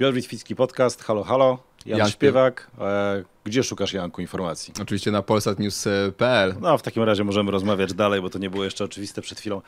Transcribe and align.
Piotr 0.00 0.14
Witwicki 0.14 0.56
Podcast, 0.56 1.02
halo, 1.02 1.24
halo, 1.24 1.58
Jan, 1.86 1.98
Jan 1.98 2.10
Śpiewak. 2.10 2.70
E, 2.80 3.24
gdzie 3.44 3.62
szukasz, 3.62 3.92
Janku, 3.92 4.20
informacji? 4.20 4.74
Oczywiście 4.82 5.10
na 5.10 5.22
polsatnews.pl. 5.22 6.54
No, 6.60 6.78
w 6.78 6.82
takim 6.82 7.02
razie 7.02 7.24
możemy 7.24 7.50
rozmawiać 7.50 7.94
dalej, 7.94 8.20
bo 8.22 8.30
to 8.30 8.38
nie 8.38 8.50
było 8.50 8.64
jeszcze 8.64 8.84
oczywiste 8.84 9.22
przed 9.22 9.40
chwilą. 9.40 9.62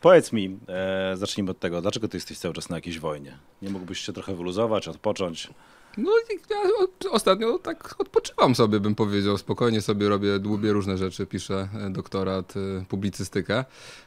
Powiedz 0.00 0.32
mi, 0.32 0.58
e, 0.68 1.16
zacznijmy 1.16 1.50
od 1.50 1.58
tego, 1.58 1.82
dlaczego 1.82 2.08
ty 2.08 2.16
jesteś 2.16 2.38
cały 2.38 2.54
czas 2.54 2.68
na 2.68 2.76
jakiejś 2.76 2.98
wojnie? 2.98 3.38
Nie 3.62 3.70
mógłbyś 3.70 3.98
się 3.98 4.12
trochę 4.12 4.34
wyluzować, 4.34 4.88
odpocząć? 4.88 5.48
No 5.96 6.10
ja 6.50 7.10
ostatnio 7.10 7.58
tak 7.58 7.94
odpoczywam 7.98 8.54
sobie, 8.54 8.80
bym 8.80 8.94
powiedział. 8.94 9.38
Spokojnie 9.38 9.80
sobie 9.80 10.08
robię, 10.08 10.38
dłubię 10.38 10.72
różne 10.72 10.98
rzeczy, 10.98 11.26
piszę 11.26 11.68
e, 11.74 11.90
doktorat, 11.90 12.54
e, 12.56 12.84
publicystykę. 12.84 13.64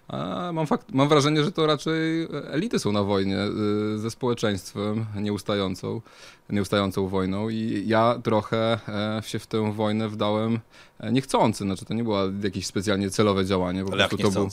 A 0.07 0.51
mam, 0.54 0.68
fakt, 0.68 0.91
mam 0.93 1.09
wrażenie, 1.09 1.43
że 1.43 1.51
to 1.51 1.65
raczej 1.65 2.27
elity 2.51 2.79
są 2.79 2.91
na 2.91 3.04
wojnie 3.04 3.37
e, 3.37 3.97
ze 3.97 4.11
społeczeństwem 4.11 5.05
nieustającą, 5.15 6.01
nieustającą 6.50 7.07
wojną 7.07 7.50
i 7.50 7.83
ja 7.88 8.19
trochę 8.24 8.79
e, 8.88 9.21
się 9.24 9.39
w 9.39 9.47
tę 9.47 9.74
wojnę 9.74 10.10
wdałem 10.10 10.60
e, 10.99 11.11
niechcący. 11.11 11.63
Znaczy 11.63 11.86
to 11.86 11.93
nie 11.93 12.04
było 12.04 12.19
jakieś 12.43 12.65
specjalnie 12.65 13.10
celowe 13.10 13.46
działanie. 13.46 13.86
Po 13.86 13.93
Ale 13.93 14.07
prostu 14.07 14.32
to 14.32 14.32
był. 14.32 14.49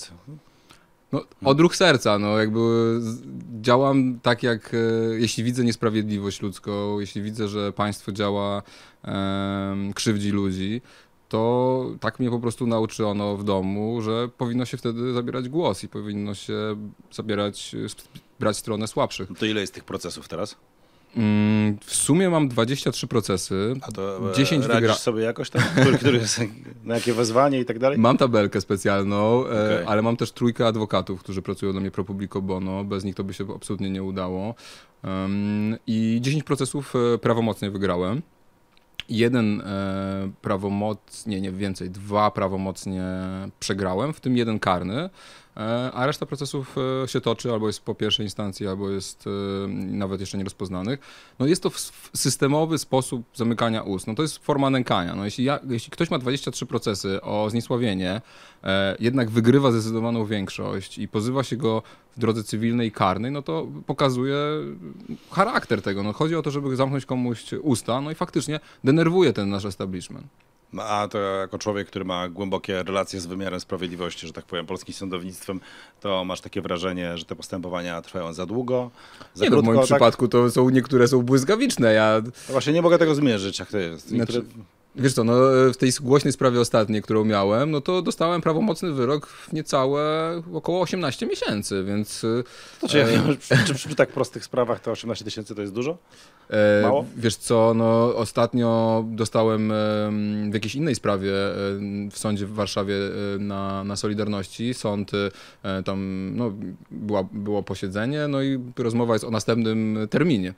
No, 1.12 1.24
odruch 1.44 1.76
serca, 1.76 2.18
no 2.18 2.38
jakby 2.38 2.60
działam 3.60 4.20
tak 4.22 4.42
jak, 4.42 4.74
e, 4.74 4.78
jeśli 5.18 5.44
widzę 5.44 5.64
niesprawiedliwość 5.64 6.42
ludzką, 6.42 7.00
jeśli 7.00 7.22
widzę, 7.22 7.48
że 7.48 7.72
państwo 7.72 8.12
działa, 8.12 8.62
krzywdzi 9.94 10.30
ludzi, 10.30 10.80
to 11.32 11.86
tak 12.00 12.20
mnie 12.20 12.30
po 12.30 12.38
prostu 12.40 12.66
nauczono 12.66 13.36
w 13.36 13.44
domu, 13.44 14.02
że 14.02 14.28
powinno 14.38 14.64
się 14.64 14.76
wtedy 14.76 15.12
zabierać 15.12 15.48
głos 15.48 15.84
i 15.84 15.88
powinno 15.88 16.34
się 16.34 16.76
zabierać, 17.12 17.74
e, 17.74 17.86
brać 18.40 18.56
stronę 18.56 18.88
słabszych. 18.88 19.30
No 19.30 19.36
to 19.36 19.46
ile 19.46 19.60
jest 19.60 19.74
tych 19.74 19.84
procesów 19.84 20.28
teraz? 20.28 20.56
Mm, 21.16 21.78
w 21.80 21.94
sumie 21.94 22.30
mam 22.30 22.48
23 22.48 23.06
procesy, 23.06 23.74
A 23.82 23.92
to 23.92 24.30
e, 24.30 24.34
10 24.34 24.64
radzisz 24.66 24.80
wygra... 24.80 24.94
sobie 24.94 25.22
jakoś 25.22 25.50
tam? 25.50 25.62
Który, 25.80 25.98
który 25.98 26.18
jest, 26.18 26.40
na 26.84 26.94
jakie 26.94 27.12
wezwanie 27.12 27.60
i 27.60 27.64
tak 27.64 27.78
dalej? 27.78 27.98
Mam 27.98 28.16
tabelkę 28.16 28.60
specjalną, 28.60 29.46
e, 29.46 29.74
Okej. 29.74 29.86
ale 29.86 30.02
mam 30.02 30.16
też 30.16 30.32
trójkę 30.32 30.66
adwokatów, 30.66 31.20
którzy 31.20 31.42
pracują 31.42 31.72
dla 31.72 31.80
mnie 31.80 31.90
pro 31.90 32.04
publico 32.04 32.42
bono. 32.42 32.84
Bez 32.84 33.04
nich 33.04 33.14
to 33.14 33.24
by 33.24 33.34
się 33.34 33.54
absolutnie 33.54 33.90
nie 33.90 34.02
udało. 34.02 34.54
I 35.86 36.18
10 36.20 36.44
procesów 36.44 36.94
e, 37.14 37.18
prawomocnie 37.18 37.70
wygrałem. 37.70 38.22
Jeden 39.08 39.60
e, 39.60 40.30
prawomocnie, 40.42 41.40
nie 41.40 41.52
więcej, 41.52 41.90
dwa 41.90 42.30
prawomocnie 42.30 43.04
przegrałem, 43.60 44.12
w 44.12 44.20
tym 44.20 44.36
jeden 44.36 44.58
karny, 44.58 44.98
e, 44.98 45.10
a 45.92 46.06
reszta 46.06 46.26
procesów 46.26 46.76
e, 47.04 47.08
się 47.08 47.20
toczy, 47.20 47.52
albo 47.52 47.66
jest 47.66 47.80
po 47.80 47.94
pierwszej 47.94 48.26
instancji, 48.26 48.66
albo 48.66 48.90
jest 48.90 49.24
e, 49.26 49.30
nawet 49.68 50.20
jeszcze 50.20 50.38
nierozpoznanych. 50.38 51.00
No 51.38 51.46
jest 51.46 51.62
to 51.62 51.70
systemowy 52.14 52.78
sposób 52.78 53.22
zamykania 53.34 53.82
ust. 53.82 54.06
No 54.06 54.14
to 54.14 54.22
jest 54.22 54.38
forma 54.38 54.70
nękania. 54.70 55.14
No 55.14 55.24
jeśli, 55.24 55.44
ja, 55.44 55.60
jeśli 55.68 55.90
ktoś 55.90 56.10
ma 56.10 56.18
23 56.18 56.66
procesy 56.66 57.22
o 57.22 57.50
zniesławienie, 57.50 58.20
e, 58.64 58.96
jednak 59.00 59.30
wygrywa 59.30 59.70
zdecydowaną 59.70 60.26
większość 60.26 60.98
i 60.98 61.08
pozywa 61.08 61.44
się 61.44 61.56
go 61.56 61.82
w 62.16 62.20
drodze 62.20 62.44
cywilnej 62.44 62.88
i 62.88 62.92
karnej, 62.92 63.32
no 63.32 63.42
to 63.42 63.66
pokazuje 63.86 64.36
charakter 65.30 65.82
tego. 65.82 66.02
No 66.02 66.12
chodzi 66.12 66.36
o 66.36 66.42
to, 66.42 66.50
żeby 66.50 66.76
zamknąć 66.76 67.06
komuś 67.06 67.52
usta, 67.52 68.00
no 68.00 68.10
i 68.10 68.14
faktycznie 68.14 68.60
denerwuje 68.84 69.32
ten 69.32 69.48
nasz 69.48 69.64
establishment. 69.64 70.26
A 70.78 71.08
to 71.10 71.18
jako 71.18 71.58
człowiek, 71.58 71.88
który 71.88 72.04
ma 72.04 72.28
głębokie 72.28 72.82
relacje 72.82 73.20
z 73.20 73.26
wymiarem 73.26 73.60
sprawiedliwości, 73.60 74.26
że 74.26 74.32
tak 74.32 74.44
powiem, 74.44 74.66
polskim 74.66 74.94
sądownictwem, 74.94 75.60
to 76.00 76.24
masz 76.24 76.40
takie 76.40 76.62
wrażenie, 76.62 77.18
że 77.18 77.24
te 77.24 77.36
postępowania 77.36 78.02
trwają 78.02 78.32
za 78.32 78.46
długo, 78.46 78.90
za 79.34 79.44
Nie, 79.44 79.50
no, 79.50 79.56
w 79.56 79.58
krótko, 79.58 79.66
moim 79.66 79.78
tak? 79.78 79.86
przypadku 79.86 80.28
to 80.28 80.50
są 80.50 80.70
niektóre 80.70 81.08
są 81.08 81.22
błyskawiczne. 81.22 81.92
Ja 81.92 82.20
No 82.24 82.52
Właśnie 82.52 82.72
nie 82.72 82.82
mogę 82.82 82.98
tego 82.98 83.14
zmierzyć, 83.14 83.58
jak 83.58 83.70
to 83.70 83.78
jest. 83.78 84.08
Znaczy, 84.08 84.32
Niektóre... 84.38 84.64
Wiesz 84.96 85.12
co, 85.14 85.24
no 85.24 85.34
w 85.72 85.76
tej 85.76 85.90
głośnej 86.00 86.32
sprawie 86.32 86.60
ostatniej, 86.60 87.02
którą 87.02 87.24
miałem, 87.24 87.70
no 87.70 87.80
to 87.80 88.02
dostałem 88.02 88.40
prawomocny 88.40 88.92
wyrok 88.92 89.26
w 89.26 89.52
niecałe 89.52 90.02
około 90.54 90.80
18 90.80 91.26
miesięcy, 91.26 91.84
więc 91.84 92.24
y, 92.24 92.44
To 92.80 92.88
czy, 92.88 92.98
ja 92.98 93.06
wiem, 93.06 93.36
czy, 93.40 93.56
czy 93.66 93.74
przy 93.74 93.94
tak 93.94 94.08
prostych 94.12 94.44
sprawach 94.44 94.80
to 94.80 94.90
18 94.90 95.24
tysięcy 95.24 95.54
to 95.54 95.60
jest 95.60 95.72
dużo? 95.72 95.98
e, 96.50 96.82
Mało? 96.82 97.04
wiesz 97.16 97.36
co, 97.36 97.74
no 97.74 98.16
ostatnio 98.16 99.04
dostałem 99.08 99.72
em, 99.72 100.50
w 100.50 100.54
jakiejś 100.54 100.74
innej 100.74 100.94
sprawie 100.94 101.32
w 102.10 102.18
sądzie 102.18 102.46
w 102.46 102.52
Warszawie 102.52 102.94
e, 102.94 103.38
na, 103.38 103.84
na 103.84 103.96
Solidarności. 103.96 104.74
Sąd 104.74 105.10
e, 105.62 105.82
tam, 105.82 106.30
no 106.36 106.52
była, 106.90 107.24
było 107.32 107.62
posiedzenie, 107.62 108.28
no 108.28 108.42
i 108.42 108.58
rozmowa 108.78 109.12
jest 109.12 109.24
o 109.24 109.30
następnym 109.30 109.98
terminie. 110.10 110.54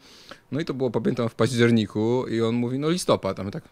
No 0.53 0.61
i 0.61 0.65
to 0.65 0.75
było, 0.75 0.91
pamiętam, 0.91 1.29
w 1.29 1.35
październiku 1.35 2.27
i 2.29 2.43
on 2.43 2.55
mówi, 2.55 2.79
no 2.79 2.91
listopad, 2.91 3.41
a 3.41 3.45
my 3.45 3.51
tak 3.51 3.63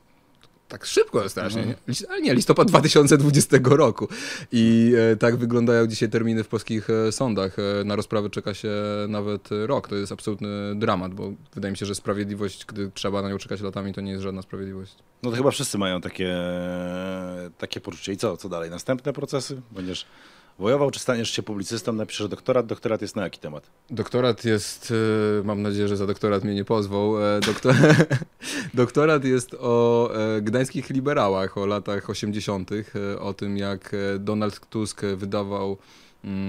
tak 0.72 0.86
szybko 0.86 1.28
strasznie, 1.28 1.66
nie? 1.66 1.74
Lis- 1.88 2.04
ale 2.10 2.20
nie, 2.20 2.34
listopad 2.34 2.68
2020 2.68 3.56
roku. 3.62 4.08
I 4.52 4.92
e, 5.12 5.16
tak 5.16 5.36
wyglądają 5.36 5.86
dzisiaj 5.86 6.08
terminy 6.08 6.44
w 6.44 6.48
polskich 6.48 6.90
e, 6.90 7.12
sądach. 7.12 7.56
E, 7.58 7.84
na 7.84 7.96
rozprawę 7.96 8.30
czeka 8.30 8.54
się 8.54 8.72
nawet 9.08 9.48
rok. 9.66 9.88
To 9.88 9.94
jest 9.94 10.12
absolutny 10.12 10.48
dramat, 10.74 11.14
bo 11.14 11.32
wydaje 11.54 11.72
mi 11.72 11.78
się, 11.78 11.86
że 11.86 11.94
sprawiedliwość, 11.94 12.64
gdy 12.66 12.90
trzeba 12.94 13.22
na 13.22 13.28
nią 13.28 13.38
czekać 13.38 13.60
latami, 13.60 13.92
to 13.94 14.00
nie 14.00 14.10
jest 14.10 14.22
żadna 14.22 14.42
sprawiedliwość. 14.42 14.94
No 15.22 15.30
to 15.30 15.36
chyba 15.36 15.50
wszyscy 15.50 15.78
mają 15.78 16.00
takie, 16.00 16.36
takie 17.58 17.80
poczucie. 17.80 18.12
I 18.12 18.16
co, 18.16 18.36
co 18.36 18.48
dalej? 18.48 18.70
Następne 18.70 19.12
procesy? 19.12 19.60
Będziesz 19.70 20.06
wojował, 20.58 20.90
czy 20.90 21.00
staniesz 21.00 21.30
się 21.30 21.42
publicystą, 21.42 21.92
napiszesz 21.92 22.28
doktorat? 22.28 22.66
Doktorat 22.66 23.02
jest 23.02 23.16
na 23.16 23.22
jaki 23.22 23.40
temat? 23.40 23.70
Doktorat 23.90 24.44
jest, 24.44 24.92
e, 25.40 25.44
mam 25.44 25.62
nadzieję, 25.62 25.88
że 25.88 25.96
za 25.96 26.06
doktorat 26.06 26.44
mnie 26.44 26.54
nie 26.54 26.64
pozwał. 26.64 27.24
e, 27.36 27.40
Doktor, 27.40 27.74
doktorat 28.74 29.24
jest 29.24 29.56
o 29.60 30.10
e, 30.14 30.42
gdańskich 30.42 30.90
liberałach, 30.90 31.58
o 31.58 31.66
latach 31.66 32.10
80., 32.10 32.70
e, 32.72 33.20
o 33.20 33.34
tym 33.34 33.56
jak 33.56 33.96
Donald 34.18 34.60
Tusk 34.66 35.02
wydawał 35.16 35.78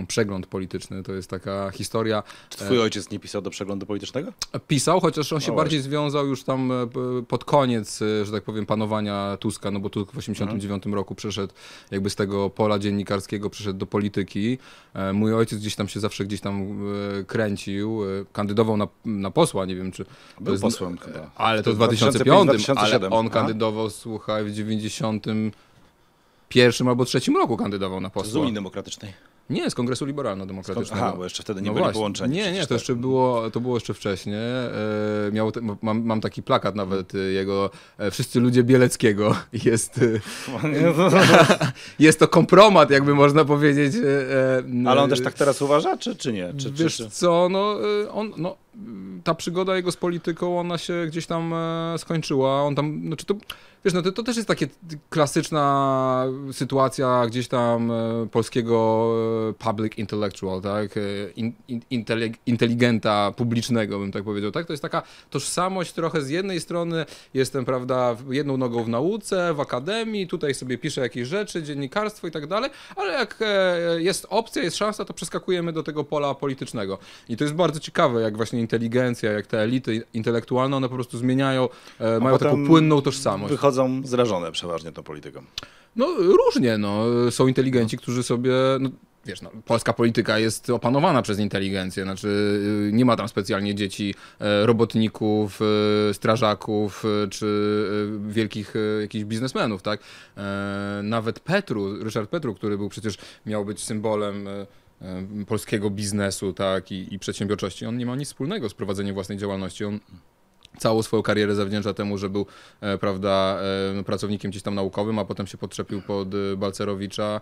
przegląd 0.07 0.47
polityczny. 0.47 1.03
To 1.03 1.13
jest 1.13 1.29
taka 1.29 1.71
historia. 1.71 2.23
Czy 2.49 2.57
twój 2.57 2.79
ojciec 2.79 3.09
nie 3.09 3.19
pisał 3.19 3.41
do 3.41 3.49
przeglądu 3.49 3.85
politycznego? 3.85 4.33
Pisał, 4.67 4.99
chociaż 4.99 5.33
on 5.33 5.39
się 5.41 5.51
No 5.51 5.57
bardziej 5.57 5.81
związał 5.81 6.27
już 6.27 6.43
tam 6.43 6.71
e, 6.71 6.87
pod 7.27 7.45
koniec, 7.45 8.01
e, 8.01 8.25
że 8.25 8.31
tak 8.31 8.43
powiem, 8.43 8.65
panowania 8.65 9.37
Tuska, 9.39 9.71
no 9.71 9.79
bo 9.79 9.89
Tusk 9.89 10.11
w 10.13 10.17
89 10.17 10.85
roku 10.85 11.15
przeszedł 11.15 11.53
jakby 11.91 12.09
z 12.09 12.15
tego 12.15 12.49
pola 12.49 12.79
dziennikarskiego, 12.79 13.49
przeszedł 13.49 13.79
do 13.79 13.85
polityki. 13.85 14.57
E, 14.93 15.13
Mój 15.13 15.33
ojciec 15.33 15.59
gdzieś 15.59 15.75
tam 15.75 15.87
się 15.87 15.99
zawsze 15.99 16.25
gdzieś 16.25 16.41
tam 16.41 16.79
e, 17.19 17.23
kręcił, 17.23 18.03
e, 18.03 18.07
kandydował 18.33 18.77
na, 18.77 18.87
na 19.05 19.31
posła, 19.31 19.65
nie 19.65 19.75
wiem 19.75 19.91
czy... 19.91 20.05
Był 20.39 20.53
jest- 20.53 20.63
posłem 20.63 20.97
chyba. 20.97 21.31
Ale 21.35 21.63
to 21.63 21.71
w 21.71 21.75
2005, 21.75 22.25
2005, 22.25 22.69
ale 22.69 22.75
2007. 22.99 23.13
on 23.13 23.25
Aha. 23.25 23.33
kandydował, 23.33 23.89
słuchaj, 23.89 24.45
w 24.45 24.51
91 24.51 26.87
albo 26.87 27.05
trzecim 27.05 27.37
roku 27.37 27.57
kandydował 27.57 28.01
na 28.01 28.09
Z 28.09 28.11
posła. 28.11 28.41
Unii 28.41 28.53
Demokratycznej. 28.53 29.13
Nie, 29.49 29.69
z 29.69 29.75
Kongresu 29.75 30.05
Liberalno-Demokratycznego. 30.05 31.03
Aha, 31.05 31.13
bo 31.17 31.23
jeszcze 31.23 31.43
wtedy 31.43 31.61
nie 31.61 31.67
No 31.67 31.73
byli 31.73 31.83
właśnie. 31.83 31.99
połączeni. 31.99 32.35
Nie, 32.35 32.51
nie, 32.51 32.61
to 32.61 32.67
tak. 32.67 32.71
jeszcze 32.71 32.95
było, 32.95 33.51
to 33.51 33.59
było 33.59 33.75
jeszcze 33.75 33.93
wcześniej. 33.93 34.35
E, 34.35 35.31
miał 35.31 35.51
te, 35.51 35.61
mam, 35.81 36.03
mam 36.03 36.21
taki 36.21 36.43
plakat 36.43 36.75
nawet 36.75 37.15
e, 37.15 37.17
jego 37.17 37.69
e, 37.97 38.11
Wszyscy 38.11 38.39
ludzie 38.39 38.63
Bieleckiego. 38.63 39.35
Jest, 39.65 39.97
e, 39.97 40.19
jest 41.99 42.19
to 42.19 42.27
kompromat, 42.27 42.89
jakby 42.91 43.15
można 43.15 43.45
powiedzieć. 43.45 43.95
e, 44.85 44.89
Ale 44.89 45.01
on 45.01 45.09
też 45.09 45.23
tak 45.23 45.33
teraz 45.33 45.61
uważa, 45.61 45.97
czy, 45.97 46.15
czy 46.15 46.33
nie? 46.33 46.53
Czy, 46.57 46.73
czy, 46.73 46.83
Wiesz 46.83 46.97
czy? 46.97 47.09
co, 47.09 47.47
no, 47.51 47.77
on, 48.11 48.31
no, 48.37 48.57
ta 49.23 49.33
przygoda 49.35 49.75
jego 49.75 49.91
z 49.91 49.97
polityką, 49.97 50.59
ona 50.59 50.77
się 50.77 51.05
gdzieś 51.07 51.25
tam 51.25 51.53
skończyła. 51.97 52.61
On 52.63 52.75
tam, 52.75 53.01
znaczy 53.07 53.25
to, 53.25 53.33
wiesz, 53.85 53.93
no 53.93 54.01
to, 54.01 54.11
to 54.11 54.23
też 54.23 54.35
jest 54.35 54.47
takie 54.47 54.67
klasyczna 55.09 56.25
sytuacja 56.51 57.23
gdzieś 57.27 57.47
tam 57.47 57.91
e, 57.91 58.27
polskiego 58.31 59.09
e, 59.49 59.53
public 59.53 59.97
intellectual, 59.97 60.61
tak? 60.61 60.97
E, 60.97 61.01
In, 61.35 61.53
in, 61.67 61.81
inteligenta 62.45 63.31
publicznego, 63.31 63.99
bym 63.99 64.11
tak 64.11 64.23
powiedział, 64.23 64.51
tak? 64.51 64.65
To 64.65 64.73
jest 64.73 64.83
taka 64.83 65.01
tożsamość 65.29 65.93
trochę 65.93 66.21
z 66.21 66.29
jednej 66.29 66.59
strony 66.59 67.05
jestem, 67.33 67.65
prawda, 67.65 68.15
jedną 68.29 68.57
nogą 68.57 68.83
w 68.83 68.89
nauce, 68.89 69.53
w 69.53 69.59
akademii, 69.59 70.27
tutaj 70.27 70.53
sobie 70.53 70.77
piszę 70.77 71.01
jakieś 71.01 71.27
rzeczy, 71.27 71.63
dziennikarstwo 71.63 72.27
i 72.27 72.31
tak 72.31 72.47
dalej, 72.47 72.69
ale 72.95 73.13
jak 73.13 73.39
jest 73.97 74.27
opcja, 74.29 74.63
jest 74.63 74.77
szansa, 74.77 75.05
to 75.05 75.13
przeskakujemy 75.13 75.73
do 75.73 75.83
tego 75.83 76.03
pola 76.03 76.35
politycznego. 76.35 76.97
I 77.29 77.37
to 77.37 77.43
jest 77.43 77.55
bardzo 77.55 77.79
ciekawe, 77.79 78.21
jak 78.21 78.37
właśnie 78.37 78.59
inteligencja, 78.59 79.31
jak 79.31 79.47
te 79.47 79.59
elity 79.59 80.03
intelektualne, 80.13 80.77
one 80.77 80.89
po 80.89 80.95
prostu 80.95 81.17
zmieniają, 81.17 81.69
mają 82.21 82.37
taką 82.37 82.67
płynną 82.67 83.01
tożsamość. 83.01 83.53
Wychodzą 83.73 84.01
zrażone 84.07 84.51
przeważnie 84.51 84.91
tą 84.91 85.03
polityką. 85.03 85.43
No 85.95 86.07
różnie, 86.17 86.77
no. 86.77 87.05
Są 87.31 87.47
inteligenci, 87.47 87.97
którzy 87.97 88.23
sobie, 88.23 88.51
no, 88.79 88.89
wiesz, 89.25 89.41
no, 89.41 89.51
polska 89.65 89.93
polityka 89.93 90.39
jest 90.39 90.69
opanowana 90.69 91.21
przez 91.21 91.39
inteligencję, 91.39 92.03
znaczy 92.03 92.27
y, 92.89 92.91
nie 92.93 93.05
ma 93.05 93.15
tam 93.15 93.27
specjalnie 93.27 93.75
dzieci 93.75 94.15
e, 94.39 94.65
robotników, 94.65 95.59
e, 96.09 96.13
strażaków 96.13 97.03
e, 97.05 97.27
czy 97.27 97.47
wielkich 98.27 98.73
jakichś 99.01 99.25
biznesmenów, 99.25 99.81
tak? 99.81 99.99
Nawet 101.03 101.39
Petru, 101.39 102.03
Ryszard 102.03 102.29
Petru, 102.29 102.55
który 102.55 102.77
był 102.77 102.89
przecież, 102.89 103.17
miał 103.45 103.65
być 103.65 103.83
symbolem 103.83 104.49
polskiego 105.47 105.89
biznesu 105.89 106.53
tak, 106.53 106.91
i, 106.91 107.13
i 107.13 107.19
przedsiębiorczości. 107.19 107.85
On 107.85 107.97
nie 107.97 108.05
ma 108.05 108.15
nic 108.15 108.27
wspólnego 108.27 108.69
z 108.69 108.73
prowadzeniem 108.73 109.13
własnej 109.13 109.37
działalności. 109.37 109.85
On 109.85 109.99
całą 110.77 111.03
swoją 111.03 111.23
karierę 111.23 111.55
zawdzięcza 111.55 111.93
temu, 111.93 112.17
że 112.17 112.29
był 112.29 112.45
e, 112.81 112.97
prawda, 112.97 113.59
e, 113.99 114.03
pracownikiem 114.03 114.51
gdzieś 114.51 114.63
tam 114.63 114.75
naukowym, 114.75 115.19
a 115.19 115.25
potem 115.25 115.47
się 115.47 115.57
podczepił 115.57 116.01
pod 116.01 116.27
e, 116.35 116.57
Balcerowicza. 116.57 117.41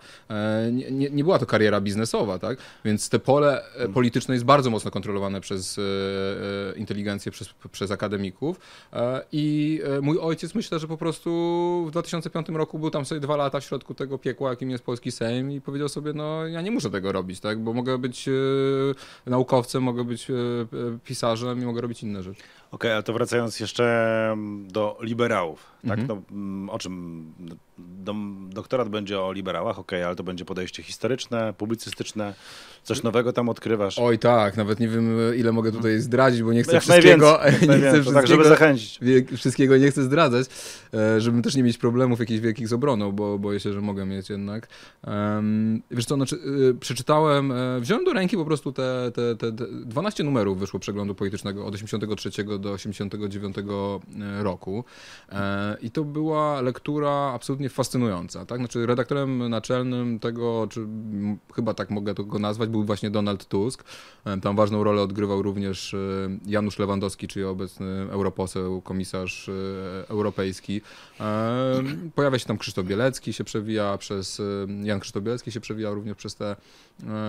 Nie, 0.71 0.91
nie, 0.91 1.09
nie 1.09 1.23
była 1.23 1.39
to 1.39 1.45
kariera 1.45 1.81
biznesowa, 1.81 2.39
tak? 2.39 2.57
Więc 2.85 3.09
te 3.09 3.19
pole 3.19 3.63
polityczne 3.93 4.33
jest 4.33 4.45
bardzo 4.45 4.69
mocno 4.69 4.91
kontrolowane 4.91 5.41
przez 5.41 5.79
inteligencję, 6.75 7.31
przez, 7.31 7.49
przez 7.71 7.91
akademików. 7.91 8.59
I 9.31 9.79
mój 10.01 10.19
ojciec 10.19 10.55
myślę, 10.55 10.79
że 10.79 10.87
po 10.87 10.97
prostu 10.97 11.29
w 11.87 11.91
2005 11.91 12.49
roku 12.49 12.79
był 12.79 12.89
tam 12.89 13.05
sobie 13.05 13.21
dwa 13.21 13.35
lata 13.35 13.59
w 13.59 13.63
środku 13.63 13.93
tego 13.93 14.17
piekła, 14.17 14.49
jakim 14.49 14.69
jest 14.69 14.83
polski 14.83 15.11
Sejm 15.11 15.51
i 15.51 15.61
powiedział 15.61 15.89
sobie, 15.89 16.13
no 16.13 16.47
ja 16.47 16.61
nie 16.61 16.71
muszę 16.71 16.89
tego 16.89 17.11
robić, 17.11 17.39
tak? 17.39 17.59
Bo 17.59 17.73
mogę 17.73 17.97
być 17.97 18.29
naukowcem, 19.25 19.83
mogę 19.83 20.03
być 20.03 20.27
pisarzem 21.03 21.61
i 21.61 21.65
mogę 21.65 21.81
robić 21.81 22.03
inne 22.03 22.23
rzeczy. 22.23 22.41
Okej, 22.71 22.91
ale 22.91 23.03
to 23.03 23.13
wracając 23.13 23.59
jeszcze 23.59 23.83
mm, 24.31 24.67
do 24.71 24.97
liberałów, 25.01 25.70
tak? 25.87 25.99
Mhm. 25.99 26.07
No, 26.07 26.35
mm, 26.37 26.69
o 26.69 26.79
czym? 26.79 27.25
Do, 27.77 28.15
doktorat 28.49 28.89
będzie 28.89 29.21
o 29.21 29.31
liberałach, 29.31 29.79
okej, 29.79 30.03
ale 30.03 30.15
to 30.15 30.23
będzie 30.23 30.45
podejście 30.45 30.83
historyczne, 30.83 31.53
publicystyczne, 31.57 32.33
coś 32.83 33.03
nowego 33.03 33.33
tam 33.33 33.49
odkrywasz. 33.49 33.99
Oj 33.99 34.19
tak, 34.19 34.57
nawet 34.57 34.79
nie 34.79 34.87
wiem 34.87 35.17
ile 35.37 35.51
mogę 35.51 35.71
tutaj 35.71 35.99
zdradzić, 35.99 36.43
bo 36.43 36.53
nie 36.53 36.63
chcę 36.63 36.73
Jak 36.73 36.83
wszystkiego, 36.83 37.39
najwięcej, 37.43 37.69
nie 37.81 37.89
chcę 37.89 38.03
to 38.03 38.11
tak, 38.11 38.27
żeby 38.27 38.43
wszystkiego, 38.43 38.43
zachęcić. 38.43 38.99
wszystkiego 39.37 39.77
nie 39.77 39.91
chcę 39.91 40.03
zdradzać, 40.03 40.47
e, 40.93 41.21
żeby 41.21 41.41
też 41.41 41.55
nie 41.55 41.63
mieć 41.63 41.77
problemów 41.77 42.19
jakichś 42.19 42.39
wielkich 42.39 42.67
z 42.67 42.73
obroną, 42.73 43.11
bo 43.11 43.39
boję 43.39 43.59
się, 43.59 43.73
że 43.73 43.81
mogę 43.81 44.05
mieć 44.05 44.29
jednak. 44.29 44.67
Wiesz 45.91 46.05
co, 46.05 46.15
znaczy, 46.15 46.35
e, 46.69 46.73
przeczytałem, 46.73 47.51
e, 47.51 47.79
wziąłem 47.79 48.05
do 48.05 48.13
ręki 48.13 48.37
po 48.37 48.45
prostu 48.45 48.71
te, 48.71 49.11
te, 49.15 49.35
te, 49.35 49.51
te 49.51 49.65
12 49.85 50.23
numerów 50.23 50.59
wyszło 50.59 50.79
przeglądu 50.79 51.15
politycznego 51.15 51.65
od 51.65 51.75
83 51.75 52.59
do 52.59 52.71
89 52.71 53.55
roku 54.39 54.83
E, 55.31 55.70
i 55.81 55.91
to 55.91 56.03
była 56.03 56.61
lektura 56.61 57.11
absolutnie 57.11 57.69
fascynująca, 57.69 58.45
tak? 58.45 58.59
Znaczy 58.59 58.85
redaktorem 58.85 59.49
naczelnym 59.49 60.19
tego, 60.19 60.67
czy 60.69 60.87
chyba 61.55 61.73
tak 61.73 61.89
mogę 61.89 62.15
to 62.15 62.23
go 62.23 62.39
nazwać, 62.39 62.69
był 62.69 62.83
właśnie 62.83 63.09
Donald 63.09 63.45
Tusk. 63.45 63.83
E, 64.25 64.41
Tam 64.41 64.55
ważną 64.55 64.83
rolę 64.83 65.01
odgrywał 65.01 65.41
również 65.41 65.93
e, 65.93 65.97
Janusz 66.45 66.79
Lewandowski, 66.79 67.27
czyli 67.27 67.45
obecny 67.45 68.07
europoseł, 68.11 68.81
komisarz 68.81 69.49
e, 69.49 69.53
europejski. 70.09 70.81
Pojawia 72.15 72.39
się 72.39 72.45
tam 72.45 72.57
Krzysztof 72.57 72.85
Bielecki, 72.85 73.33
się 73.33 73.43
przewija 73.43 73.97
przez, 73.97 74.41
Jan 74.83 74.99
Krzysztof 74.99 75.23
Bielecki 75.23 75.51
się 75.51 75.59
przewija 75.59 75.91
również 75.91 76.17
przez 76.17 76.35
te 76.35 76.55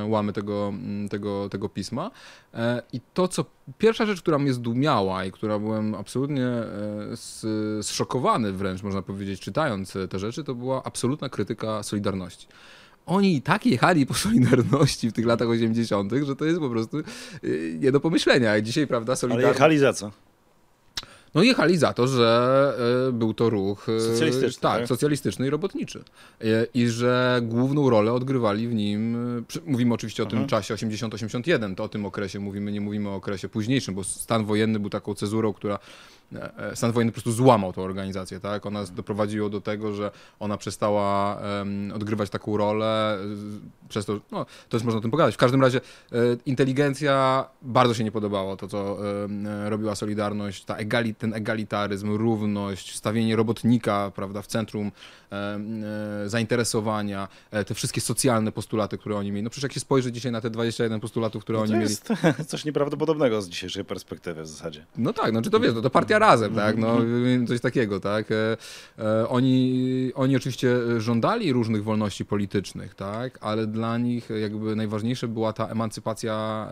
łamy 0.08 0.32
tego, 0.32 0.68
m, 0.68 1.08
tego, 1.08 1.48
tego 1.48 1.68
pisma. 1.68 2.10
E, 2.54 2.82
I 2.92 3.00
to, 3.14 3.28
co 3.28 3.44
pierwsza 3.78 4.06
rzecz, 4.06 4.22
która 4.22 4.38
mnie 4.38 4.52
zdumiała 4.52 5.24
i 5.24 5.32
która 5.32 5.58
byłem 5.58 5.94
absolutnie 5.94 6.46
e, 6.46 7.82
zszokowany 7.82 8.52
wręcz, 8.52 8.82
można 8.82 9.02
powiedzieć, 9.02 9.40
czytając 9.40 9.96
e, 9.96 10.08
te 10.08 10.18
rzeczy, 10.18 10.44
to 10.44 10.54
była 10.54 10.82
absolutna 10.82 11.28
krytyka 11.28 11.82
Solidarności. 11.82 12.46
Oni 13.06 13.36
i 13.36 13.42
tak 13.42 13.66
jechali 13.66 14.06
po 14.06 14.14
Solidarności 14.14 15.10
w 15.10 15.12
tych 15.12 15.26
latach 15.26 15.48
80., 15.48 16.12
że 16.26 16.36
to 16.36 16.44
jest 16.44 16.60
po 16.60 16.70
prostu 16.70 16.98
e, 16.98 17.02
nie 17.78 17.92
do 17.92 18.00
pomyślenia. 18.00 18.56
I 18.56 18.62
dzisiaj, 18.62 18.86
prawda, 18.86 19.10
Ale 19.10 19.16
Solidarność... 19.16 19.54
jechali 19.54 19.78
za 19.78 19.92
co? 19.92 20.10
No 21.34 21.42
jechali 21.42 21.78
za 21.78 21.92
to, 21.92 22.06
że 22.06 22.74
e, 23.08 23.12
był 23.12 23.34
to 23.34 23.50
ruch 23.50 23.88
e, 23.88 24.00
Socjalistyczny, 24.00 24.60
tak, 24.60 24.78
tak? 24.78 24.88
socjalistyczny 24.88 25.46
i 25.46 25.50
robotniczy. 25.50 26.04
E, 26.40 26.44
I 26.74 26.88
że 26.88 27.40
główną 27.42 27.90
rolę 27.90 28.12
odgrywali 28.12 28.68
w 28.68 28.74
nim, 28.74 29.16
mówimy 29.66 29.94
oczywiście 29.94 30.22
o 30.22 30.26
tym 30.26 30.38
Mhm. 30.38 30.48
czasie 30.48 30.74
80-81, 30.74 31.74
to 31.74 31.84
o 31.84 31.88
tym 31.88 32.06
okresie 32.06 32.40
mówimy, 32.40 32.72
nie 32.72 32.80
mówimy 32.80 33.08
o 33.08 33.14
okresie 33.14 33.48
późniejszym, 33.48 33.94
bo 33.94 34.04
stan 34.04 34.44
wojenny 34.44 34.80
był 34.80 34.90
taką 34.90 35.14
cezurą, 35.14 35.52
która 35.52 35.78
stan 36.74 36.92
wojenny 36.92 37.12
po 37.12 37.14
prostu 37.14 37.32
złamał 37.32 37.72
tę 37.72 37.82
organizację, 37.82 38.40
tak? 38.40 38.66
Ona 38.66 38.84
doprowadziło 38.84 39.50
do 39.50 39.60
tego, 39.60 39.92
że 39.92 40.10
ona 40.40 40.56
przestała 40.56 41.38
em, 41.40 41.92
odgrywać 41.94 42.30
taką 42.30 42.56
rolę, 42.56 43.14
e, 43.14 43.88
przez 43.88 44.06
to, 44.06 44.20
no, 44.32 44.46
to 44.68 44.76
jest 44.76 44.84
można 44.84 44.98
o 44.98 45.02
tym 45.02 45.10
pogadać. 45.10 45.34
W 45.34 45.38
każdym 45.38 45.62
razie 45.62 45.80
e, 46.12 46.16
inteligencja 46.46 47.44
bardzo 47.62 47.94
się 47.94 48.04
nie 48.04 48.12
podobało 48.12 48.56
to, 48.56 48.68
co 48.68 48.98
e, 49.24 49.70
robiła 49.70 49.94
Solidarność, 49.94 50.64
ta 50.64 50.76
egali, 50.76 51.14
ten 51.14 51.34
egalitaryzm, 51.34 52.10
równość, 52.10 52.96
stawienie 52.96 53.36
robotnika, 53.36 54.12
prawda, 54.14 54.42
w 54.42 54.46
centrum 54.46 54.86
e, 54.86 54.92
zainteresowania, 56.26 57.28
e, 57.50 57.64
te 57.64 57.74
wszystkie 57.74 58.00
socjalne 58.00 58.52
postulaty, 58.52 58.98
które 58.98 59.16
oni 59.16 59.32
mieli. 59.32 59.42
No 59.42 59.50
przecież 59.50 59.62
jak 59.62 59.72
się 59.72 59.80
spojrzy 59.80 60.12
dzisiaj 60.12 60.32
na 60.32 60.40
te 60.40 60.50
21 60.50 61.00
postulatów, 61.00 61.42
które 61.42 61.58
No 61.58 61.62
oni 61.62 61.72
to 61.72 61.78
mieli, 61.78 61.90
jest 61.90 62.08
coś 62.50 62.64
nieprawdopodobnego 62.64 63.42
z 63.42 63.48
dzisiejszej 63.48 63.84
perspektywy 63.84 64.42
w 64.42 64.46
zasadzie. 64.46 64.86
no 64.96 65.12
tak, 65.12 65.32
no 65.32 65.42
czy 65.42 65.50
to 65.50 65.60
wiesz, 65.60 65.74
no 65.74 65.80
to 65.80 65.90
partia 65.90 66.18
razem, 66.18 66.54
tak, 66.54 66.76
no 66.76 66.98
coś 67.48 67.60
takiego, 67.60 68.00
tak. 68.00 68.26
E, 68.30 68.56
e, 68.98 69.28
oni, 69.28 70.12
oni 70.14 70.36
oczywiście 70.36 70.76
żądali 70.98 71.52
różnych 71.52 71.84
wolności 71.84 72.24
politycznych, 72.24 72.94
tak, 72.94 73.38
ale 73.40 73.66
dla 73.66 73.98
nich 73.98 74.28
jakby 74.40 74.76
najważniejsza 74.76 75.26
była 75.28 75.52
ta 75.52 75.66
emancypacja 75.66 76.68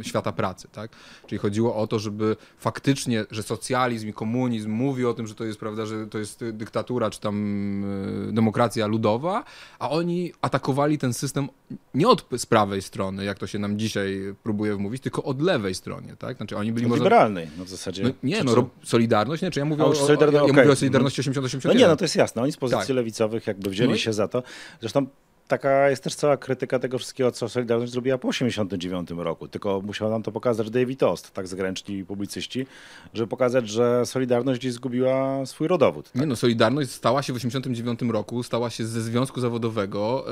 e, 0.00 0.04
świata 0.04 0.32
pracy, 0.32 0.68
tak. 0.72 0.90
Czyli 1.26 1.38
chodziło 1.38 1.76
o 1.76 1.86
to, 1.86 1.98
żeby 1.98 2.36
faktycznie, 2.58 3.24
że 3.30 3.42
socjalizm 3.42 4.08
i 4.08 4.12
komunizm 4.12 4.70
mówi 4.70 5.04
o 5.04 5.14
tym, 5.14 5.26
że 5.26 5.34
to 5.34 5.44
jest, 5.44 5.60
prawda, 5.60 5.86
że 5.86 6.06
to 6.06 6.18
jest 6.18 6.44
dyktatura, 6.52 7.10
czy 7.10 7.20
tam 7.20 7.84
e, 7.84 7.99
demokracja 8.32 8.86
ludowa, 8.86 9.44
a 9.78 9.90
oni 9.90 10.32
atakowali 10.42 10.98
ten 10.98 11.12
system 11.14 11.48
nie 11.94 12.08
od 12.08 12.26
z 12.36 12.46
prawej 12.46 12.82
strony, 12.82 13.24
jak 13.24 13.38
to 13.38 13.46
się 13.46 13.58
nam 13.58 13.78
dzisiaj 13.78 14.34
próbuje 14.42 14.74
wmówić, 14.76 15.02
tylko 15.02 15.22
od 15.22 15.42
lewej 15.42 15.74
stronie, 15.74 16.16
tak. 16.18 16.36
Znaczy 16.36 16.56
oni 16.56 16.72
byli 16.72 16.86
może... 16.86 16.98
liberalnej 17.02 17.48
no 17.58 17.64
w 17.64 17.68
zasadzie. 17.68 18.02
No, 18.02 18.10
nie, 18.22 18.44
no 18.44 18.70
Solidarność, 18.84 19.42
nie, 19.42 19.50
czy 19.50 19.58
ja 19.60 19.64
mówię, 19.64 19.84
o, 19.84 19.92
Solidarno- 19.92 20.34
ja 20.34 20.42
okej. 20.42 20.56
mówię 20.56 20.70
o 20.72 20.76
Solidarności 20.76 21.22
80-81. 21.22 21.60
No 21.64 21.72
nie, 21.72 21.86
no 21.86 21.96
to 21.96 22.04
jest 22.04 22.16
jasne. 22.16 22.42
Oni 22.42 22.52
z 22.52 22.56
pozycji 22.56 22.86
Tak. 22.86 22.96
lewicowych 22.96 23.46
jakby 23.46 23.70
wzięli 23.70 23.90
No 23.90 23.96
i- 23.96 23.98
się 23.98 24.12
za 24.12 24.28
to. 24.28 24.42
Zresztą 24.80 25.06
taka 25.50 25.90
jest 25.90 26.04
też 26.04 26.14
cała 26.14 26.36
krytyka 26.36 26.78
tego 26.78 26.98
wszystkiego, 26.98 27.32
co 27.32 27.48
Solidarność 27.48 27.92
zrobiła 27.92 28.18
po 28.18 28.28
89 28.28 29.10
roku. 29.10 29.48
Tylko 29.48 29.80
musiał 29.80 30.10
nam 30.10 30.22
to 30.22 30.32
pokazać 30.32 30.70
David 30.70 31.02
Ost, 31.02 31.30
tak 31.30 31.46
zagraniczni 31.46 32.04
publicyści, 32.04 32.66
żeby 33.14 33.26
pokazać, 33.26 33.68
że 33.68 34.06
Solidarność 34.06 34.60
gdzieś 34.60 34.72
zgubiła 34.72 35.46
swój 35.46 35.68
rodowód. 35.68 36.10
Nie 36.14 36.26
no, 36.26 36.36
Solidarność 36.36 36.90
stała 36.90 37.22
się 37.22 37.32
w 37.32 37.36
89 37.36 38.00
roku, 38.02 38.42
stała 38.42 38.70
się 38.70 38.86
ze 38.86 39.00
Związku 39.00 39.40
Zawodowego 39.40 40.24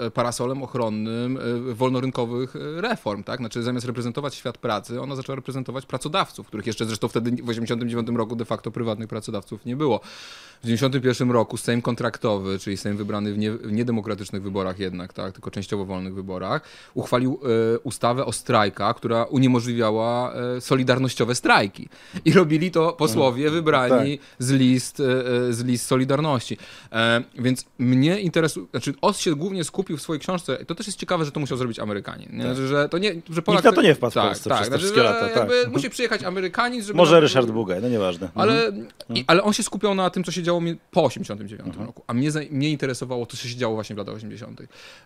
e, 0.00 0.06
e, 0.06 0.10
parasolem 0.10 0.62
ochronnym 0.62 1.38
e, 1.70 1.74
wolnorynkowych 1.74 2.54
reform, 2.76 3.24
tak? 3.24 3.38
Znaczy 3.38 3.62
zamiast 3.62 3.86
reprezentować 3.86 4.34
świat 4.34 4.58
pracy, 4.58 5.00
ona 5.00 5.16
zaczęła 5.16 5.36
reprezentować 5.36 5.86
pracodawców, 5.86 6.46
których 6.46 6.66
jeszcze 6.66 6.84
zresztą 6.84 7.08
wtedy 7.08 7.42
w 7.42 7.48
89 7.48 8.08
roku 8.08 8.36
de 8.36 8.44
facto 8.44 8.70
prywatnych 8.70 9.08
pracodawców 9.08 9.66
nie 9.66 9.76
było. 9.76 10.00
W 10.62 10.64
91 10.64 11.30
roku 11.30 11.56
Sejm 11.56 11.82
kontraktowy, 11.82 12.58
czyli 12.58 12.76
Sejm 12.76 12.96
wybrany 12.96 13.32
w 13.32 13.72
niedemokratycznych 13.72 14.42
wyborach 14.42 14.61
jednak, 14.78 15.12
tak, 15.12 15.32
tylko 15.32 15.50
częściowo 15.50 15.84
wolnych 15.84 16.14
wyborach, 16.14 16.62
uchwalił 16.94 17.40
e, 17.74 17.78
ustawę 17.78 18.24
o 18.26 18.32
strajkach, 18.32 18.96
która 18.96 19.24
uniemożliwiała 19.24 20.34
e, 20.34 20.60
solidarnościowe 20.60 21.34
strajki. 21.34 21.88
I 22.24 22.32
robili 22.32 22.70
to 22.70 22.92
posłowie 22.92 23.50
wybrani 23.50 24.18
z 24.38 24.50
list, 24.50 25.00
e, 25.00 25.52
z 25.52 25.64
list 25.64 25.86
Solidarności. 25.86 26.56
Więc 27.38 27.64
mnie 27.78 28.20
interesuje, 28.20 28.66
znaczy 28.70 28.94
OS 29.02 29.18
się 29.18 29.34
głównie 29.36 29.64
skupił 29.64 29.96
w 29.96 30.02
swojej 30.02 30.20
książce, 30.20 30.64
to 30.64 30.74
też 30.74 30.86
jest 30.86 30.98
ciekawe, 30.98 31.24
że 31.24 31.32
to 31.32 31.40
musiał 31.40 31.58
zrobić 31.58 31.78
Amerykanin. 31.78 32.28
Nie? 32.32 32.44
Tak. 32.44 32.56
że 32.56 32.88
to 32.88 32.98
nie, 32.98 33.14
że 33.30 33.42
Polak, 33.42 33.64
na 33.64 33.72
to 33.72 33.82
nie 33.82 33.94
wpadł 33.94 34.10
w 34.10 34.14
tak, 34.14 34.24
Polsce 34.24 34.50
tak, 34.50 34.58
przez 34.58 34.68
te 34.68 34.70
znaczy, 34.70 34.82
wszystkie 34.84 35.02
lata, 35.02 35.28
tak. 35.28 35.42
Mhm. 35.42 35.70
Musi 35.72 35.90
przyjechać 35.90 36.22
Amerykanin, 36.22 36.82
żeby... 36.82 36.96
Może 36.96 37.20
Ryszard 37.20 37.50
Bugaj, 37.50 37.82
no 37.82 37.88
nieważne. 37.88 38.28
ale, 38.34 38.66
Mhm. 38.66 38.86
i, 39.14 39.24
ale 39.26 39.42
on 39.42 39.52
się 39.52 39.62
skupiał 39.62 39.94
na 39.94 40.10
tym, 40.10 40.24
co 40.24 40.32
się 40.32 40.42
działo 40.42 40.60
po 40.90 41.04
89 41.04 41.66
Mhm. 41.68 41.86
roku, 41.86 42.04
a 42.06 42.14
mnie, 42.14 42.30
mnie 42.50 42.70
interesowało 42.70 43.26
to, 43.26 43.36
co 43.36 43.48
się 43.48 43.56
działo 43.56 43.74
właśnie 43.74 43.94
w 43.94 43.98
latach 43.98 44.14
80. 44.14 44.51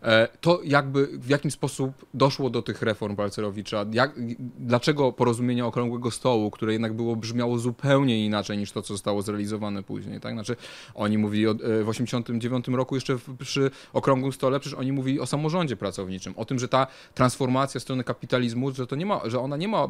E, 0.02 0.28
to 0.40 0.60
jakby, 0.64 1.06
w 1.06 1.28
jakim 1.28 1.50
sposób 1.50 2.06
doszło 2.14 2.50
do 2.50 2.62
tych 2.62 2.82
reform 2.82 3.16
Balcerowicza, 3.16 3.86
jak, 3.92 4.12
dlaczego 4.58 5.12
porozumienia 5.12 5.66
Okrągłego 5.66 6.10
Stołu, 6.10 6.50
które 6.50 6.72
jednak 6.72 6.92
było, 6.92 7.16
brzmiało 7.16 7.58
zupełnie 7.58 8.26
inaczej 8.26 8.58
niż 8.58 8.72
to, 8.72 8.82
co 8.82 8.94
zostało 8.94 9.22
zrealizowane 9.22 9.82
później, 9.82 10.20
tak? 10.20 10.32
Znaczy, 10.32 10.56
oni 10.94 11.18
mówili 11.18 11.48
o, 11.48 11.50
e, 11.50 11.84
w 11.84 11.88
89 11.88 12.68
roku 12.68 12.94
jeszcze 12.94 13.16
przy 13.38 13.70
Okrągłym 13.92 14.32
Stole, 14.32 14.60
przecież 14.60 14.78
oni 14.78 14.92
mówili 14.92 15.20
o 15.20 15.26
samorządzie 15.26 15.76
pracowniczym, 15.76 16.34
o 16.36 16.44
tym, 16.44 16.58
że 16.58 16.68
ta 16.68 16.86
transformacja 17.14 17.80
w 17.80 17.82
stronę 17.82 18.04
kapitalizmu, 18.04 18.72
że 18.72 18.86
to 18.86 18.96
nie 18.96 19.06
ma, 19.06 19.20
że 19.24 19.40
ona 19.40 19.56
nie 19.56 19.68
ma 19.68 19.84
e, 19.84 19.88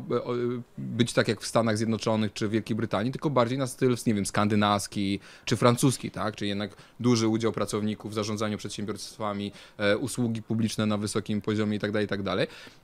być 0.79 1.13
tak 1.13 1.29
jak 1.29 1.41
w 1.41 1.47
Stanach 1.47 1.77
Zjednoczonych 1.77 2.33
czy 2.33 2.49
Wielkiej 2.49 2.77
Brytanii, 2.77 3.13
tylko 3.13 3.31
bardziej 3.31 3.59
na 3.59 3.67
styl, 3.67 3.97
nie 4.07 4.15
wiem, 4.15 4.27
skandynawski 4.27 5.21
czy 5.45 5.57
francuski, 5.57 6.11
tak? 6.11 6.37
Czyli 6.37 6.49
jednak 6.49 6.77
duży 7.01 7.29
udział 7.29 7.53
pracowników 7.53 8.11
w 8.13 8.15
zarządzaniu 8.15 8.59
przedsiębiorstwami, 8.59 9.46
e, 9.79 9.97
usługi 9.97 10.43
publiczne 10.43 10.87
na 10.87 10.97
wysokim 10.97 11.41
poziomie 11.41 11.77
i 11.77 11.81
tak 11.81 11.93
dalej, 11.93 12.05
i 12.05 12.09
tak. 12.09 12.21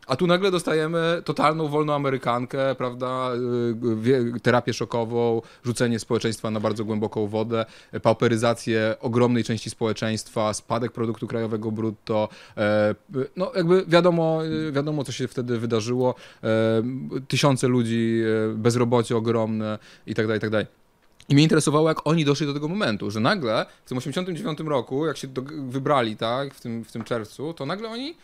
A 0.06 0.16
tu 0.16 0.26
nagle 0.26 0.50
dostajemy 0.50 1.22
totalną 1.24 1.68
wolną 1.68 1.94
amerykankę, 1.94 2.74
prawda, 2.74 3.30
wie- 3.96 4.32
terapię 4.42 4.72
szokową, 4.72 5.42
rzucenie 5.64 5.98
społeczeństwa 5.98 6.50
na 6.50 6.60
bardzo 6.60 6.84
głęboką 6.84 7.26
wodę, 7.26 7.66
e, 7.92 8.00
pauperyzację 8.00 8.96
ogromnej 9.00 9.44
części 9.44 9.70
społeczeństwa, 9.70 10.54
spadek 10.54 10.92
produktu 10.92 11.26
krajowego 11.26 11.70
brutto, 11.70 12.28
e, 12.56 12.94
no 13.36 13.52
jakby 13.56 13.84
wiadomo, 13.88 14.40
wiadomo 14.72 15.04
co 15.04 15.12
się 15.12 15.28
wtedy 15.28 15.58
wydarzyło, 15.58 16.14
e, 16.44 16.82
tysiące 17.28 17.68
ludzi, 17.68 18.20
e, 18.50 18.54
bezrobocie 18.54 19.16
ogromne 19.16 19.78
i 20.06 20.14
tak 20.14 20.26
dalej, 20.26 20.40
i 21.28 21.34
mnie 21.34 21.42
interesowało, 21.42 21.88
jak 21.88 22.06
oni 22.06 22.24
doszli 22.24 22.46
do 22.46 22.54
tego 22.54 22.68
momentu, 22.68 23.10
że 23.10 23.20
nagle 23.20 23.66
w 23.84 23.88
tym 23.88 23.98
89 23.98 24.58
roku, 24.60 25.06
jak 25.06 25.16
się 25.16 25.28
do, 25.28 25.42
wybrali, 25.68 26.16
tak, 26.16 26.54
w 26.54 26.60
tym, 26.60 26.84
w 26.84 26.92
tym 26.92 27.04
czerwcu, 27.04 27.54
to 27.54 27.66
nagle 27.66 27.88
oni 27.88 28.14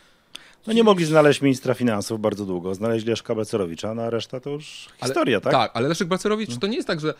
No 0.67 0.73
nie 0.73 0.83
mogli 0.83 1.05
znaleźć 1.05 1.41
ministra 1.41 1.73
finansów 1.73 2.21
bardzo 2.21 2.45
długo. 2.45 2.75
Znaleźli 2.75 3.09
Leszka 3.09 3.35
Becerowicza, 3.35 3.93
no 3.93 4.01
a 4.01 4.09
reszta 4.09 4.39
to 4.39 4.49
już 4.49 4.87
Ale- 4.99 5.09
historia, 5.09 5.41
tak? 5.41 5.53
Tak, 5.53 5.71
ale 5.73 5.87
Leszek 5.87 6.07
Balcerowicz 6.07 6.57
to 6.57 6.67
nie 6.67 6.75
jest 6.75 6.87
tak, 6.87 6.99
że 6.99 7.13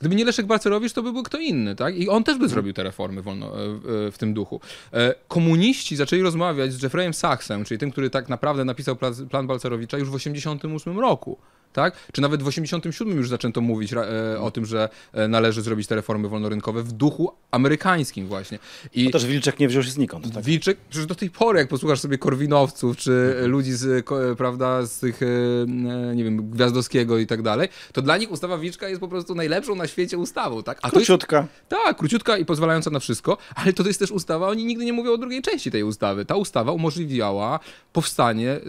gdyby 0.00 0.14
nie 0.14 0.24
Leszek 0.24 0.46
Balcerowicz, 0.46 0.92
to 0.92 1.02
by 1.02 1.12
był 1.12 1.22
kto 1.22 1.38
inny, 1.38 1.76
tak? 1.76 1.96
I 1.96 2.08
on 2.08 2.24
też 2.24 2.38
by 2.38 2.48
zrobił 2.48 2.72
te 2.72 2.82
reformy 2.82 3.22
wolno, 3.22 3.46
e, 3.46 3.68
w- 3.68 4.06
e, 4.08 4.10
w 4.12 4.18
tym 4.18 4.34
duchu. 4.34 4.60
E, 4.92 5.14
Komuniści 5.28 5.96
zaczęli 5.96 6.22
rozmawiać 6.22 6.72
z 6.72 6.82
Jeffreyem 6.82 7.14
Sachsem, 7.14 7.64
czyli 7.64 7.78
tym, 7.78 7.90
który 7.90 8.10
tak 8.10 8.28
naprawdę 8.28 8.64
napisał 8.64 8.94
pla- 8.94 9.26
plan 9.30 9.46
Balcerowicza 9.46 9.98
już 9.98 10.10
w 10.10 10.14
88 10.14 10.98
roku. 11.00 11.38
Tak? 11.72 11.94
Czy 12.12 12.20
nawet 12.20 12.42
w 12.42 12.46
87 12.46 13.16
już 13.16 13.28
zaczęto 13.28 13.60
mówić 13.60 13.92
e, 13.92 14.40
o 14.40 14.50
tym, 14.50 14.66
że 14.66 14.88
e, 15.12 15.28
należy 15.28 15.62
zrobić 15.62 15.86
te 15.86 15.94
reformy 15.94 16.28
wolnorynkowe 16.28 16.82
w 16.82 16.92
duchu 16.92 17.32
amerykańskim 17.50 18.26
właśnie. 18.26 18.58
I 18.94 19.04
No 19.04 19.10
też 19.10 19.26
Wilczek 19.26 19.58
nie 19.60 19.68
wziął 19.68 19.82
się 19.82 19.90
znikąd, 19.90 20.34
tak? 20.34 20.44
Wilczek, 20.44 20.78
przecież 20.90 21.06
do 21.06 21.14
tej 21.14 21.30
pory, 21.30 21.58
jak 21.58 21.68
posłuchasz 21.68 22.00
sobie 22.00 22.18
Korwinowców, 22.18 22.96
czy 22.96 23.34
ludzi 23.46 23.72
z, 23.72 24.06
ko- 24.06 24.18
prawda, 24.38 24.86
z 24.86 24.98
tych, 24.98 25.22
e, 25.22 25.26
e, 25.26 26.16
nie 26.16 26.24
wiem, 26.24 26.50
Gwiazdowskiego 26.50 27.18
i 27.18 27.26
tak 27.26 27.42
dalej, 27.42 27.68
to 27.92 28.02
dla 28.02 28.16
nich 28.16 28.30
ustawa 28.30 28.58
Wilczka 28.58 28.88
jest 28.88 29.00
po 29.00 29.08
prostu 29.08 29.34
najlepszą 29.34 29.74
na 29.74 29.86
świecie 29.86 30.18
ustawą, 30.18 30.62
tak? 30.62 30.78
A 30.82 30.90
to 30.90 30.98
jest, 30.98 31.06
Króciutka. 31.06 31.46
tak, 31.68 31.96
króciutka 31.96 32.38
i 32.38 32.44
pozwalająca 32.44 32.90
na 32.90 32.98
wszystko, 33.00 33.38
ale 33.54 33.72
to 33.72 33.82
jest 33.86 33.98
też 33.98 34.10
ustawa, 34.10 34.48
oni 34.48 34.64
nigdy 34.64 34.84
nie 34.84 34.92
mówią 34.92 35.12
o 35.12 35.18
drugiej 35.18 35.42
części 35.42 35.70
tej 35.70 35.82
ustawy. 35.82 36.24
Ta 36.24 36.36
ustawa 36.36 36.72
umożliwiała 36.72 37.60
powstanie 37.92 38.50
e, 38.52 38.60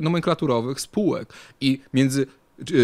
nomenklaturowych 0.00 0.80
spółek 0.80 1.32
i 1.60 1.80
między 1.94 2.22
e, 2.22 2.26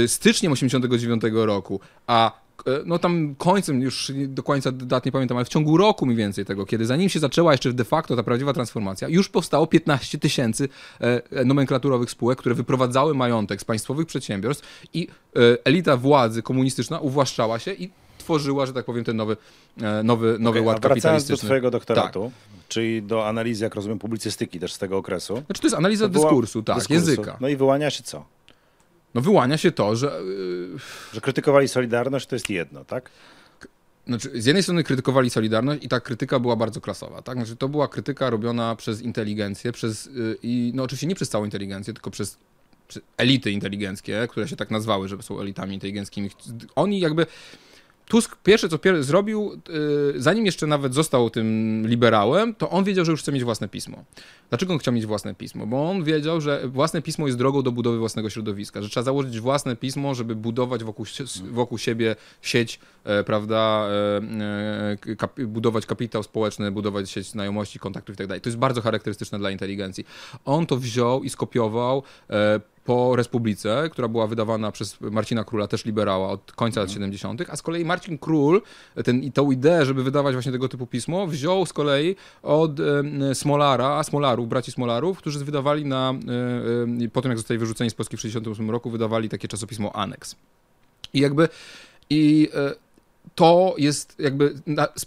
styczniem 0.06 0.52
89 0.52 1.22
roku, 1.32 1.80
a 2.06 2.32
e, 2.66 2.70
no 2.86 2.98
tam 2.98 3.34
końcem, 3.38 3.80
już 3.82 4.12
do 4.26 4.42
końca 4.42 4.72
dat 4.72 5.06
nie 5.06 5.12
pamiętam, 5.12 5.36
ale 5.36 5.44
w 5.44 5.48
ciągu 5.48 5.76
roku 5.76 6.06
mniej 6.06 6.16
więcej 6.18 6.44
tego, 6.44 6.66
kiedy 6.66 6.86
zanim 6.86 7.08
się 7.08 7.20
zaczęła 7.20 7.52
jeszcze 7.52 7.72
de 7.72 7.84
facto 7.84 8.16
ta 8.16 8.22
prawdziwa 8.22 8.52
transformacja, 8.52 9.08
już 9.08 9.28
powstało 9.28 9.66
15 9.66 10.18
tysięcy 10.18 10.68
e, 11.00 11.22
e, 11.30 11.44
nomenklaturowych 11.44 12.10
spółek, 12.10 12.38
które 12.38 12.54
wyprowadzały 12.54 13.14
majątek 13.14 13.60
z 13.60 13.64
państwowych 13.64 14.06
przedsiębiorstw 14.06 14.82
i 14.94 15.08
e, 15.36 15.40
elita 15.64 15.96
władzy 15.96 16.42
komunistyczna 16.42 16.98
uwłaszczała 16.98 17.58
się 17.58 17.72
i 17.72 17.90
tworzyła, 18.18 18.66
że 18.66 18.72
tak 18.72 18.84
powiem, 18.84 19.04
ten 19.04 19.16
nowy, 19.16 19.36
e, 19.82 20.02
nowy, 20.02 20.36
nowy 20.38 20.58
Okej, 20.58 20.66
ład 20.66 20.80
wracając 20.80 21.02
do 21.02 21.08
kapitalistyczny. 21.08 21.46
twojego 21.46 21.70
doktoratu, 21.70 22.32
czyli 22.68 23.02
do 23.02 23.28
analizy, 23.28 23.64
jak 23.64 23.74
rozumiem, 23.74 23.98
publicystyki 23.98 24.60
też 24.60 24.72
z 24.72 24.78
tego 24.78 24.96
okresu. 24.96 25.42
Znaczy 25.46 25.60
to 25.60 25.66
jest 25.66 25.76
analiza 25.76 26.04
to 26.04 26.08
była- 26.08 26.24
dyskursu, 26.24 26.62
tak, 26.62 26.76
dyskursu. 26.76 26.94
języka. 27.10 27.36
No 27.40 27.48
i 27.48 27.56
wyłania 27.56 27.90
się 27.90 28.02
co? 28.02 28.24
No 29.14 29.20
wyłania 29.20 29.58
się 29.58 29.72
to, 29.72 29.96
że 29.96 30.06
yy, 30.06 30.78
Że 31.12 31.20
krytykowali 31.20 31.68
Solidarność, 31.68 32.26
to 32.26 32.36
jest 32.36 32.50
jedno, 32.50 32.84
tak? 32.84 33.10
Znaczy, 34.06 34.30
z 34.34 34.46
jednej 34.46 34.62
strony 34.62 34.84
krytykowali 34.84 35.30
Solidarność 35.30 35.84
i 35.84 35.88
ta 35.88 36.00
krytyka 36.00 36.38
była 36.38 36.56
bardzo 36.56 36.80
klasowa, 36.80 37.22
tak? 37.22 37.36
Znaczy, 37.36 37.56
to 37.56 37.68
była 37.68 37.88
krytyka 37.88 38.30
robiona 38.30 38.76
przez 38.76 39.02
inteligencję, 39.02 39.72
przez, 39.72 40.06
yy, 40.06 40.38
i 40.42 40.72
no 40.74 40.82
oczywiście 40.82 41.06
nie 41.06 41.14
przez 41.14 41.28
całą 41.28 41.44
inteligencję, 41.44 41.94
tylko 41.94 42.10
przez, 42.10 42.38
przez 42.88 43.02
elity 43.16 43.50
inteligenckie, 43.50 44.26
które 44.30 44.48
się 44.48 44.56
tak 44.56 44.70
nazwały, 44.70 45.08
że 45.08 45.22
są 45.22 45.40
elitami 45.40 45.74
inteligenckimi. 45.74 46.30
Oni 46.74 47.00
jakby... 47.00 47.26
Tusk 48.08 48.36
pierwsze 48.42 48.68
co 48.68 48.76
pier- 48.76 49.02
zrobił, 49.02 49.60
yy, 49.68 50.14
zanim 50.16 50.46
jeszcze 50.46 50.66
nawet 50.66 50.94
został 50.94 51.30
tym 51.30 51.82
liberałem, 51.86 52.54
to 52.54 52.70
on 52.70 52.84
wiedział, 52.84 53.04
że 53.04 53.12
już 53.12 53.20
chce 53.20 53.32
mieć 53.32 53.44
własne 53.44 53.68
pismo. 53.68 54.04
Dlaczego 54.48 54.72
on 54.72 54.78
chciał 54.78 54.94
mieć 54.94 55.06
własne 55.06 55.34
pismo? 55.34 55.66
Bo 55.66 55.90
on 55.90 56.04
wiedział, 56.04 56.40
że 56.40 56.68
własne 56.68 57.02
pismo 57.02 57.26
jest 57.26 57.38
drogą 57.38 57.62
do 57.62 57.72
budowy 57.72 57.98
własnego 57.98 58.30
środowiska, 58.30 58.82
że 58.82 58.88
trzeba 58.88 59.04
założyć 59.04 59.40
własne 59.40 59.76
pismo, 59.76 60.14
żeby 60.14 60.36
budować 60.36 60.84
wokół, 60.84 61.06
wokół 61.50 61.78
siebie 61.78 62.16
sieć, 62.42 62.80
e, 63.04 63.24
prawda, 63.24 63.88
e, 63.88 65.06
e, 65.10 65.16
kap, 65.16 65.40
budować 65.40 65.86
kapitał 65.86 66.22
społeczny, 66.22 66.70
budować 66.70 67.10
sieć 67.10 67.30
znajomości, 67.30 67.78
kontaktów 67.78 68.20
i 68.20 68.28
tak. 68.28 68.40
To 68.40 68.48
jest 68.48 68.58
bardzo 68.58 68.80
charakterystyczne 68.80 69.38
dla 69.38 69.50
inteligencji. 69.50 70.06
On 70.44 70.66
to 70.66 70.76
wziął 70.76 71.22
i 71.22 71.30
skopiował 71.30 72.02
e, 72.30 72.60
po 72.84 73.16
Republice, 73.16 73.88
która 73.92 74.08
była 74.08 74.26
wydawana 74.26 74.72
przez 74.72 75.00
Marcina 75.00 75.44
Króla, 75.44 75.66
też 75.66 75.84
liberała 75.84 76.28
od 76.28 76.52
końca 76.52 76.80
lat 76.80 76.90
70., 76.90 77.40
a 77.50 77.56
z 77.56 77.62
kolei 77.62 77.84
Marcin 77.84 78.18
Król 78.18 78.62
ten, 79.04 79.22
i 79.22 79.32
tą 79.32 79.50
ideę, 79.50 79.84
żeby 79.84 80.02
wydawać 80.02 80.34
właśnie 80.34 80.52
tego 80.52 80.68
typu 80.68 80.86
pismo, 80.86 81.26
wziął 81.26 81.66
z 81.66 81.72
kolei 81.72 82.16
od 82.42 82.80
e, 82.80 83.34
Smolara, 83.34 84.02
Smolarów, 84.02 84.48
braci 84.48 84.72
Smolarów, 84.72 85.18
którzy 85.18 85.44
wydawali 85.44 85.84
na, 85.84 86.14
e, 87.00 87.04
e, 87.04 87.08
po 87.08 87.22
tym 87.22 87.30
jak 87.30 87.38
zostali 87.38 87.58
wyrzuceni 87.58 87.90
z 87.90 87.94
Polski 87.94 88.16
w 88.16 88.20
68 88.20 88.70
roku, 88.70 88.90
wydawali 88.90 89.28
takie 89.28 89.48
czasopismo 89.48 89.96
Aneks. 89.96 90.36
I 91.14 91.20
jakby 91.20 91.48
i 92.10 92.48
e, 92.54 92.83
to 93.34 93.74
jest 93.78 94.16
jakby 94.18 94.54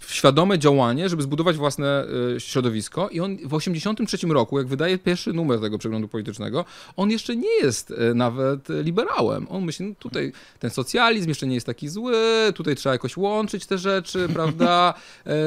świadome 0.08 0.60
działanie, 0.60 1.10
żeby 1.10 1.24
zbudować 1.24 1.58
własne 1.58 2.06
e, 2.36 2.40
środowisko 2.40 3.10
i 3.10 3.20
on 3.20 3.38
w 3.46 3.54
83 3.54 4.28
roku, 4.28 4.58
jak 4.58 4.68
wydaje 4.68 4.98
pierwszy 4.98 5.34
numer 5.34 5.62
tego 5.62 5.78
przeglądu 5.78 6.08
politycznego, 6.08 6.66
on 6.96 7.12
jeszcze 7.12 7.36
nie 7.36 7.56
jest 7.62 7.92
e, 7.92 8.14
nawet 8.14 8.70
liberałem. 8.70 9.48
On 9.50 9.64
myśli, 9.64 9.86
no 9.86 9.96
tutaj 10.00 10.32
ten 10.60 10.70
socjalizm 10.70 11.30
jeszcze 11.30 11.48
nie 11.48 11.56
jest 11.56 11.66
taki 11.66 11.90
zły, 11.90 12.16
tutaj 12.56 12.76
trzeba 12.76 12.94
jakoś 12.94 13.18
łączyć 13.18 13.66
te 13.66 13.78
rzeczy, 13.78 14.28
prawda? 14.34 14.94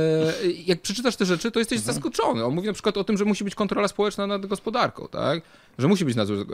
Jak 0.67 0.81
przeczytasz 0.81 1.17
te 1.17 1.25
rzeczy, 1.25 1.51
to 1.51 1.59
jesteś 1.59 1.81
zaskoczony. 1.81 2.45
On 2.45 2.55
mówi 2.55 2.67
na 2.67 2.73
przykład 2.73 2.97
o 2.97 3.05
tym, 3.05 3.17
że 3.19 3.25
musi 3.25 3.45
być 3.45 3.55
kontrola 3.55 3.89
społeczna 3.89 4.27
nad 4.27 4.47
gospodarką, 4.47 5.09
tak? 5.09 5.43
Że 5.79 5.89
musi 5.89 6.05
być 6.05 6.17
nadzór. 6.17 6.47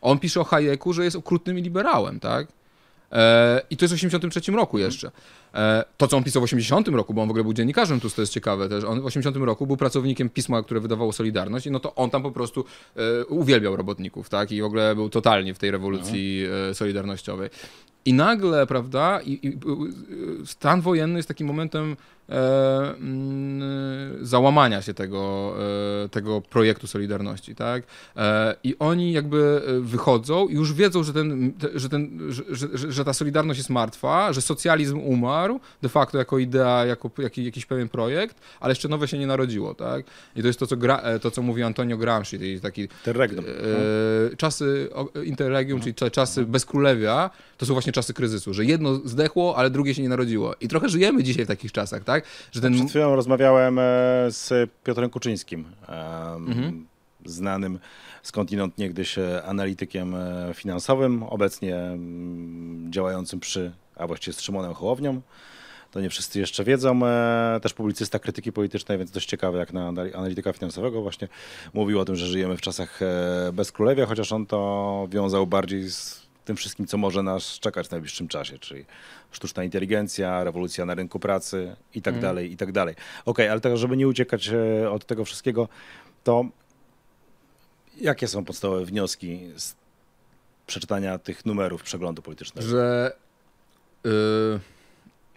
On 0.00 0.18
pisze 0.18 0.40
o 0.40 0.44
Hayeku, 0.44 0.92
że 0.92 1.04
jest 1.04 1.16
okrutnym 1.16 1.56
liberałem, 1.56 2.20
tak? 2.20 2.48
E, 3.12 3.60
I 3.70 3.76
to 3.76 3.84
jest 3.84 3.94
w 3.94 3.96
83 3.96 4.52
roku 4.52 4.78
jeszcze. 4.78 5.10
E, 5.54 5.84
to, 5.96 6.08
co 6.08 6.16
on 6.16 6.24
pisał 6.24 6.42
w 6.42 6.44
80 6.44 6.88
roku, 6.88 7.14
bo 7.14 7.22
on 7.22 7.28
w 7.28 7.30
ogóle 7.30 7.44
był 7.44 7.52
dziennikarzem, 7.52 8.00
to 8.00 8.08
jest 8.18 8.32
ciekawe 8.32 8.68
też, 8.68 8.84
on 8.84 9.00
w 9.00 9.06
80 9.06 9.36
roku 9.36 9.66
był 9.66 9.76
pracownikiem 9.76 10.30
pisma, 10.30 10.62
które 10.62 10.80
wydawało 10.80 11.12
Solidarność 11.12 11.66
i 11.66 11.70
no 11.70 11.80
to 11.80 11.94
on 11.94 12.10
tam 12.10 12.22
po 12.22 12.32
prostu 12.32 12.64
e, 12.96 13.24
uwielbiał 13.24 13.76
robotników, 13.76 14.28
tak? 14.28 14.52
I 14.52 14.62
w 14.62 14.64
ogóle 14.64 14.94
był 14.94 15.08
totalnie 15.08 15.54
w 15.54 15.58
tej 15.58 15.70
rewolucji 15.70 16.46
solidarnościowej. 16.72 17.50
I 18.04 18.12
nagle, 18.12 18.66
prawda, 18.66 19.20
i, 19.20 19.48
i, 19.48 19.58
stan 20.46 20.80
wojenny 20.80 21.18
jest 21.18 21.28
takim 21.28 21.46
momentem 21.46 21.96
załamania 24.22 24.82
się 24.82 24.94
tego, 24.94 25.54
e, 26.04 26.08
tego 26.08 26.40
projektu 26.40 26.86
Solidarności, 26.86 27.54
tak? 27.54 27.82
E, 28.16 28.54
I 28.64 28.76
oni 28.78 29.12
jakby 29.12 29.62
e, 29.68 29.80
wychodzą 29.80 30.48
i 30.48 30.54
już 30.54 30.72
wiedzą, 30.72 31.02
że, 31.02 31.12
ten, 31.12 31.52
te- 31.52 31.78
że, 31.78 31.88
ten, 31.88 32.18
że, 32.28 32.42
że, 32.50 32.92
że 32.92 33.04
ta 33.04 33.12
Solidarność 33.12 33.58
jest 33.58 33.70
martwa, 33.70 34.32
że 34.32 34.40
socjalizm 34.42 34.98
umarł 35.00 35.60
de 35.82 35.88
facto 35.88 36.18
jako 36.18 36.38
idea, 36.38 36.84
jako 36.86 37.10
jaki, 37.18 37.44
jakiś 37.44 37.66
pewien 37.66 37.88
projekt, 37.88 38.36
ale 38.60 38.70
jeszcze 38.70 38.88
nowe 38.88 39.08
się 39.08 39.18
nie 39.18 39.26
narodziło, 39.26 39.74
tak? 39.74 40.04
I 40.36 40.40
to 40.40 40.46
jest 40.46 40.58
to, 40.58 40.66
co, 40.66 40.76
gra, 40.76 40.96
e, 40.98 41.18
to, 41.18 41.30
co 41.30 41.42
mówi 41.42 41.62
Antonio 41.62 41.96
Gramsci, 41.96 42.38
czyli 42.38 42.60
taki 42.60 42.88
Terregnum. 43.04 43.44
e, 44.32 44.36
czasy 44.36 44.88
interregium, 45.24 45.80
czyli 45.80 45.94
cza- 45.94 46.10
czasy 46.10 46.44
bezkrólewia, 46.46 47.30
to 47.58 47.66
są 47.66 47.72
właśnie 47.72 47.92
czasy 47.92 48.14
kryzysu, 48.14 48.54
że 48.54 48.64
jedno 48.64 48.94
zdechło, 49.04 49.56
ale 49.56 49.70
drugie 49.70 49.94
się 49.94 50.02
nie 50.02 50.08
narodziło. 50.08 50.54
I 50.60 50.68
trochę 50.68 50.88
żyjemy 50.88 51.22
dzisiaj 51.22 51.44
w 51.44 51.48
takich 51.48 51.72
czasach, 51.72 52.04
tak? 52.04 52.19
Że 52.52 52.60
ten... 52.60 52.74
Przed 52.74 52.88
chwilą 52.90 53.16
rozmawiałem 53.16 53.78
e, 53.78 53.82
z 54.28 54.70
Piotrem 54.84 55.10
Kuczyńskim, 55.10 55.64
Mhm. 56.46 56.86
znanym 57.24 57.78
skądinąd 58.22 58.78
niegdyś 58.78 59.18
e, 59.18 59.42
analitykiem 59.44 60.14
e, 60.14 60.50
finansowym, 60.54 61.22
obecnie 61.22 61.76
mm, 61.76 62.92
działającym 62.92 63.40
przy, 63.40 63.72
a 63.96 64.06
właściwie 64.06 64.32
z 64.34 64.40
Szymonem 64.40 64.74
Hołownią. 64.74 65.20
To 65.90 66.00
nie 66.00 66.10
wszyscy 66.10 66.38
jeszcze 66.40 66.64
wiedzą. 66.64 67.00
Też 67.62 67.74
publicysta 67.74 68.18
krytyki 68.18 68.52
politycznej, 68.52 68.98
więc 68.98 69.10
dość 69.10 69.28
ciekawe, 69.28 69.58
jak 69.58 69.72
na 69.72 69.92
anali- 69.92 70.16
analityka 70.16 70.52
finansowego 70.52 71.02
właśnie 71.02 71.28
mówił 71.74 72.00
o 72.00 72.04
tym, 72.04 72.16
że 72.16 72.26
żyjemy 72.26 72.56
w 72.56 72.60
czasach 72.60 73.00
bezkrólewia, 73.52 74.06
chociaż 74.06 74.32
on 74.32 74.46
to 74.46 75.06
wiązał 75.10 75.46
bardziej 75.46 75.90
z 75.90 76.29
tym 76.50 76.56
wszystkim, 76.56 76.86
co 76.86 76.98
może 76.98 77.22
nas 77.22 77.58
czekać 77.58 77.88
w 77.88 77.90
najbliższym 77.90 78.28
czasie, 78.28 78.58
czyli 78.58 78.84
sztuczna 79.30 79.64
inteligencja, 79.64 80.44
rewolucja 80.44 80.86
na 80.86 80.94
rynku 80.94 81.20
pracy 81.20 81.76
i 81.94 82.02
tak 82.02 82.20
dalej, 82.20 82.52
i 82.52 82.56
tak 82.56 82.72
dalej. 82.72 82.94
Okej, 83.24 83.48
ale 83.48 83.60
tak, 83.60 83.76
żeby 83.76 83.96
nie 83.96 84.08
uciekać 84.08 84.48
e, 84.48 84.90
od 84.90 85.06
tego 85.06 85.24
wszystkiego, 85.24 85.68
to 86.24 86.44
jakie 88.00 88.28
są 88.28 88.44
podstawowe 88.44 88.84
wnioski 88.84 89.40
z 89.56 89.74
przeczytania 90.66 91.18
tych 91.18 91.46
numerów 91.46 91.82
przeglądu 91.82 92.22
politycznego? 92.22 92.68
że 92.68 93.12
y, 94.06 94.10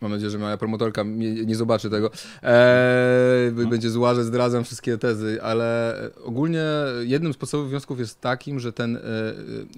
Mam 0.04 0.12
nadzieję, 0.12 0.30
że 0.30 0.38
moja 0.38 0.58
promotorka 0.58 1.04
nie, 1.04 1.46
nie 1.46 1.56
zobaczy 1.56 1.90
tego. 1.90 2.12
Eee, 2.44 3.52
będzie 3.52 3.90
zła, 3.90 4.16
że 4.16 4.24
zdradzam 4.24 4.64
wszystkie 4.64 4.98
tezy, 4.98 5.40
ale 5.42 5.96
ogólnie 6.24 6.64
jednym 7.04 7.34
z 7.34 7.38
podstawowych 7.38 7.70
wniosków 7.70 8.00
jest 8.00 8.22
takim, 8.22 8.60
że 8.60 8.74
ten, 8.74 8.98
e, 8.98 9.00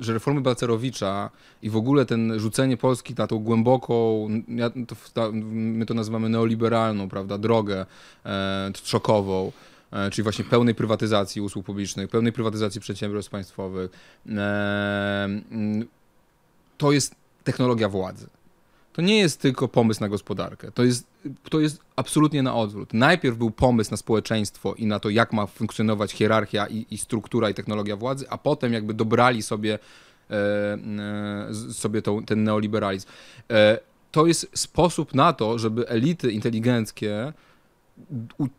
że 0.01 0.13
reformy 0.13 0.41
Balcerowicza 0.41 1.29
i 1.62 1.70
w 1.70 1.75
ogóle 1.75 2.05
ten 2.05 2.39
rzucenie 2.39 2.77
Polski 2.77 3.13
na 3.17 3.27
tą 3.27 3.39
głęboką, 3.39 4.27
my 5.41 5.86
to 5.86 5.94
nazywamy 5.94 6.29
neoliberalną, 6.29 7.10
prawda, 7.10 7.38
drogę 7.38 7.86
e, 8.25 8.72
trzokową, 8.74 9.51
e, 9.91 10.10
czyli 10.10 10.24
właśnie 10.24 10.46
pełnej 10.46 10.75
prywatyzacji 10.75 11.41
usług 11.41 11.65
publicznych, 11.65 12.10
pełnej 12.10 12.34
prywatyzacji 12.34 12.82
przedsiębiorstw 12.82 13.32
państwowych. 13.32 13.91
E, 14.29 15.29
to 16.77 16.91
jest 16.91 17.15
technologia 17.44 17.89
władzy 17.89 18.35
to 18.95 19.01
nie 19.01 19.17
jest 19.17 19.41
tylko 19.41 19.67
pomysł 19.67 20.01
na 20.01 20.09
gospodarkę. 20.09 20.71
To 20.71 20.83
jest, 20.83 21.07
to 21.49 21.59
jest 21.59 21.81
absolutnie 21.95 22.43
na 22.43 22.55
odwrót. 22.55 22.93
Najpierw 22.93 23.37
był 23.37 23.51
pomysł 23.51 23.91
na 23.91 23.97
społeczeństwo 23.97 24.73
i 24.73 24.85
na 24.85 24.99
to, 24.99 25.09
jak 25.09 25.33
ma 25.33 25.45
funkcjonować 25.45 26.11
hierarchia 26.11 26.67
i, 26.67 26.85
i 26.91 26.97
struktura 26.97 27.49
i 27.49 27.53
technologia 27.53 27.95
władzy, 27.95 28.25
a 28.29 28.37
potem 28.37 28.73
jakby 28.73 28.93
dobrali 28.93 29.41
sobie, 29.41 29.79
e, 30.29 30.33
e, 30.33 31.73
sobie 31.73 32.01
tą, 32.01 32.25
ten 32.25 32.43
neoliberalizm. 32.43 33.07
E, 33.51 33.79
to 34.11 34.25
jest 34.25 34.49
sposób 34.53 35.13
na 35.13 35.33
to, 35.33 35.59
żeby 35.59 35.87
elity 35.87 36.31
inteligenckie 36.31 37.33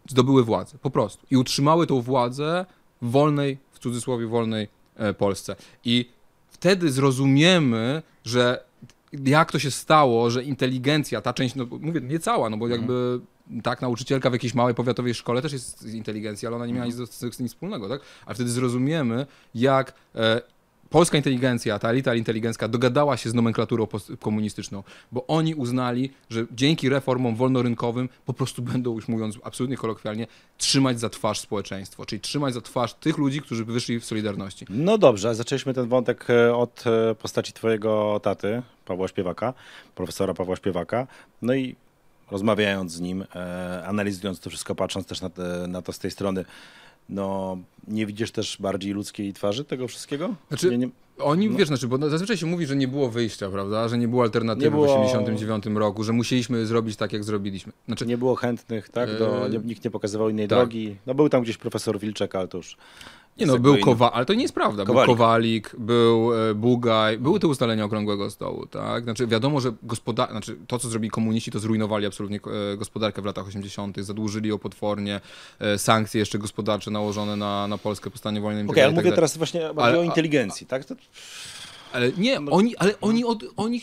zdobyły 0.08 0.44
władzę, 0.44 0.78
po 0.82 0.90
prostu. 0.90 1.26
I 1.30 1.36
utrzymały 1.36 1.86
tą 1.86 2.00
władzę 2.00 2.66
w 3.02 3.10
wolnej, 3.10 3.58
w 3.72 3.78
cudzysłowie 3.78 4.26
wolnej 4.26 4.68
e, 4.96 5.14
Polsce. 5.14 5.56
I 5.84 6.10
wtedy 6.48 6.90
zrozumiemy, 6.90 8.02
że 8.24 8.66
jak 9.12 9.52
to 9.52 9.58
się 9.58 9.70
stało, 9.70 10.30
że 10.30 10.44
inteligencja, 10.44 11.20
ta 11.20 11.32
część, 11.32 11.54
no 11.54 11.66
mówię, 11.80 12.00
nie 12.00 12.18
cała, 12.18 12.50
no 12.50 12.56
bo 12.56 12.68
jakby 12.68 12.92
mhm. 12.92 13.62
tak, 13.62 13.82
nauczycielka 13.82 14.30
w 14.30 14.32
jakiejś 14.32 14.54
małej 14.54 14.74
powiatowej 14.74 15.14
szkole 15.14 15.42
też 15.42 15.52
jest 15.52 15.80
z 15.80 15.94
inteligencji, 15.94 16.46
ale 16.46 16.56
ona 16.56 16.66
nie 16.66 16.72
miała 16.72 16.86
mhm. 16.86 17.02
nic, 17.02 17.36
z, 17.36 17.40
nic 17.40 17.52
wspólnego, 17.52 17.88
tak? 17.88 18.00
Ale 18.26 18.34
wtedy 18.34 18.50
zrozumiemy, 18.50 19.26
jak 19.54 19.94
e, 20.14 20.40
polska 20.96 21.16
inteligencja, 21.16 21.78
ta 21.78 21.90
elita 21.90 22.14
inteligencka 22.14 22.68
dogadała 22.68 23.16
się 23.16 23.30
z 23.30 23.34
nomenklaturą 23.34 23.86
komunistyczną, 24.20 24.82
bo 25.12 25.26
oni 25.26 25.54
uznali, 25.54 26.10
że 26.30 26.46
dzięki 26.52 26.88
reformom 26.88 27.36
wolnorynkowym 27.36 28.08
po 28.26 28.32
prostu 28.32 28.62
będą, 28.72 28.94
już 28.94 29.08
mówiąc 29.08 29.38
absolutnie 29.44 29.76
kolokwialnie, 29.76 30.26
trzymać 30.58 31.00
za 31.00 31.10
twarz 31.10 31.40
społeczeństwo, 31.40 32.06
czyli 32.06 32.20
trzymać 32.20 32.54
za 32.54 32.60
twarz 32.60 32.94
tych 32.94 33.18
ludzi, 33.18 33.40
którzy 33.40 33.64
wyszli 33.64 34.00
w 34.00 34.04
Solidarności. 34.04 34.66
No 34.68 34.98
dobrze, 34.98 35.34
zaczęliśmy 35.34 35.74
ten 35.74 35.88
wątek 35.88 36.30
e, 36.30 36.56
od 36.56 36.84
e, 36.86 37.14
postaci 37.14 37.52
twojego 37.52 38.20
taty, 38.22 38.62
Pawła 38.84 39.08
Śpiewaka, 39.08 39.54
profesora 39.94 40.34
Pawła 40.34 40.56
Śpiewaka, 40.56 41.06
no 41.42 41.54
i 41.54 41.76
rozmawiając 42.30 42.92
z 42.92 43.00
nim, 43.00 43.24
e, 43.34 43.84
analizując 43.86 44.40
to 44.40 44.50
wszystko, 44.50 44.74
patrząc 44.74 45.06
też 45.06 45.20
na, 45.20 45.30
na 45.68 45.82
to 45.82 45.92
z 45.92 45.98
tej 45.98 46.10
strony, 46.10 46.44
no 47.08 47.58
nie 47.88 48.06
widzisz 48.06 48.30
też 48.30 48.56
bardziej 48.60 48.92
ludzkiej 48.92 49.32
twarzy 49.32 49.64
tego 49.64 49.88
wszystkiego? 49.88 50.34
Znaczy, 50.48 50.70
nie, 50.70 50.78
nie... 50.78 50.88
Oni, 51.18 51.50
no. 51.50 51.58
wiesz, 51.58 51.68
znaczy, 51.68 51.88
bo 51.88 52.10
zazwyczaj 52.10 52.36
się 52.36 52.46
mówi, 52.46 52.66
że 52.66 52.76
nie 52.76 52.88
było 52.88 53.10
wyjścia, 53.10 53.50
prawda, 53.50 53.88
że 53.88 53.98
nie 53.98 54.08
było 54.08 54.22
alternatywy 54.22 54.64
nie 54.64 54.70
było... 54.70 54.84
w 54.84 55.06
1989 55.06 55.78
roku, 55.78 56.04
że 56.04 56.12
musieliśmy 56.12 56.66
zrobić 56.66 56.96
tak, 56.96 57.12
jak 57.12 57.24
zrobiliśmy. 57.24 57.72
Znaczy... 57.86 58.06
Nie 58.06 58.18
było 58.18 58.34
chętnych, 58.34 58.88
tak, 58.88 59.18
do, 59.18 59.48
nie, 59.48 59.58
nikt 59.58 59.84
nie 59.84 59.90
pokazywał 59.90 60.28
innej 60.28 60.48
tak. 60.48 60.58
drogi. 60.58 60.96
No 61.06 61.14
był 61.14 61.28
tam 61.28 61.42
gdzieś 61.42 61.56
profesor 61.56 61.98
Wilczek, 61.98 62.34
ale 62.34 62.48
to 62.48 62.56
już 62.56 62.76
nie 63.38 63.46
no, 63.46 63.58
był 63.58 63.78
Kowalik, 63.78 64.16
ale 64.16 64.26
to 64.26 64.34
nie 64.34 64.42
jest 64.42 64.54
prawda. 64.54 64.84
Kowalik. 64.84 65.06
Był 65.06 65.16
Kowalik, 65.16 65.76
był 65.78 66.34
e, 66.50 66.54
Bugaj, 66.54 67.18
były 67.18 67.40
te 67.40 67.46
ustalenia 67.46 67.84
okrągłego 67.84 68.30
stołu, 68.30 68.66
tak? 68.66 69.04
Znaczy 69.04 69.26
wiadomo, 69.26 69.60
że 69.60 69.72
gospodar... 69.82 70.30
znaczy, 70.30 70.56
to, 70.66 70.78
co 70.78 70.88
zrobili 70.88 71.10
komuniści, 71.10 71.50
to 71.50 71.58
zrujnowali 71.58 72.06
absolutnie 72.06 72.40
e, 72.72 72.76
gospodarkę 72.76 73.22
w 73.22 73.24
latach 73.24 73.46
80., 73.46 73.96
zadłużyli 74.00 74.48
ją 74.48 74.58
potwornie, 74.58 75.20
e, 75.58 75.78
sankcje 75.78 76.18
jeszcze 76.18 76.38
gospodarcze 76.38 76.90
nałożone 76.90 77.36
na, 77.36 77.68
na 77.68 77.78
Polskę 77.78 78.10
po 78.10 78.18
stanie 78.18 78.40
wojny. 78.40 78.60
Okej, 78.60 78.70
okay, 78.70 78.84
ale 78.84 78.92
tak 78.92 79.04
mówię 79.04 79.14
teraz 79.14 79.36
właśnie 79.36 79.68
ale, 79.76 79.98
o 79.98 80.02
inteligencji, 80.02 80.66
tak? 80.66 80.84
To... 80.84 80.94
Ale 81.92 82.12
nie, 82.12 82.40
oni, 82.50 82.76
ale 82.76 83.00
oni, 83.00 83.24
od, 83.24 83.44
oni, 83.56 83.82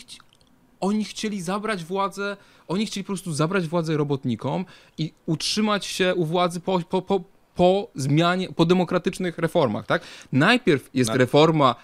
oni 0.80 1.06
chcieli 1.06 1.42
zabrać 1.42 1.84
władzę, 1.84 2.38
oni 2.68 2.86
chcieli 2.86 3.04
po 3.04 3.08
prostu 3.08 3.34
zabrać 3.34 3.68
władzę 3.68 3.98
robotnikom 3.98 4.66
i 4.98 5.14
utrzymać 5.26 5.86
się 5.86 6.16
u 6.16 6.26
władzy 6.26 6.60
po, 6.60 6.80
po, 6.80 7.02
po, 7.02 7.24
po 7.56 7.88
zmianie, 7.96 8.50
po 8.56 8.66
demokratycznych 8.66 9.38
reformach, 9.38 9.86
tak? 9.86 10.02
Najpierw 10.32 10.90
jest 10.94 11.12
reforma 11.12 11.76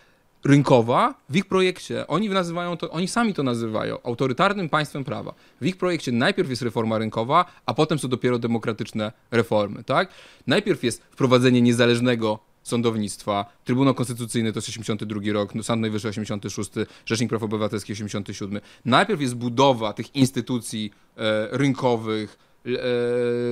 rynkowa 0.43 1.13
w 1.29 1.35
ich 1.35 1.45
projekcie, 1.45 2.07
oni 2.07 2.29
nazywają 2.29 2.77
to, 2.77 2.91
oni 2.91 3.07
sami 3.07 3.33
to 3.33 3.43
nazywają 3.43 3.97
autorytarnym 4.03 4.69
państwem 4.69 5.03
prawa. 5.03 5.33
W 5.61 5.65
ich 5.65 5.77
projekcie 5.77 6.11
najpierw 6.11 6.49
jest 6.49 6.61
reforma 6.61 6.97
rynkowa, 6.97 7.45
a 7.65 7.73
potem 7.73 7.99
są 7.99 8.07
dopiero 8.07 8.39
demokratyczne 8.39 9.12
reformy, 9.32 9.84
tak? 9.84 10.10
Najpierw 10.47 10.84
jest 10.84 11.03
wprowadzenie 11.12 11.62
niezależnego 11.62 12.39
sądownictwa, 12.63 13.45
Trybunał 13.63 13.93
Konstytucyjny 13.93 14.53
to 14.53 14.58
jest 14.58 14.69
82 14.69 15.21
rok, 15.34 15.55
no, 15.55 15.63
Sąd 15.63 15.82
Najwyższy 15.82 16.08
86, 16.08 16.71
Rzecznik 17.05 17.29
Praw 17.29 17.43
Obywatelskich 17.43 17.93
87. 17.93 18.62
Najpierw 18.86 19.21
jest 19.21 19.36
budowa 19.36 19.93
tych 19.93 20.15
instytucji 20.15 20.91
e, 21.17 21.47
rynkowych, 21.58 22.38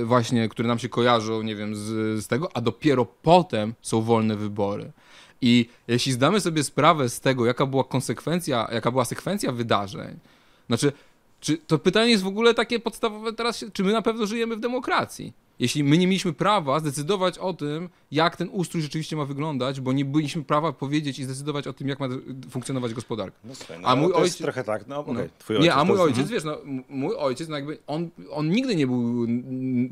właśnie, 0.04 0.48
które 0.48 0.68
nam 0.68 0.78
się 0.78 0.88
kojarzą, 0.88 1.42
nie 1.42 1.56
wiem, 1.56 1.76
z, 1.76 1.84
z 2.24 2.26
tego, 2.26 2.48
a 2.54 2.60
dopiero 2.60 3.04
potem 3.04 3.74
są 3.82 4.02
wolne 4.02 4.36
wybory. 4.36 4.92
I 5.40 5.68
jeśli 5.88 6.12
zdamy 6.12 6.40
sobie 6.40 6.64
sprawę 6.64 7.08
z 7.08 7.20
tego, 7.20 7.46
jaka 7.46 7.66
była 7.66 7.84
konsekwencja, 7.84 8.68
jaka 8.72 8.90
była 8.90 9.04
sekwencja 9.04 9.52
wydarzeń, 9.52 10.18
znaczy, 10.66 10.92
czy 11.40 11.56
to 11.56 11.78
pytanie 11.78 12.10
jest 12.10 12.22
w 12.22 12.26
ogóle 12.26 12.54
takie 12.54 12.80
podstawowe 12.80 13.32
teraz, 13.32 13.64
czy 13.72 13.84
my 13.84 13.92
na 13.92 14.02
pewno 14.02 14.26
żyjemy 14.26 14.56
w 14.56 14.60
demokracji? 14.60 15.32
Jeśli 15.58 15.84
my 15.84 15.98
nie 15.98 16.06
mieliśmy 16.06 16.32
prawa 16.32 16.80
zdecydować 16.80 17.38
o 17.38 17.54
tym, 17.54 17.88
jak 18.10 18.36
ten 18.36 18.48
ustrój 18.52 18.82
rzeczywiście 18.82 19.16
ma 19.16 19.24
wyglądać, 19.24 19.80
bo 19.80 19.92
nie 19.92 20.04
byliśmy 20.04 20.44
prawa 20.44 20.72
powiedzieć 20.72 21.18
i 21.18 21.24
zdecydować 21.24 21.66
o 21.66 21.72
tym, 21.72 21.88
jak 21.88 22.00
ma 22.00 22.08
funkcjonować 22.50 22.94
gospodarka. 22.94 23.38
No, 23.44 23.54
słuchaj, 23.54 23.80
no, 23.80 23.88
a 23.88 23.96
mój 23.96 24.12
ojciec 24.12 24.38
trochę 24.38 24.64
tak, 24.64 24.86
no, 24.86 24.98
okay, 24.98 25.30
no. 25.50 25.58
Nie, 25.58 25.74
a 25.74 25.84
mój 25.84 26.00
ojciec, 26.00 26.28
wiesz, 26.28 26.44
no, 26.44 26.58
mój 26.88 27.16
ojciec, 27.16 27.48
no 27.48 27.56
jakby 27.56 27.78
on, 27.86 28.08
on 28.30 28.50
nigdy 28.50 28.76
nie 28.76 28.86
był 28.86 29.26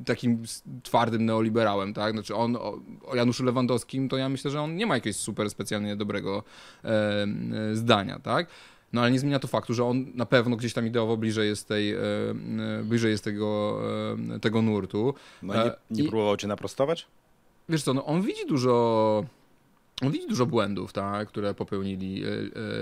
takim 0.07 0.42
twardym 0.83 1.24
neoliberałem, 1.24 1.94
tak? 1.94 2.12
Znaczy 2.12 2.35
on 2.35 2.57
o, 2.57 2.81
o 3.07 3.16
Januszu 3.16 3.44
Lewandowskim, 3.44 4.09
to 4.09 4.16
ja 4.16 4.29
myślę, 4.29 4.50
że 4.50 4.61
on 4.61 4.76
nie 4.76 4.87
ma 4.87 4.94
jakiegoś 4.94 5.16
super 5.16 5.50
specjalnie 5.50 5.96
dobrego 5.96 6.42
e, 6.85 7.26
zdania, 7.72 8.18
tak? 8.18 8.46
No 8.92 9.01
ale 9.01 9.11
nie 9.11 9.18
zmienia 9.18 9.38
to 9.38 9.49
faktu, 9.49 9.75
że 9.75 9.85
on 9.85 10.07
na 10.14 10.27
pewno 10.27 10.57
gdzieś 10.57 10.72
tam 10.72 10.87
ideowo 10.87 11.16
bliżej 11.16 11.49
jest, 11.49 11.68
tej, 11.68 11.92
e, 11.92 12.01
e, 12.01 12.83
bliżej 12.85 13.11
jest 13.11 13.25
tego, 13.25 13.81
e, 14.35 14.40
tego 14.40 14.62
nurtu. 14.62 15.14
No 15.42 15.55
nie, 15.55 15.72
nie 15.90 16.05
I, 16.05 16.09
próbował 16.09 16.37
cię 16.37 16.49
naprostować? 16.49 17.07
Wiesz 17.68 17.83
co, 17.83 17.94
no 17.94 18.05
on 18.05 18.22
widzi 18.22 18.46
dużo 18.46 19.25
on 20.03 20.11
widzi 20.11 20.29
dużo 20.29 20.46
błędów, 20.46 20.92
tak, 20.92 21.29
które 21.29 21.55
popełnili 21.55 22.22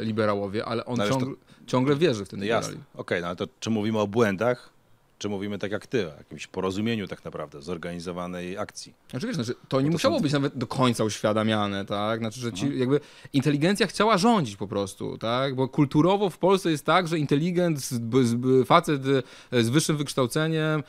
liberałowie, 0.02 0.64
ale 0.64 0.84
on 0.84 0.96
no, 0.96 1.08
ciągle, 1.08 1.28
to... 1.28 1.36
ciągle 1.66 1.96
wierzy 1.96 2.24
w 2.24 2.28
ten 2.28 2.40
liberalizm. 2.40 2.72
Okej, 2.72 2.84
okay, 2.94 3.20
no 3.20 3.26
ale 3.26 3.36
to 3.36 3.46
czy 3.60 3.70
mówimy 3.70 3.98
o 3.98 4.06
błędach, 4.06 4.73
czy 5.18 5.28
mówimy 5.28 5.58
tak 5.58 5.72
jak 5.72 5.86
ty, 5.86 6.06
o 6.06 6.16
jakimś 6.18 6.46
porozumieniu 6.46 7.08
tak 7.08 7.24
naprawdę, 7.24 7.62
zorganizowanej 7.62 8.58
akcji. 8.58 8.94
Znaczy, 9.10 9.26
wiesz, 9.26 9.36
znaczy, 9.36 9.54
to 9.68 9.80
nie 9.80 9.86
to 9.86 9.92
musiało 9.92 10.16
są... 10.16 10.22
być 10.22 10.32
nawet 10.32 10.56
do 10.58 10.66
końca 10.66 11.04
uświadamiane, 11.04 11.84
tak? 11.84 12.20
Znaczy, 12.20 12.40
że 12.40 12.52
ci, 12.52 12.78
jakby 12.78 13.00
inteligencja 13.32 13.86
chciała 13.86 14.18
rządzić 14.18 14.56
po 14.56 14.68
prostu, 14.68 15.18
tak? 15.18 15.54
Bo 15.54 15.68
kulturowo 15.68 16.30
w 16.30 16.38
Polsce 16.38 16.70
jest 16.70 16.86
tak, 16.86 17.08
że 17.08 17.18
inteligent, 17.18 17.80
z, 17.80 18.00
z, 18.22 18.66
facet 18.66 19.02
e, 19.50 19.62
z 19.62 19.68
wyższym 19.68 19.96
wykształceniem, 19.96 20.80
e, 20.80 20.82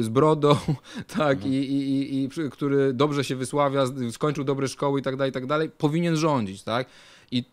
z 0.00 0.08
brodą, 0.08 0.56
tak, 1.18 1.36
mhm. 1.36 1.52
i, 1.52 1.56
i, 1.56 2.24
i, 2.24 2.50
który 2.50 2.92
dobrze 2.92 3.24
się 3.24 3.36
wysławia, 3.36 3.84
skończył 4.10 4.44
dobre 4.44 4.68
szkoły 4.68 5.00
i 5.00 5.02
tak 5.02 5.16
dalej, 5.16 5.30
i 5.30 5.34
tak 5.34 5.46
dalej, 5.46 5.70
powinien 5.78 6.16
rządzić, 6.16 6.62
tak? 6.62 6.86
I 7.30 7.44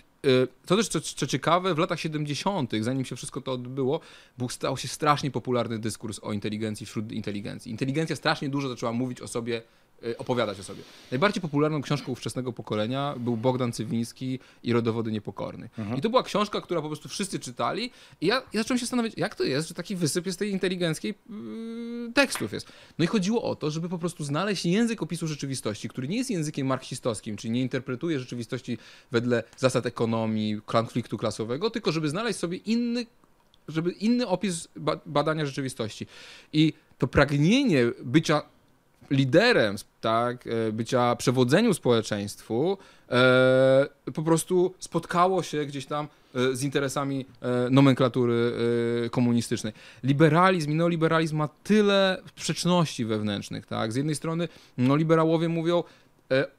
to 0.65 0.77
też, 0.77 0.88
co, 0.88 1.01
co, 1.01 1.27
ciekawe, 1.27 1.75
w 1.75 1.77
latach 1.77 1.99
70., 1.99 2.71
zanim 2.81 3.05
się 3.05 3.15
wszystko 3.15 3.41
to 3.41 3.51
odbyło, 3.51 3.99
był, 4.38 4.49
stał 4.49 4.77
się 4.77 4.88
strasznie 4.88 5.31
popularny 5.31 5.79
dyskurs 5.79 6.19
o 6.23 6.34
inteligencji 6.34 6.86
wśród 6.86 7.12
inteligencji. 7.12 7.71
Inteligencja 7.71 8.15
strasznie 8.15 8.49
dużo 8.49 8.69
zaczęła 8.69 8.91
mówić 8.91 9.21
o 9.21 9.27
sobie 9.27 9.62
Y, 9.62 9.81
opowiadać 10.17 10.59
o 10.59 10.63
sobie. 10.63 10.81
Najbardziej 11.11 11.41
popularną 11.41 11.81
książką 11.81 12.11
ówczesnego 12.11 12.53
pokolenia 12.53 13.15
był 13.17 13.37
Bogdan 13.37 13.71
Cywiński 13.71 14.39
i 14.63 14.73
Rodowody 14.73 15.11
Niepokornych. 15.11 15.79
Mhm. 15.79 15.97
I 15.97 16.01
to 16.01 16.09
była 16.09 16.23
książka, 16.23 16.61
która 16.61 16.81
po 16.81 16.87
prostu 16.87 17.09
wszyscy 17.09 17.39
czytali 17.39 17.91
i 18.21 18.27
ja, 18.27 18.35
ja 18.53 18.61
zacząłem 18.61 18.79
się 18.79 18.85
zastanawiać, 18.85 19.13
jak 19.17 19.35
to 19.35 19.43
jest, 19.43 19.67
że 19.67 19.73
taki 19.73 19.95
wysyp 19.95 20.25
jest 20.25 20.39
tej 20.39 20.51
inteligenckiej 20.51 21.13
yy, 21.29 22.11
tekstów 22.13 22.53
jest. 22.53 22.67
No 22.99 23.05
i 23.05 23.07
chodziło 23.07 23.43
o 23.43 23.55
to, 23.55 23.71
żeby 23.71 23.89
po 23.89 23.97
prostu 23.97 24.23
znaleźć 24.23 24.65
język 24.65 25.01
opisu 25.01 25.27
rzeczywistości, 25.27 25.89
który 25.89 26.07
nie 26.07 26.17
jest 26.17 26.29
językiem 26.29 26.67
marksistowskim, 26.67 27.37
czyli 27.37 27.51
nie 27.51 27.61
interpretuje 27.61 28.19
rzeczywistości 28.19 28.77
wedle 29.11 29.43
zasad 29.57 29.85
ekonomii, 29.85 30.61
konfliktu 30.65 31.17
klasowego, 31.17 31.69
tylko 31.69 31.91
żeby 31.91 32.09
znaleźć 32.09 32.39
sobie 32.39 32.57
inny 32.57 33.05
żeby 33.67 33.91
inny 33.91 34.27
opis 34.27 34.67
badania 35.05 35.45
rzeczywistości. 35.45 36.07
I 36.53 36.73
to 36.97 37.07
pragnienie 37.07 37.91
bycia 38.03 38.41
liderem, 39.12 39.76
tak, 40.02 40.47
e, 40.47 40.71
bycia 40.71 41.15
przewodzeniu 41.15 41.74
społeczeństwu, 41.74 42.78
e, 43.12 43.88
po 44.13 44.24
prostu 44.24 44.74
spotkało 44.80 45.43
się 45.43 45.65
gdzieś 45.65 45.86
tam 45.86 46.08
e, 46.36 46.56
z 46.56 46.63
interesami 46.63 47.26
nomenklatury 47.69 48.52
komunistycznej. 49.12 49.74
Liberalizm 50.04 50.71
i 50.71 50.76
neoliberalizm 50.76 51.38
ma 51.38 51.50
tyle 51.63 52.21
sprzeczności 52.26 53.06
wewnętrznych, 53.06 53.65
tak? 53.65 53.93
Z 53.93 53.95
jednej 53.95 54.15
strony 54.15 54.47
no, 54.78 54.95
liberałowie 54.95 55.50
mówią, 55.50 55.84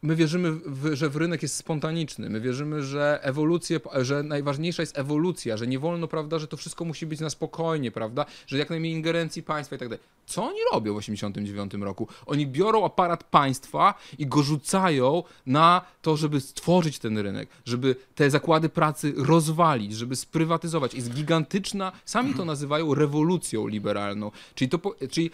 my 0.03 0.17
wierzymy, 0.17 0.53
w, 0.53 0.95
że 0.95 1.09
w 1.09 1.17
rynek 1.17 1.43
jest 1.43 1.57
spontaniczny. 1.57 2.31
My 2.31 2.41
wierzymy, 2.41 2.83
że 2.83 3.19
ewolucję, 3.23 3.81
że 4.01 4.23
najważniejsza 4.23 4.83
jest 4.83 4.99
ewolucja, 4.99 5.57
że 5.57 5.67
nie 5.67 5.79
wolno, 5.79 6.09
prawda, 6.09 6.39
że 6.39 6.49
to 6.49 6.57
wszystko 6.57 6.85
musi 6.85 7.07
być 7.07 7.21
na 7.21 7.31
spokojnie, 7.31 7.91
prawda, 7.91 8.27
że 8.47 8.59
jak 8.59 8.71
najmniej 8.71 8.93
ingerencji 8.93 9.43
państwa 9.43 9.77
i 9.77 9.79
tak 9.79 9.89
dalej. 9.89 10.05
Co 10.27 10.45
oni 10.45 10.59
robią 10.73 10.95
w 10.95 10.99
1989 10.99 11.85
roku? 11.85 12.09
Oni 12.27 12.47
biorą 12.47 12.85
aparat 12.85 13.25
państwa 13.25 13.95
i 14.19 14.27
go 14.27 14.43
rzucają 14.43 15.23
na 15.47 15.83
to, 16.03 16.17
żeby 16.17 16.41
stworzyć 16.41 16.99
ten 16.99 17.19
rynek, 17.19 17.49
żeby 17.65 17.97
te 18.15 18.31
zakłady 18.31 18.69
pracy 18.69 19.15
rozwalić, 19.17 19.95
żeby 19.95 20.17
sprywatyzować. 20.17 20.95
Jest 20.95 21.15
gigantyczna, 21.15 21.93
sami 22.05 22.35
to 22.35 22.45
nazywają 22.45 22.95
rewolucją 22.95 23.67
liberalną. 23.67 24.31
Czyli, 24.55 24.69
to, 24.69 24.81
czyli 25.11 25.31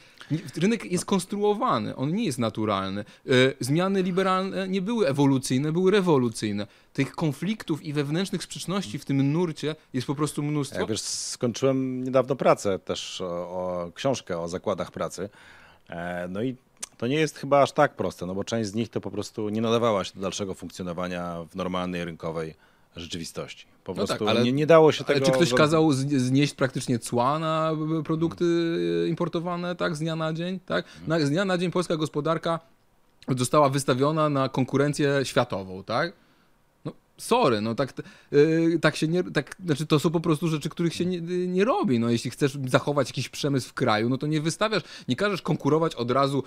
rynek 0.56 0.92
jest 0.92 1.04
konstruowany, 1.04 1.96
on 1.96 2.14
nie 2.14 2.24
jest 2.24 2.38
naturalny. 2.38 3.00
E, 3.00 3.32
zmiany 3.60 4.02
liberalne 4.02 4.27
nie 4.68 4.82
były 4.82 5.08
ewolucyjne, 5.08 5.72
były 5.72 5.90
rewolucyjne. 5.90 6.66
Tych 6.92 7.12
konfliktów 7.12 7.82
i 7.82 7.92
wewnętrznych 7.92 8.42
sprzeczności 8.42 8.98
w 8.98 9.04
tym 9.04 9.32
nurcie 9.32 9.76
jest 9.92 10.06
po 10.06 10.14
prostu 10.14 10.42
mnóstwo. 10.42 10.80
Ja 10.80 10.86
wiesz, 10.86 11.00
skończyłem 11.00 12.04
niedawno 12.04 12.36
pracę 12.36 12.78
też 12.78 13.20
o, 13.20 13.26
o 13.26 13.90
książkę 13.94 14.38
o 14.38 14.48
zakładach 14.48 14.90
pracy. 14.90 15.28
E, 15.88 16.28
no 16.30 16.42
i 16.42 16.56
to 16.98 17.06
nie 17.06 17.16
jest 17.16 17.38
chyba 17.38 17.62
aż 17.62 17.72
tak 17.72 17.94
proste, 17.94 18.26
no 18.26 18.34
bo 18.34 18.44
część 18.44 18.70
z 18.70 18.74
nich 18.74 18.88
to 18.88 19.00
po 19.00 19.10
prostu 19.10 19.48
nie 19.48 19.60
nadawała 19.60 20.04
się 20.04 20.14
do 20.14 20.20
dalszego 20.20 20.54
funkcjonowania 20.54 21.44
w 21.50 21.56
normalnej 21.56 22.04
rynkowej 22.04 22.54
rzeczywistości. 22.96 23.66
Po 23.84 23.92
no 23.92 23.96
prostu 23.96 24.24
tak, 24.24 24.28
ale, 24.28 24.44
nie, 24.44 24.52
nie, 24.52 24.66
dało 24.66 24.92
się 24.92 25.04
tego... 25.04 25.26
Czy 25.26 25.32
ktoś 25.32 25.54
kazał 25.54 25.92
znieść 25.92 26.54
praktycznie 26.54 26.98
cła 26.98 27.38
na 27.38 27.72
produkty 28.04 28.44
importowane, 29.08 29.76
tak, 29.76 29.96
z 29.96 29.98
dnia 29.98 30.16
na 30.16 30.32
dzień, 30.32 30.60
tak? 30.66 30.84
Na, 31.06 31.20
z 31.20 31.30
dnia 31.30 31.44
na 31.44 31.58
dzień 31.58 31.70
polska 31.70 31.96
gospodarka 31.96 32.60
została 33.36 33.68
wystawiona 33.68 34.28
na 34.28 34.48
konkurencję 34.48 35.20
światową, 35.24 35.84
tak? 35.84 36.12
Sorry, 37.18 37.60
no 37.60 37.74
tak, 37.74 37.92
yy, 38.32 38.78
tak 38.80 38.96
się 38.96 39.08
nie, 39.08 39.24
tak, 39.24 39.56
znaczy 39.64 39.86
to 39.86 39.98
są 39.98 40.10
po 40.10 40.20
prostu 40.20 40.48
rzeczy, 40.48 40.68
których 40.68 40.94
się 40.94 41.06
nie, 41.06 41.20
nie 41.46 41.64
robi, 41.64 41.98
no 41.98 42.10
jeśli 42.10 42.30
chcesz 42.30 42.58
zachować 42.66 43.08
jakiś 43.08 43.28
przemysł 43.28 43.68
w 43.68 43.74
kraju, 43.74 44.08
no 44.08 44.18
to 44.18 44.26
nie 44.26 44.40
wystawiasz, 44.40 44.82
nie 45.08 45.16
każesz 45.16 45.42
konkurować 45.42 45.94
od 45.94 46.10
razu 46.10 46.42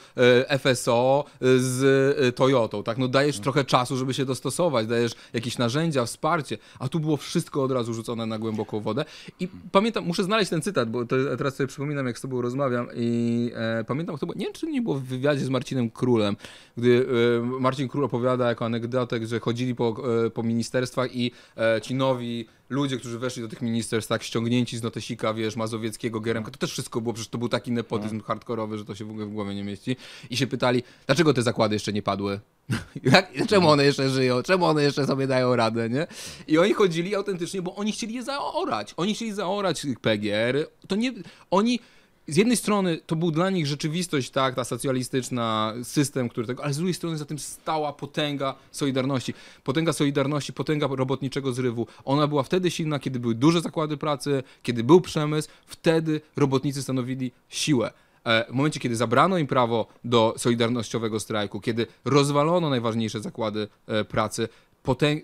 yy, 0.49 0.59
FSO 0.59 1.25
z 1.41 1.81
yy, 2.19 2.31
Toyotą, 2.31 2.83
tak, 2.83 2.97
no 2.97 3.07
dajesz 3.07 3.37
no. 3.37 3.43
trochę 3.43 3.65
czasu, 3.65 3.97
żeby 3.97 4.13
się 4.13 4.25
dostosować, 4.25 4.87
dajesz 4.87 5.11
jakieś 5.33 5.57
narzędzia, 5.57 6.05
wsparcie, 6.05 6.57
a 6.79 6.89
tu 6.89 6.99
było 6.99 7.17
wszystko 7.17 7.63
od 7.63 7.71
razu 7.71 7.93
rzucone 7.93 8.25
na 8.25 8.39
głęboką 8.39 8.79
wodę. 8.79 9.05
I 9.39 9.47
pamiętam, 9.71 10.05
muszę 10.05 10.23
znaleźć 10.23 10.49
ten 10.49 10.61
cytat, 10.61 10.89
bo 10.89 11.05
to, 11.05 11.15
teraz 11.37 11.55
sobie 11.55 11.67
przypominam, 11.67 12.07
jak 12.07 12.17
z 12.17 12.21
tobą 12.21 12.41
rozmawiam 12.41 12.87
i 12.95 13.51
e, 13.55 13.83
pamiętam, 13.83 14.17
było, 14.21 14.33
nie 14.35 14.45
wiem, 14.45 14.53
czy 14.53 14.67
nie 14.67 14.81
było 14.81 14.95
w 14.95 15.03
wywiadzie 15.03 15.45
z 15.45 15.49
Marcinem 15.49 15.89
Królem, 15.89 16.35
gdy 16.77 17.05
e, 17.37 17.59
Marcin 17.59 17.87
Król 17.87 18.03
opowiada 18.03 18.49
jako 18.49 18.65
anegdotę, 18.65 19.27
że 19.27 19.39
chodzili 19.39 19.75
po, 19.75 19.95
e, 20.25 20.29
po 20.29 20.43
ministerstwach 20.61 21.15
i 21.15 21.31
e, 21.57 21.81
ci 21.81 21.95
nowi 21.95 22.45
ludzie, 22.69 22.97
którzy 22.97 23.19
weszli 23.19 23.41
do 23.41 23.47
tych 23.47 23.61
ministerstw, 23.61 24.09
tak 24.09 24.23
ściągnięci 24.23 24.77
z 24.77 24.83
notesika, 24.83 25.33
wiesz, 25.33 25.55
mazowieckiego, 25.55 26.19
Geremka, 26.19 26.51
to 26.51 26.57
też 26.57 26.71
wszystko 26.71 27.01
było, 27.01 27.13
przecież 27.13 27.29
to 27.29 27.37
był 27.37 27.49
taki 27.49 27.71
nepotyzm 27.71 28.17
no. 28.17 28.23
hardkorowy, 28.23 28.77
że 28.77 28.85
to 28.85 28.95
się 28.95 29.05
w 29.05 29.09
ogóle 29.09 29.25
w 29.25 29.29
głowie 29.29 29.55
nie 29.55 29.63
mieści. 29.63 29.95
I 30.29 30.37
się 30.37 30.47
pytali, 30.47 30.83
dlaczego 31.05 31.33
te 31.33 31.41
zakłady 31.41 31.75
jeszcze 31.75 31.93
nie 31.93 32.01
padły? 32.01 32.39
Czemu 33.49 33.69
one 33.69 33.85
jeszcze 33.85 34.09
żyją? 34.09 34.43
Czemu 34.43 34.65
one 34.65 34.83
jeszcze 34.83 35.05
sobie 35.07 35.27
dają 35.27 35.55
radę, 35.55 35.89
nie? 35.89 36.07
I 36.47 36.57
oni 36.57 36.73
chodzili 36.73 37.15
autentycznie, 37.15 37.61
bo 37.61 37.75
oni 37.75 37.91
chcieli 37.91 38.13
je 38.13 38.23
zaorać. 38.23 38.93
Oni 38.97 39.15
chcieli 39.15 39.33
zaorać 39.33 39.85
PGR. 40.01 40.67
To 40.87 40.95
nie... 40.95 41.13
Oni 41.51 41.79
z 42.27 42.35
jednej 42.37 42.57
strony 42.57 42.99
to 43.05 43.15
był 43.15 43.31
dla 43.31 43.49
nich 43.49 43.67
rzeczywistość, 43.67 44.29
tak, 44.29 44.55
ta 44.55 44.63
socjalistyczna, 44.63 45.73
system, 45.83 46.29
który 46.29 46.47
tego, 46.47 46.63
ale 46.63 46.73
z 46.73 46.77
drugiej 46.77 46.93
strony 46.93 47.17
za 47.17 47.25
tym 47.25 47.39
stała 47.39 47.93
potęga 47.93 48.55
Solidarności. 48.71 49.33
Potęga 49.63 49.93
Solidarności, 49.93 50.53
potęga 50.53 50.87
robotniczego 50.91 51.53
zrywu. 51.53 51.87
Ona 52.05 52.27
była 52.27 52.43
wtedy 52.43 52.71
silna, 52.71 52.99
kiedy 52.99 53.19
były 53.19 53.35
duże 53.35 53.61
zakłady 53.61 53.97
pracy, 53.97 54.43
kiedy 54.63 54.83
był 54.83 55.01
przemysł, 55.01 55.49
wtedy 55.65 56.21
robotnicy 56.35 56.83
stanowili 56.83 57.31
siłę. 57.49 57.91
E, 58.23 58.45
w 58.51 58.53
momencie, 58.53 58.79
kiedy 58.79 58.95
zabrano 58.95 59.37
im 59.37 59.47
prawo 59.47 59.87
do 60.03 60.33
solidarnościowego 60.37 61.19
strajku, 61.19 61.61
kiedy 61.61 61.87
rozwalono 62.05 62.69
najważniejsze 62.69 63.19
zakłady 63.19 63.67
e, 63.87 64.03
pracy, 64.05 64.49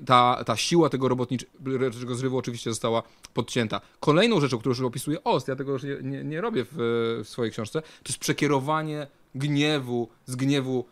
ta, 0.06 0.44
ta 0.46 0.56
siła 0.56 0.90
tego 0.90 1.08
robotniczego 1.08 2.16
zrywu 2.16 2.38
oczywiście 2.38 2.70
została 2.70 3.04
podcięta. 3.34 3.82
Kolejną 4.00 4.40
rzeczą, 4.40 4.58
którą 4.58 4.72
już 4.72 4.82
opisuje 4.82 5.24
Ost, 5.24 5.48
ja 5.48 5.56
tego 5.56 5.72
już 5.72 5.84
nie, 5.84 5.98
nie, 6.02 6.24
nie 6.24 6.42
robię 6.42 6.66
w, 6.72 6.76
w 7.24 7.30
swojej 7.30 7.52
książce, 7.52 7.82
to 7.82 8.10
jest 8.10 8.20
przekierowanie 8.20 9.08
gniewu 9.36 10.10
z 10.26 10.36
gniewu 10.36 10.86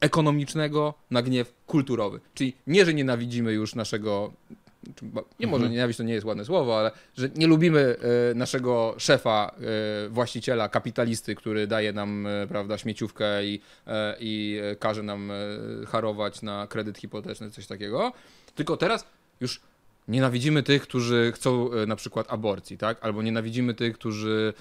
ekonomicznego 0.00 0.94
na 1.10 1.22
gniew 1.22 1.54
kulturowy. 1.66 2.20
Czyli 2.34 2.54
nie, 2.66 2.84
że 2.84 2.94
nienawidzimy 2.94 3.52
już 3.52 3.74
naszego 3.74 4.32
nie 5.40 5.46
może 5.46 5.62
mhm. 5.62 5.72
nienawiść 5.72 5.96
to 5.96 6.02
nie 6.02 6.14
jest 6.14 6.26
ładne 6.26 6.44
słowo, 6.44 6.78
ale 6.78 6.90
że 7.16 7.28
nie 7.36 7.46
lubimy 7.46 7.96
e, 8.30 8.34
naszego 8.34 8.94
szefa, 8.98 9.54
e, 10.06 10.08
właściciela, 10.08 10.68
kapitalisty, 10.68 11.34
który 11.34 11.66
daje 11.66 11.92
nam, 11.92 12.26
e, 12.26 12.46
prawda, 12.46 12.78
śmieciówkę 12.78 13.44
i, 13.44 13.60
i 14.20 14.60
każe 14.78 15.02
nam 15.02 15.32
harować 15.86 16.42
na 16.42 16.66
kredyt 16.66 16.98
hipoteczny, 16.98 17.50
coś 17.50 17.66
takiego. 17.66 18.12
Tylko 18.54 18.76
teraz 18.76 19.06
już 19.40 19.60
nienawidzimy 20.08 20.62
tych, 20.62 20.82
którzy 20.82 21.32
chcą 21.34 21.70
na 21.86 21.96
przykład 21.96 22.26
aborcji, 22.32 22.78
tak? 22.78 22.98
Albo 23.00 23.22
nienawidzimy 23.22 23.74
tych, 23.74 23.94
którzy 23.94 24.52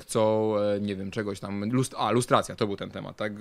chcą, 0.00 0.54
nie 0.80 0.96
wiem, 0.96 1.10
czegoś 1.10 1.40
tam, 1.40 1.70
lust 1.72 1.94
a, 1.98 2.10
lustracja, 2.10 2.56
to 2.56 2.66
był 2.66 2.76
ten 2.76 2.90
temat, 2.90 3.16
tak? 3.16 3.32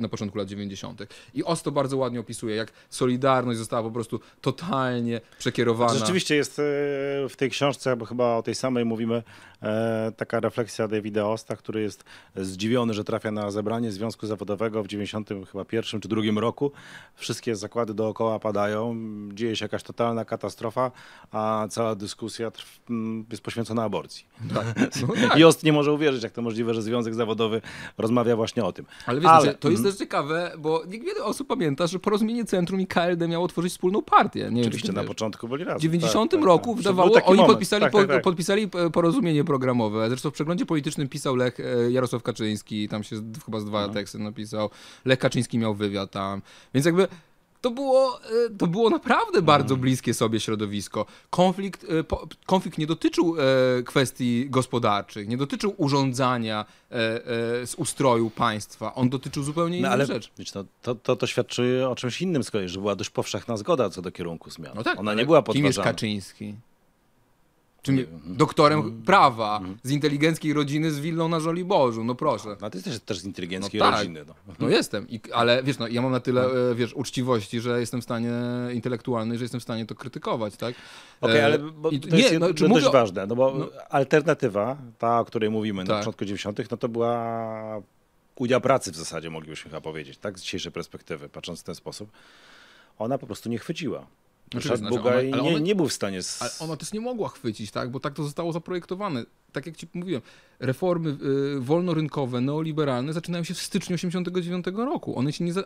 Na 0.00 0.08
początku 0.08 0.38
lat 0.38 0.48
90. 0.48 1.02
I 1.34 1.44
OS 1.44 1.62
to 1.62 1.72
bardzo 1.72 1.96
ładnie 1.96 2.20
opisuje, 2.20 2.56
jak 2.56 2.72
Solidarność 2.90 3.58
została 3.58 3.82
po 3.82 3.90
prostu 3.90 4.20
totalnie 4.40 5.20
przekierowana. 5.38 5.94
Rzeczywiście 5.94 6.36
jest 6.36 6.58
e, 6.58 6.62
w 7.28 7.34
tej 7.36 7.50
książce, 7.50 7.96
bo 7.96 8.04
chyba 8.04 8.36
o 8.36 8.42
tej 8.42 8.54
samej 8.54 8.84
mówimy, 8.84 9.22
e, 9.62 10.12
taka 10.16 10.40
refleksja 10.40 10.88
Davida 10.88 11.26
Osta, 11.28 11.56
który 11.56 11.82
jest 11.82 12.04
zdziwiony, 12.36 12.94
że 12.94 13.04
trafia 13.04 13.30
na 13.30 13.50
zebranie 13.50 13.92
Związku 13.92 14.26
Zawodowego 14.26 14.82
w 14.82 14.86
90 14.86 15.28
chyba 15.52 15.64
pierwszym 15.64 16.00
czy 16.00 16.08
drugim 16.08 16.38
roku. 16.38 16.72
Wszystkie 17.14 17.56
zakłady 17.56 17.94
dookoła 17.94 18.38
padają, 18.38 18.96
dzieje 19.32 19.56
się 19.56 19.64
jakaś 19.64 19.82
totalna 19.82 20.24
katastrofa, 20.24 20.90
a 21.32 21.66
cała 21.70 21.94
dyskusja 21.94 22.52
jest 23.30 23.42
poświęcona 23.42 23.82
aborcji. 23.82 24.24
Tak. 24.54 24.66
No 25.02 25.14
tak. 25.28 25.38
I 25.38 25.44
Ost 25.44 25.64
nie 25.64 25.72
może 25.72 25.92
uwierzyć, 25.92 26.22
jak 26.22 26.32
to 26.32 26.42
możliwe, 26.42 26.74
że 26.74 26.82
Związek 26.82 27.14
Zawodowy 27.14 27.60
rozmawia 27.98 28.36
właśnie 28.36 28.64
o 28.64 28.72
tym. 28.72 28.86
Ale 29.06 29.20
wiesz, 29.20 29.30
Ale 29.30 29.54
to 29.60 29.70
jest 29.70 29.80
mhm. 29.80 29.92
też 29.92 29.98
ciekawe, 29.98 30.52
bo 30.58 30.82
niewiele 30.88 31.24
osób 31.24 31.48
pamięta, 31.48 31.86
że 31.86 31.98
Porozumienie 31.98 32.44
Centrum 32.44 32.80
i 32.80 32.86
KLD 32.86 33.28
miało 33.28 33.48
tworzyć 33.48 33.72
wspólną 33.72 34.02
partię. 34.02 34.48
Nie 34.52 34.60
Oczywiście, 34.60 34.88
wiem, 34.88 34.96
na 34.96 35.04
początku 35.04 35.48
byli 35.48 35.64
razem. 35.64 35.78
W 35.78 35.82
90 35.82 36.30
tak, 36.30 36.40
tak, 36.40 36.46
roku 36.46 36.70
tak, 36.70 36.76
wydawało, 36.76 37.24
oni 37.24 37.46
podpisali, 37.46 37.82
tak, 37.82 37.92
tak, 37.92 38.08
tak, 38.08 38.22
podpisali 38.22 38.68
porozumienie 38.92 39.44
programowe. 39.44 40.08
Zresztą 40.08 40.30
w 40.30 40.32
przeglądzie 40.32 40.66
politycznym 40.66 41.08
pisał 41.08 41.36
Lech, 41.36 41.60
e, 41.60 41.90
Jarosław 41.90 42.22
Kaczyński, 42.22 42.88
tam 42.88 43.04
się 43.04 43.16
chyba 43.44 43.60
z 43.60 43.64
dwa 43.64 43.86
no. 43.86 43.92
teksty 43.92 44.18
napisał. 44.18 44.70
Lech 45.04 45.18
Kaczyński 45.18 45.58
miał 45.58 45.74
wywiad 45.74 46.10
tam. 46.10 46.42
Więc 46.74 46.86
jakby 46.86 47.08
to 47.66 47.70
było, 47.70 48.20
e, 48.20 48.50
to 48.58 48.66
było 48.66 48.90
naprawdę 48.90 49.42
bardzo 49.42 49.74
mm. 49.74 49.80
bliskie 49.80 50.14
sobie 50.14 50.40
środowisko. 50.40 51.06
Konflikt, 51.30 51.84
e, 51.84 51.86
konflikt 52.46 52.78
nie 52.78 52.86
dotyczył 52.86 53.36
e, 53.38 53.82
kwestii 53.82 54.46
gospodarczych, 54.50 55.28
nie 55.28 55.36
dotyczył 55.36 55.74
urządzania 55.76 56.64
z 57.64 57.74
ustroju 57.74 58.30
państwa. 58.30 58.94
On 58.94 59.08
dotyczył 59.08 59.42
zupełnie 59.42 59.78
innej 59.78 59.88
no, 59.88 59.92
ale, 59.92 60.06
rzeczy. 60.06 60.30
Wiesz, 60.38 60.54
no, 60.54 60.64
to, 60.82 60.94
to, 60.94 61.16
to 61.16 61.26
świadczy 61.26 61.88
o 61.88 61.96
czymś 61.96 62.22
innym 62.22 62.44
z 62.44 62.50
kolei, 62.50 62.68
że 62.68 62.80
była 62.80 62.96
dość 62.96 63.10
powszechna 63.10 63.56
zgoda 63.56 63.90
co 63.90 64.02
do 64.02 64.12
kierunku 64.12 64.50
zmian. 64.50 64.72
No 64.74 64.82
tak, 64.82 64.98
Ona 64.98 65.14
nie 65.14 65.26
była 65.26 65.42
podważana. 65.42 65.62
Kim 65.62 65.66
jest 65.66 65.78
Kaczyński? 65.78 66.54
Czym 67.86 68.06
doktorem 68.24 68.80
mm. 68.80 69.02
prawa, 69.02 69.58
mm. 69.58 69.78
z 69.82 69.90
inteligenckiej 69.90 70.52
rodziny 70.52 70.90
z 70.90 71.00
willą 71.00 71.28
na 71.28 71.40
Żoliborzu, 71.40 72.04
no 72.04 72.14
proszę. 72.14 72.56
No 72.60 72.70
ty 72.70 72.78
jesteś 72.78 73.00
też 73.00 73.18
z 73.18 73.24
inteligenckiej 73.24 73.80
no 73.80 73.86
tak. 73.86 73.98
rodziny. 73.98 74.24
No. 74.28 74.34
no 74.58 74.68
jestem, 74.68 75.08
I, 75.08 75.20
ale 75.32 75.62
wiesz, 75.62 75.78
no, 75.78 75.88
ja 75.88 76.02
mam 76.02 76.12
na 76.12 76.20
tyle, 76.20 76.42
no. 76.42 76.74
wiesz, 76.74 76.94
uczciwości, 76.94 77.60
że 77.60 77.80
jestem 77.80 78.00
w 78.00 78.04
stanie 78.04 78.32
intelektualny, 78.74 79.38
że 79.38 79.44
jestem 79.44 79.60
w 79.60 79.62
stanie 79.62 79.86
to 79.86 79.94
krytykować, 79.94 80.56
tak? 80.56 80.74
Okej, 81.20 81.34
okay, 81.34 81.44
ale 81.44 81.58
bo 81.58 81.90
I, 81.90 82.00
to 82.00 82.16
jest 82.16 82.32
nie, 82.32 82.38
no, 82.38 82.52
dość 82.52 82.62
mówię... 82.62 82.90
ważne, 82.90 83.26
no 83.26 83.36
bo 83.36 83.54
no. 83.58 83.68
alternatywa, 83.88 84.76
ta, 84.98 85.20
o 85.20 85.24
której 85.24 85.50
mówimy 85.50 85.82
tak. 85.82 85.88
na 85.88 85.98
początku 85.98 86.24
90., 86.24 86.70
no 86.70 86.76
to 86.76 86.88
była 86.88 87.82
udział 88.36 88.60
pracy 88.60 88.92
w 88.92 88.96
zasadzie, 88.96 89.30
moglibyśmy 89.30 89.70
chyba 89.70 89.80
powiedzieć, 89.80 90.18
tak? 90.18 90.38
Z 90.38 90.42
dzisiejszej 90.42 90.72
perspektywy, 90.72 91.28
patrząc 91.28 91.60
w 91.60 91.64
ten 91.64 91.74
sposób. 91.74 92.10
Ona 92.98 93.18
po 93.18 93.26
prostu 93.26 93.48
nie 93.48 93.58
chwyciła. 93.58 94.06
Znaczy, 94.52 94.68
Ryszard 94.68 94.80
znaczy, 94.80 95.00
ona- 95.00 95.10
ale 95.10 95.24
nie, 95.24 95.40
ona- 95.40 95.58
nie 95.58 95.74
był 95.74 95.88
w 95.88 95.92
stanie... 95.92 96.22
Z... 96.22 96.42
Ale 96.42 96.50
ona 96.60 96.76
też 96.76 96.92
nie 96.92 97.00
mogła 97.00 97.28
chwycić, 97.28 97.70
tak? 97.70 97.90
Bo 97.90 98.00
tak 98.00 98.14
to 98.14 98.22
zostało 98.24 98.52
zaprojektowane. 98.52 99.24
Tak 99.52 99.66
jak 99.66 99.76
ci 99.76 99.86
mówiłem, 99.94 100.22
reformy 100.60 101.16
y, 101.56 101.60
wolnorynkowe, 101.60 102.40
neoliberalne 102.40 103.12
zaczynają 103.12 103.44
się 103.44 103.54
w 103.54 103.58
styczniu 103.62 103.94
89 103.94 104.66
roku. 104.76 105.18
One 105.18 105.32
się 105.32 105.44
nie 105.44 105.52
za, 105.52 105.60
y, 105.60 105.64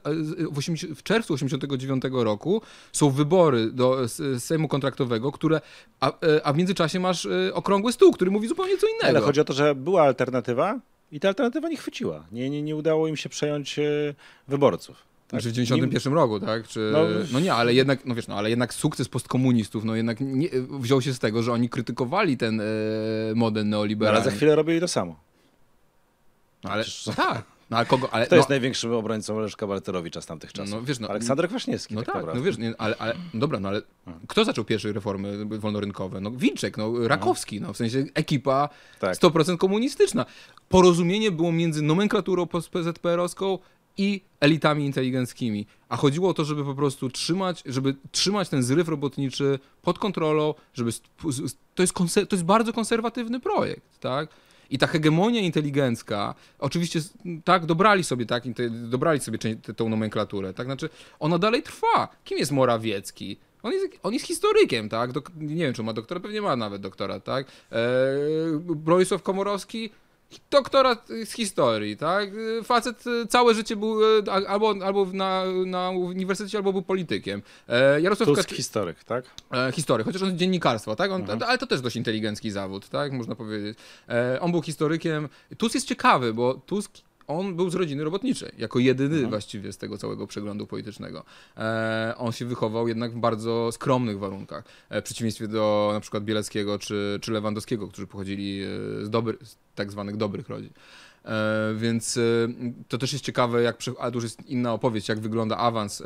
w, 0.53 0.59
80, 0.59 0.99
w 0.99 1.03
czerwcu 1.03 1.35
89 1.35 2.03
roku 2.13 2.63
są 2.93 3.11
wybory 3.11 3.71
do 3.73 4.09
Sejmu 4.39 4.69
Kontraktowego, 4.69 5.33
które, 5.33 5.61
a, 6.01 6.09
y, 6.09 6.45
a 6.45 6.53
w 6.53 6.57
międzyczasie 6.57 7.01
masz 7.01 7.25
y, 7.25 7.51
okrągły 7.55 7.93
stół, 7.93 8.13
który 8.13 8.31
mówi 8.31 8.49
zupełnie 8.49 8.79
co 8.79 8.87
innego. 8.87 9.09
Ale 9.09 9.21
chodzi 9.21 9.41
o 9.41 9.45
to, 9.45 9.53
że 9.53 9.75
była 9.75 10.03
alternatywa 10.03 10.81
i 11.13 11.21
ta 11.21 11.29
alternatywa 11.29 11.69
nie 11.69 11.77
chwyciła. 11.77 12.25
Nie, 12.33 12.51
nie, 12.51 12.63
nie 12.63 12.77
udało 12.77 13.09
im 13.09 13.17
się 13.17 13.29
przejąć 13.29 13.79
e, 13.79 13.83
wyborców. 14.49 15.10
Tak? 15.31 15.41
Znaczy 15.41 15.51
w 15.51 15.53
91 15.53 16.13
roku, 16.13 16.41
tak? 16.41 16.69
Czy, 16.69 16.91
no, 16.93 16.99
No, 17.33 17.41
nie, 17.41 17.55
ale 17.55 17.75
jednak, 17.75 18.07
no 18.07 18.15
wiesz, 18.15 18.29
no, 18.29 18.35
ale 18.35 18.51
jednak 18.51 18.75
sukces 18.75 19.09
postkomunistów, 19.09 19.85
no 19.85 19.95
jednak 19.95 20.21
nie, 20.21 20.49
wziął 20.81 21.03
się 21.03 21.15
z 21.15 21.19
tego, 21.19 21.43
że 21.43 21.53
oni 21.53 21.69
krytykowali 21.69 22.37
ten 22.37 22.61
e, 22.61 22.65
model 23.35 23.65
No, 23.65 23.71
neoliberalny. 23.77 24.21
ale 24.21 24.31
za 24.31 24.37
chwilę 24.37 24.57
robili 24.57 24.81
to 24.81 24.89
samo. 24.89 25.17
No, 26.65 26.71
ale, 26.71 26.83
Przecież- 26.83 27.07
no 27.07 27.13
tak. 27.13 27.43
No, 27.71 27.77
ale 27.77 27.87
kogo, 27.87 28.09
ale, 28.15 28.27
Kto 28.27 28.35
no, 28.35 28.39
jest 28.39 28.49
największym 28.49 28.93
obrońcą 28.93 29.41
Leszka 29.41 29.67
Balcerowicza 29.67 30.21
z 30.21 30.27
tamtych 30.27 30.53
czasów? 30.53 30.75
No, 30.75 30.83
wiesz, 30.83 30.99
no- 30.99 31.09
Aleksander 31.09 31.49
Kwaśniewski. 31.49 31.95
No 31.95 32.01
tak, 32.01 32.07
tak, 32.07 32.15
naprawdę. 32.15 32.41
no 32.41 32.47
wiesz, 32.47 32.59
nie, 32.59 32.75
ale, 32.79 32.97
ale 32.99 33.15
no 33.35 33.41
dobra, 33.41 33.61
no 33.61 33.69
ale 33.69 33.83
kto 34.29 34.45
zaczął 34.45 34.65
pierwsze 34.65 34.93
reformy 34.93 35.45
wolnorynkowe? 35.47 36.21
No 36.21 36.31
Wilczek, 36.31 36.77
no 36.79 37.09
Rakowski, 37.09 37.61
no 37.61 37.73
w 37.73 37.77
sensie 37.77 38.05
ekipa 38.15 38.69
Tak. 38.99 39.17
100% 39.17 39.57
komunistyczna. 39.59 40.27
Porozumienie 40.69 41.31
było 41.31 41.53
między 41.53 41.83
nomenklaturą 41.83 42.47
PZPR-owską 42.47 43.59
i 43.97 44.21
elitami 44.41 44.87
inteligenckimi. 44.87 45.67
A 45.89 45.97
chodziło 45.97 46.29
o 46.29 46.35
to, 46.35 46.45
żeby 46.45 46.65
po 46.65 46.75
prostu 46.75 47.11
trzymać, 47.11 47.63
żeby 47.67 47.95
trzymać 48.11 48.49
ten 48.49 48.63
zryw 48.63 48.89
robotniczy 48.89 49.59
pod 49.83 49.99
kontrolą, 49.99 50.55
żeby... 50.75 50.91
To 51.75 51.83
jest, 51.83 51.95
konser- 51.95 52.27
to 52.27 52.37
jest 52.37 52.45
bardzo 52.45 52.73
konserwatywny 52.73 53.41
projekt, 53.41 54.01
tak? 54.01 54.29
I 54.71 54.79
ta 54.79 54.87
hegemonia 54.87 55.41
inteligencka, 55.41 56.35
oczywiście 56.59 57.01
tak, 57.45 57.67
dobrali 57.67 58.05
sobie, 58.05 58.27
tak, 58.27 58.45
dobrali 58.71 59.21
sobie 59.21 59.39
tą 59.77 59.89
nomenklaturę, 59.89 60.55
tak, 60.55 60.67
znaczy 60.67 60.89
ona 61.21 61.39
dalej 61.39 61.63
trwa. 61.63 62.09
Kim 62.25 62.39
jest 62.39 62.53
Morawiecki? 62.53 63.37
On 63.63 63.73
jest, 63.73 63.87
on 64.03 64.13
jest 64.13 64.27
historykiem, 64.27 64.89
tak, 64.89 65.11
nie 65.37 65.65
wiem, 65.65 65.75
czy 65.75 65.83
ma 65.83 65.93
doktora, 65.93 66.21
pewnie 66.21 66.43
ma 66.43 66.57
nawet 66.57 66.83
doktorat, 66.83 67.25
tak, 67.25 67.47
eee, 67.73 67.79
Bronisław 68.59 69.23
Komorowski, 69.23 69.91
doktorat 70.51 71.09
z 71.25 71.33
historii, 71.33 71.97
tak, 71.97 72.31
facet 72.65 73.05
e, 73.07 73.27
całe 73.27 73.55
życie 73.55 73.77
był 73.77 74.19
e, 74.19 74.33
albo, 74.49 74.75
albo 74.85 75.07
na, 75.13 75.45
na 75.67 75.91
uniwersytecie, 75.91 76.59
albo 76.59 76.73
był 76.73 76.83
politykiem. 76.83 77.43
Eee, 77.69 78.03
Jarosław 78.03 78.29
Tusk 78.29 78.41
Kaczy- 78.43 78.57
historyk, 78.57 79.05
tak? 79.05 79.25
e, 79.53 79.73
historię, 79.73 80.05
chociaż 80.05 80.23
on 80.23 80.39
dziennikarstwa, 80.39 80.97
tak? 80.97 81.11
On, 81.11 81.21
Mhm. 81.21 81.43
Ale 81.43 81.59
to 81.59 81.67
też 81.67 81.81
dość 81.81 81.97
inteligencki 81.97 82.51
zawód, 82.51 82.89
tak? 82.89 83.13
Można 83.13 83.35
powiedzieć. 83.35 83.79
E, 84.09 84.41
on 84.41 84.51
był 84.53 84.63
historykiem. 84.63 85.29
Tusk 85.59 85.75
jest 85.75 85.87
ciekawy, 85.89 86.35
bo 86.35 86.55
Tusk, 86.55 86.93
on 87.31 87.57
był 87.57 87.71
z 87.71 87.75
rodziny 87.75 88.05
robotniczej, 88.05 88.53
jako 88.59 88.79
jedyny 88.79 89.15
Mhm. 89.15 89.31
właściwie 89.31 89.73
z 89.73 89.79
tego 89.79 89.99
całego 89.99 90.27
przeglądu 90.27 90.67
politycznego. 90.67 91.25
E, 91.57 92.15
on 92.19 92.33
się 92.33 92.45
wychował 92.45 92.89
jednak 92.89 93.13
w 93.13 93.19
bardzo 93.19 93.73
skromnych 93.73 94.19
warunkach, 94.19 94.65
e, 94.89 95.01
w 95.01 95.05
przeciwieństwie 95.05 95.49
do 95.49 95.91
na 95.93 96.01
przykład 96.01 96.25
Bieleckiego 96.25 96.79
czy, 96.79 97.19
czy 97.23 97.33
Lewandowskiego, 97.33 97.89
którzy 97.89 98.07
pochodzili 98.07 98.63
e, 98.63 98.67
z, 99.05 99.11
dobry, 99.11 99.39
z 99.43 99.57
tak 99.75 99.91
zwanych 99.91 100.17
dobrych 100.17 100.49
rodzin. 100.49 100.71
Więc 101.77 102.19
to 102.89 102.99
też 102.99 103.13
jest 103.13 103.25
ciekawe, 103.25 103.63
jak, 103.63 103.77
ale 103.99 104.11
to 104.11 104.17
już 104.17 104.25
jest 104.25 104.47
inna 104.47 104.73
opowieść, 104.73 105.09
jak 105.09 105.21
wygląda 105.21 105.57
awans 105.57 106.03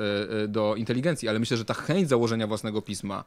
do 0.49 0.75
inteligencji, 0.77 1.29
ale 1.29 1.39
myślę, 1.39 1.57
że 1.57 1.65
ta 1.65 1.75
chęć 1.75 2.09
założenia 2.09 2.47
własnego 2.47 2.83
pisma, 2.83 3.25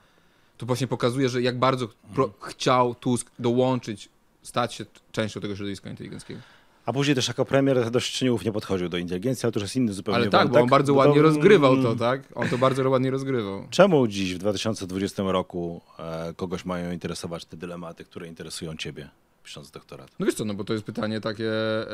to 0.58 0.66
właśnie 0.66 0.88
pokazuje, 0.88 1.30
że 1.30 1.42
jak 1.42 1.60
bardzo 1.60 1.88
pro, 2.16 2.34
chciał 2.42 2.96
Tusk 2.96 3.32
dołączyć, 3.40 4.10
stać 4.44 4.74
się 4.74 4.86
częścią 5.12 5.42
tego 5.42 5.56
środowiska 5.56 5.90
inteligenckiego. 5.90 6.40
A 6.88 6.94
później 6.94 7.16
też 7.16 7.28
jako 7.28 7.46
premier 7.46 7.92
dość 7.92 8.22
nieufnie 8.22 8.52
podchodził 8.52 8.90
do 8.90 8.98
inteligencji, 8.98 9.46
ale 9.46 9.52
to 9.52 9.60
już 9.60 9.64
jest 9.64 9.76
inny 9.76 9.94
zupełnie 9.94 10.18
Ale 10.18 10.30
tak, 10.30 10.42
wątek. 10.42 10.54
bo 10.54 10.64
on 10.64 10.70
bardzo 10.70 10.94
Bo 10.94 11.00
ładnie 11.00 11.22
rozgrywał 11.22 11.76
to, 11.76 11.88
mm, 11.88 11.98
tak? 11.98 12.22
On 12.36 12.50
to 12.50 12.58
bardzo 12.58 12.90
ładnie 12.90 13.12
rozgrywał. 13.12 13.68
Czemu 13.70 14.08
dziś 14.08 14.36
w 14.36 14.38
2020 14.38 15.24
roku 15.24 15.82
e, 16.00 16.34
kogoś 16.34 16.66
mają 16.66 16.92
interesować 16.92 17.46
te 17.46 17.58
dylematy, 17.58 18.06
które 18.06 18.28
interesują 18.28 18.78
ciebie, 18.78 19.10
pisząc 19.44 19.72
doktorat? 19.72 20.12
No 20.20 20.26
wiesz 20.26 20.36
co, 20.36 20.46
no 20.46 20.54
bo 20.54 20.64
to 20.64 20.74
jest 20.74 20.86
pytanie 20.86 21.22
takie, 21.22 21.52
e, 21.52 21.88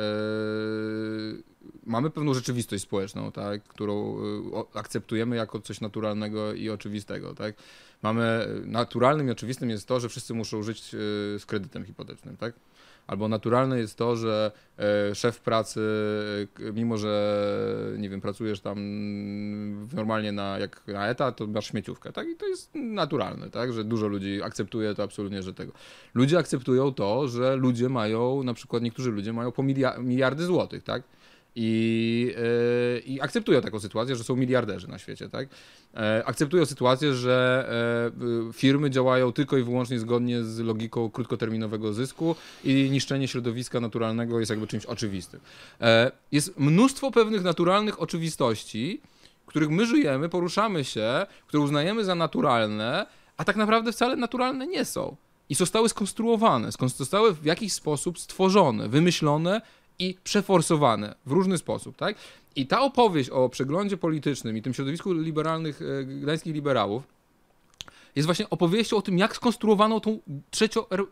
mamy 1.85 2.09
pewną 2.09 2.33
rzeczywistość 2.33 2.83
społeczną, 2.83 3.31
tak, 3.31 3.63
którą 3.63 4.17
e, 4.17 4.77
akceptujemy 4.79 5.35
jako 5.35 5.59
coś 5.59 5.81
naturalnego 5.81 6.53
i 6.53 6.69
oczywistego, 6.69 7.35
tak. 7.35 7.55
Mamy, 8.01 8.47
naturalnym 8.65 9.27
i 9.27 9.31
oczywistym 9.31 9.69
jest 9.69 9.87
to, 9.87 9.99
że 9.99 10.09
wszyscy 10.09 10.33
muszą 10.33 10.63
żyć 10.63 10.79
e, 10.79 10.97
z 11.39 11.45
kredytem 11.45 11.85
hipotecznym, 11.85 12.37
tak. 12.37 12.53
Albo 13.07 13.27
naturalne 13.27 13.79
jest 13.79 13.97
to, 13.97 14.15
że 14.15 14.51
e, 14.77 15.15
szef 15.15 15.39
pracy, 15.39 15.81
e, 16.69 16.73
mimo 16.73 16.97
że 16.97 17.43
nie 17.97 18.09
wiem, 18.09 18.21
pracujesz 18.21 18.59
tam 18.59 18.77
normalnie 19.93 20.31
na, 20.31 20.59
jak 20.59 20.87
na 20.87 21.07
etat, 21.07 21.37
to 21.37 21.47
masz 21.47 21.67
śmieciówkę, 21.67 22.11
tak? 22.11 22.27
I 22.27 22.35
to 22.35 22.47
jest 22.47 22.75
naturalne, 22.75 23.49
tak? 23.49 23.73
Że 23.73 23.83
dużo 23.83 24.07
ludzi 24.07 24.43
akceptuje 24.43 24.95
to 24.95 25.03
absolutnie, 25.03 25.43
że 25.43 25.53
tego. 25.53 25.71
Ludzie 26.13 26.37
akceptują 26.37 26.93
to, 26.93 27.27
że 27.27 27.55
ludzie 27.55 27.89
mają, 27.89 28.43
na 28.43 28.53
przykład 28.53 28.83
niektórzy 28.83 29.11
ludzie 29.11 29.33
mają 29.33 29.51
po 29.51 29.63
milia- 29.63 30.03
miliardy 30.03 30.45
złotych, 30.45 30.83
tak? 30.83 31.03
I, 31.55 32.35
e, 32.37 32.99
I 32.99 33.21
akceptują 33.21 33.61
taką 33.61 33.79
sytuację, 33.79 34.15
że 34.15 34.23
są 34.23 34.35
miliarderzy 34.35 34.87
na 34.87 34.99
świecie, 34.99 35.29
tak? 35.29 35.47
E, 35.93 36.23
akceptują 36.25 36.65
sytuację, 36.65 37.13
że 37.13 37.67
e, 38.49 38.53
firmy 38.53 38.89
działają 38.89 39.31
tylko 39.31 39.57
i 39.57 39.63
wyłącznie 39.63 39.99
zgodnie 39.99 40.43
z 40.43 40.59
logiką 40.59 41.09
krótkoterminowego 41.09 41.93
zysku 41.93 42.35
i 42.63 42.89
niszczenie 42.91 43.27
środowiska 43.27 43.79
naturalnego 43.79 44.39
jest 44.39 44.49
jakby 44.49 44.67
czymś 44.67 44.85
oczywistym. 44.85 45.39
Jest 46.31 46.59
mnóstwo 46.59 47.11
pewnych 47.11 47.43
naturalnych 47.43 48.01
oczywistości, 48.01 49.01
w 49.43 49.45
których 49.45 49.69
my 49.69 49.85
żyjemy, 49.85 50.29
poruszamy 50.29 50.83
się, 50.83 51.25
które 51.47 51.63
uznajemy 51.63 52.05
za 52.05 52.15
naturalne, 52.15 53.05
a 53.37 53.43
tak 53.43 53.55
naprawdę 53.55 53.91
wcale 53.91 54.15
naturalne 54.15 54.67
nie 54.67 54.85
są. 54.85 55.15
I 55.49 55.55
zostały 55.55 55.89
skonstruowane, 55.89 56.69
skon- 56.69 56.89
zostały 56.97 57.33
w 57.33 57.45
jakiś 57.45 57.73
sposób 57.73 58.19
stworzone, 58.19 58.89
wymyślone 58.89 59.61
i 59.99 60.17
przeforsowane 60.23 61.15
w 61.25 61.31
różny 61.31 61.57
sposób, 61.57 61.97
tak? 61.97 62.15
I 62.55 62.67
ta 62.67 62.81
opowieść 62.81 63.29
o 63.29 63.49
przeglądzie 63.49 63.97
politycznym 63.97 64.57
i 64.57 64.61
tym 64.61 64.73
środowisku 64.73 65.13
liberalnych, 65.13 65.81
e, 65.81 66.03
gdańskich 66.03 66.53
liberałów 66.53 67.03
jest 68.15 68.25
właśnie 68.25 68.49
opowieścią 68.49 68.97
o 68.97 69.01
tym, 69.01 69.17
jak 69.17 69.35
skonstruowano 69.35 69.99
tą 69.99 70.19
trzecią, 70.51 70.89
R, 70.89 71.05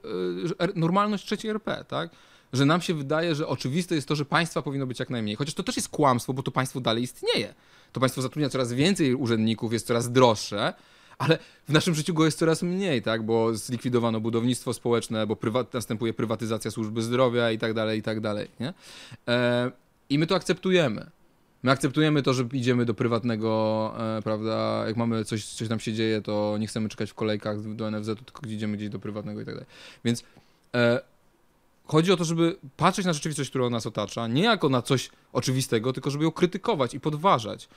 e, 0.59 0.67
normalność 0.75 1.25
trzeciej 1.25 1.51
RP, 1.51 1.85
tak? 1.87 2.09
Że 2.53 2.65
nam 2.65 2.81
się 2.81 2.93
wydaje, 2.93 3.35
że 3.35 3.47
oczywiste 3.47 3.95
jest 3.95 4.07
to, 4.07 4.15
że 4.15 4.25
państwa 4.25 4.61
powinno 4.61 4.87
być 4.87 4.99
jak 4.99 5.09
najmniej. 5.09 5.35
Chociaż 5.35 5.53
to 5.53 5.63
też 5.63 5.75
jest 5.75 5.89
kłamstwo, 5.89 6.33
bo 6.33 6.43
to 6.43 6.51
państwo 6.51 6.81
dalej 6.81 7.03
istnieje. 7.03 7.53
To 7.91 7.99
państwo 7.99 8.21
zatrudnia 8.21 8.49
coraz 8.49 8.73
więcej 8.73 9.15
urzędników, 9.15 9.73
jest 9.73 9.87
coraz 9.87 10.11
droższe, 10.11 10.73
ale 11.17 11.39
w 11.67 11.73
naszym 11.73 11.95
życiu 11.95 12.13
go 12.13 12.25
jest 12.25 12.39
coraz 12.39 12.63
mniej, 12.63 13.01
tak? 13.01 13.23
Bo 13.23 13.55
zlikwidowano 13.55 14.19
budownictwo 14.19 14.73
społeczne, 14.73 15.27
bo 15.27 15.35
prywat, 15.35 15.73
następuje 15.73 16.13
prywatyzacja 16.13 16.71
służby 16.71 17.01
zdrowia 17.01 17.51
i 17.51 17.57
tak 17.57 17.73
dalej, 17.73 17.99
i 17.99 18.01
tak 18.01 18.19
dalej, 18.19 18.47
nie? 18.59 18.73
E, 19.27 19.71
I 20.09 20.19
my 20.19 20.27
to 20.27 20.35
akceptujemy. 20.35 21.09
My 21.63 21.71
akceptujemy 21.71 22.23
to, 22.23 22.33
że 22.33 22.43
idziemy 22.53 22.85
do 22.85 22.93
prywatnego, 22.93 23.93
e, 24.17 24.21
prawda, 24.21 24.83
jak 24.87 24.97
mamy 24.97 25.25
coś, 25.25 25.45
coś 25.45 25.69
nam 25.69 25.79
się 25.79 25.93
dzieje, 25.93 26.21
to 26.21 26.57
nie 26.59 26.67
chcemy 26.67 26.89
czekać 26.89 27.11
w 27.11 27.13
kolejkach 27.13 27.75
do 27.75 27.91
NFZ-u, 27.91 28.15
tylko 28.15 28.47
idziemy 28.47 28.77
gdzieś 28.77 28.89
do 28.89 28.99
prywatnego 28.99 29.41
i 29.41 29.45
tak 29.45 29.53
dalej. 29.53 29.69
Więc 30.05 30.23
e, 30.75 31.01
chodzi 31.85 32.11
o 32.11 32.17
to, 32.17 32.23
żeby 32.23 32.55
patrzeć 32.77 33.05
na 33.05 33.13
rzeczywistość, 33.13 33.49
która 33.49 33.69
nas 33.69 33.85
otacza, 33.85 34.27
nie 34.27 34.43
jako 34.43 34.69
na 34.69 34.81
coś 34.81 35.09
oczywistego, 35.33 35.93
tylko 35.93 36.09
żeby 36.09 36.23
ją 36.23 36.31
krytykować 36.31 36.93
i 36.93 36.99
podważać. 36.99 37.69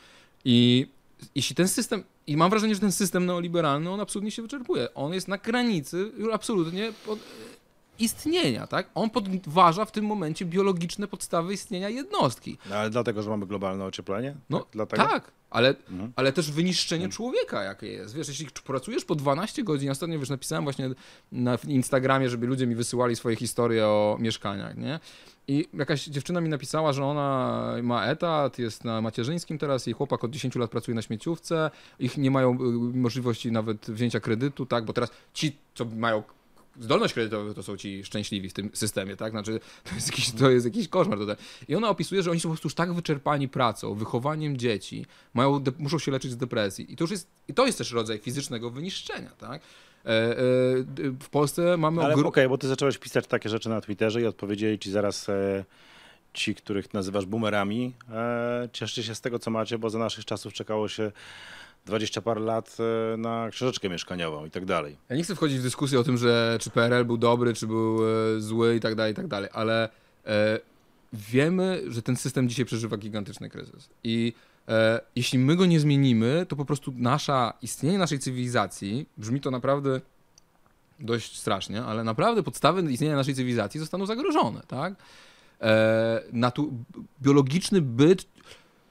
I 0.44 0.86
jeśli 1.34 1.56
ten 1.56 1.68
system, 1.68 2.04
i 2.26 2.36
mam 2.36 2.50
wrażenie, 2.50 2.74
że 2.74 2.80
ten 2.80 2.92
system 2.92 3.26
neoliberalny, 3.26 3.90
on 3.90 4.00
absolutnie 4.00 4.30
się 4.30 4.42
wyczerpuje. 4.42 4.94
On 4.94 5.14
jest 5.14 5.28
na 5.28 5.38
granicy 5.38 6.12
już 6.18 6.34
absolutnie 6.34 6.92
pod, 7.06 7.18
istnienia, 7.98 8.66
tak? 8.66 8.90
On 8.94 9.10
podważa 9.10 9.84
w 9.84 9.92
tym 9.92 10.04
momencie 10.04 10.44
biologiczne 10.44 11.08
podstawy 11.08 11.52
istnienia 11.54 11.88
jednostki. 11.88 12.58
No, 12.70 12.76
ale 12.76 12.90
dlatego, 12.90 13.22
że 13.22 13.30
mamy 13.30 13.46
globalne 13.46 13.84
ocieplenie? 13.84 14.34
No 14.50 14.58
tak, 14.58 14.68
dlatego? 14.72 15.02
tak, 15.02 15.32
ale, 15.50 15.74
Mhm. 15.90 16.12
ale 16.16 16.32
też 16.32 16.50
wyniszczenie 16.50 17.08
człowieka 17.08 17.62
jakie 17.62 17.86
jest. 17.86 18.14
Wiesz, 18.14 18.28
jeśli 18.28 18.46
pracujesz 18.64 19.04
po 19.04 19.14
12 19.14 19.64
godzin, 19.64 19.90
ostatnio 19.90 20.18
wiesz, 20.18 20.30
napisałem 20.30 20.64
właśnie 20.64 20.90
na 21.32 21.58
Instagramie, 21.68 22.28
żeby 22.30 22.46
ludzie 22.46 22.66
mi 22.66 22.74
wysyłali 22.74 23.16
swoje 23.16 23.36
historie 23.36 23.86
o 23.86 24.16
mieszkaniach, 24.20 24.76
nie? 24.76 25.00
I 25.48 25.68
jakaś 25.74 26.04
dziewczyna 26.04 26.40
mi 26.40 26.48
napisała, 26.48 26.92
że 26.92 27.04
ona 27.04 27.72
ma 27.82 28.06
etat, 28.06 28.58
jest 28.58 28.84
na 28.84 29.00
macierzyńskim 29.00 29.58
teraz, 29.58 29.86
jej 29.86 29.94
chłopak 29.94 30.24
od 30.24 30.30
10 30.30 30.56
lat 30.56 30.70
pracuje 30.70 30.94
na 30.94 31.02
śmieciówce, 31.02 31.70
ich 31.98 32.18
nie 32.18 32.30
mają 32.30 32.54
y, 32.54 32.56
możliwości 32.98 33.52
nawet 33.52 33.90
wzięcia 33.90 34.20
kredytu, 34.20 34.66
tak? 34.66 34.84
Bo 34.84 34.92
teraz 34.92 35.10
ci, 35.34 35.56
co 35.74 35.84
mają 35.84 36.22
zdolność 36.80 37.14
kredytowa 37.14 37.54
to 37.54 37.62
są 37.62 37.76
ci 37.76 38.04
szczęśliwi 38.04 38.48
w 38.48 38.52
tym 38.52 38.70
systemie, 38.74 39.16
tak? 39.16 39.30
Znaczy, 39.30 39.60
to 39.84 39.94
jest 39.94 40.06
jakiś, 40.06 40.30
to 40.30 40.50
jest 40.50 40.66
jakiś 40.66 40.88
koszmar 40.88 41.18
tutaj. 41.18 41.36
I 41.68 41.74
ona 41.74 41.88
opisuje, 41.88 42.22
że 42.22 42.30
oni 42.30 42.40
są 42.40 42.48
po 42.48 42.52
prostu 42.52 42.66
już 42.66 42.74
tak 42.74 42.92
wyczerpani 42.92 43.48
pracą, 43.48 43.94
wychowaniem 43.94 44.56
dzieci, 44.56 45.06
mają, 45.34 45.64
muszą 45.78 45.98
się 45.98 46.12
leczyć 46.12 46.30
z 46.30 46.36
depresji. 46.36 46.92
I 46.92 46.96
to 46.96 47.04
już 47.04 47.10
jest, 47.10 47.28
i 47.48 47.54
to 47.54 47.66
jest 47.66 47.78
też 47.78 47.92
rodzaj 47.92 48.18
fizycznego 48.18 48.70
wyniszczenia, 48.70 49.30
tak? 49.30 49.62
E, 50.06 50.08
e, 50.08 50.36
w 51.20 51.28
Polsce 51.30 51.76
mamy 51.76 52.02
Ale 52.02 52.14
okej, 52.14 52.46
ogr- 52.46 52.48
bo 52.48 52.58
ty 52.58 52.68
zacząłeś 52.68 52.98
pisać 52.98 53.26
takie 53.26 53.48
rzeczy 53.48 53.68
na 53.68 53.80
Twitterze 53.80 54.20
i 54.20 54.26
odpowiedzieli 54.26 54.78
ci 54.78 54.90
zaraz 54.90 55.28
e, 55.28 55.64
ci, 56.32 56.54
których 56.54 56.94
nazywasz 56.94 57.26
boomerami. 57.26 57.94
Cieszcie 58.72 59.02
się 59.02 59.14
z 59.14 59.20
tego, 59.20 59.38
co 59.38 59.50
macie, 59.50 59.78
bo 59.78 59.90
za 59.90 59.98
naszych 59.98 60.24
czasów 60.24 60.52
czekało 60.52 60.88
się 60.88 61.12
20 61.86 62.22
parę 62.22 62.40
lat 62.40 62.76
na 63.18 63.48
książeczkę 63.50 63.88
mieszkaniową 63.88 64.46
i 64.46 64.50
tak 64.50 64.64
dalej. 64.64 64.96
Ja 65.08 65.16
nie 65.16 65.22
chcę 65.22 65.34
wchodzić 65.34 65.58
w 65.58 65.62
dyskusję 65.62 66.00
o 66.00 66.04
tym, 66.04 66.16
że 66.16 66.58
czy 66.60 66.70
PRL 66.70 67.04
był 67.04 67.16
dobry, 67.16 67.54
czy 67.54 67.66
był 67.66 67.98
zły 68.38 68.76
i 68.76 68.80
tak 68.80 68.94
dalej, 68.94 69.12
i 69.12 69.16
tak 69.16 69.26
dalej, 69.26 69.50
ale 69.52 69.88
wiemy, 71.12 71.82
że 71.88 72.02
ten 72.02 72.16
system 72.16 72.48
dzisiaj 72.48 72.64
przeżywa 72.64 72.96
gigantyczny 72.96 73.50
kryzys. 73.50 73.88
I 74.04 74.32
jeśli 75.16 75.38
my 75.38 75.56
go 75.56 75.66
nie 75.66 75.80
zmienimy, 75.80 76.46
to 76.48 76.56
po 76.56 76.64
prostu 76.64 76.92
nasza, 76.96 77.52
istnienie 77.62 77.98
naszej 77.98 78.18
cywilizacji, 78.18 79.06
brzmi 79.16 79.40
to 79.40 79.50
naprawdę 79.50 80.00
dość 81.00 81.38
strasznie, 81.38 81.82
ale 81.82 82.04
naprawdę 82.04 82.42
podstawy 82.42 82.92
istnienia 82.92 83.16
naszej 83.16 83.34
cywilizacji 83.34 83.80
zostaną 83.80 84.06
zagrożone, 84.06 84.62
tak? 84.68 84.94
E, 85.60 86.22
natu- 86.32 86.72
biologiczny 87.22 87.82
byt, 87.82 88.26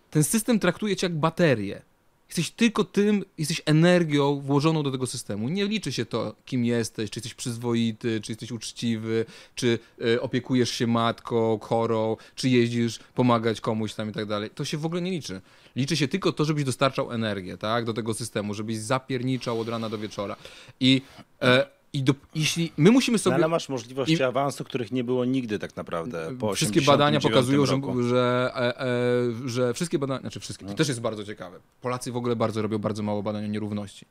ten 0.09 0.23
system 0.23 0.59
traktuje 0.59 0.95
cię 0.95 1.07
jak 1.07 1.15
baterię. 1.15 1.81
Jesteś 2.27 2.51
tylko 2.51 2.83
tym, 2.83 3.25
jesteś 3.37 3.61
energią 3.65 4.39
włożoną 4.39 4.83
do 4.83 4.91
tego 4.91 5.07
systemu. 5.07 5.49
Nie 5.49 5.65
liczy 5.65 5.91
się 5.91 6.05
to, 6.05 6.35
kim 6.45 6.65
jesteś, 6.65 7.09
czy 7.09 7.19
jesteś 7.19 7.33
przyzwoity, 7.33 8.21
czy 8.21 8.31
jesteś 8.31 8.51
uczciwy, 8.51 9.25
czy 9.55 9.79
y, 10.01 10.21
opiekujesz 10.21 10.69
się 10.71 10.87
matką, 10.87 11.59
chorą, 11.59 12.17
czy 12.35 12.49
jeździsz 12.49 12.99
pomagać 13.15 13.61
komuś 13.61 13.93
tam 13.93 14.09
i 14.09 14.13
tak 14.13 14.25
dalej. 14.25 14.49
To 14.49 14.65
się 14.65 14.77
w 14.77 14.85
ogóle 14.85 15.01
nie 15.01 15.11
liczy. 15.11 15.41
Liczy 15.75 15.97
się 15.97 16.07
tylko 16.07 16.31
to, 16.31 16.45
żebyś 16.45 16.63
dostarczał 16.63 17.11
energię, 17.11 17.57
tak, 17.57 17.85
do 17.85 17.93
tego 17.93 18.13
systemu, 18.13 18.53
żebyś 18.53 18.77
zapierniczał 18.77 19.59
od 19.59 19.69
rana 19.69 19.89
do 19.89 19.97
wieczora. 19.97 20.35
I, 20.79 21.01
e, 21.41 21.67
i 21.93 22.03
do, 22.03 22.13
jeśli 22.35 22.71
my 22.77 22.91
musimy 22.91 23.15
No, 23.15 23.19
sobie... 23.19 23.35
ale 23.35 23.47
masz 23.47 23.69
możliwości 23.69 24.13
i- 24.13 24.23
awansu, 24.23 24.63
których 24.63 24.91
nie 24.91 25.03
było 25.03 25.25
nigdy 25.25 25.59
tak 25.59 25.75
naprawdę 25.75 26.35
po 26.39 26.53
Wszystkie 26.53 26.79
89 26.79 26.85
badania 26.85 27.19
pokazują, 27.19 27.65
że, 27.65 28.09
że, 28.09 28.51
e, 28.55 28.81
e, 28.81 29.49
że 29.49 29.73
wszystkie 29.73 29.99
badania, 29.99 30.19
znaczy 30.21 30.39
wszystkie, 30.39 30.65
No. 30.65 30.71
to 30.71 30.77
też 30.77 30.87
jest 30.87 31.01
bardzo 31.01 31.23
ciekawe. 31.25 31.59
Polacy 31.81 32.11
w 32.11 32.17
ogóle 32.17 32.35
bardzo 32.35 32.61
robią 32.61 32.77
bardzo 32.79 33.03
mało 33.03 33.23
badań 33.23 33.43
o 33.45 33.47
nierówności. 33.47 34.05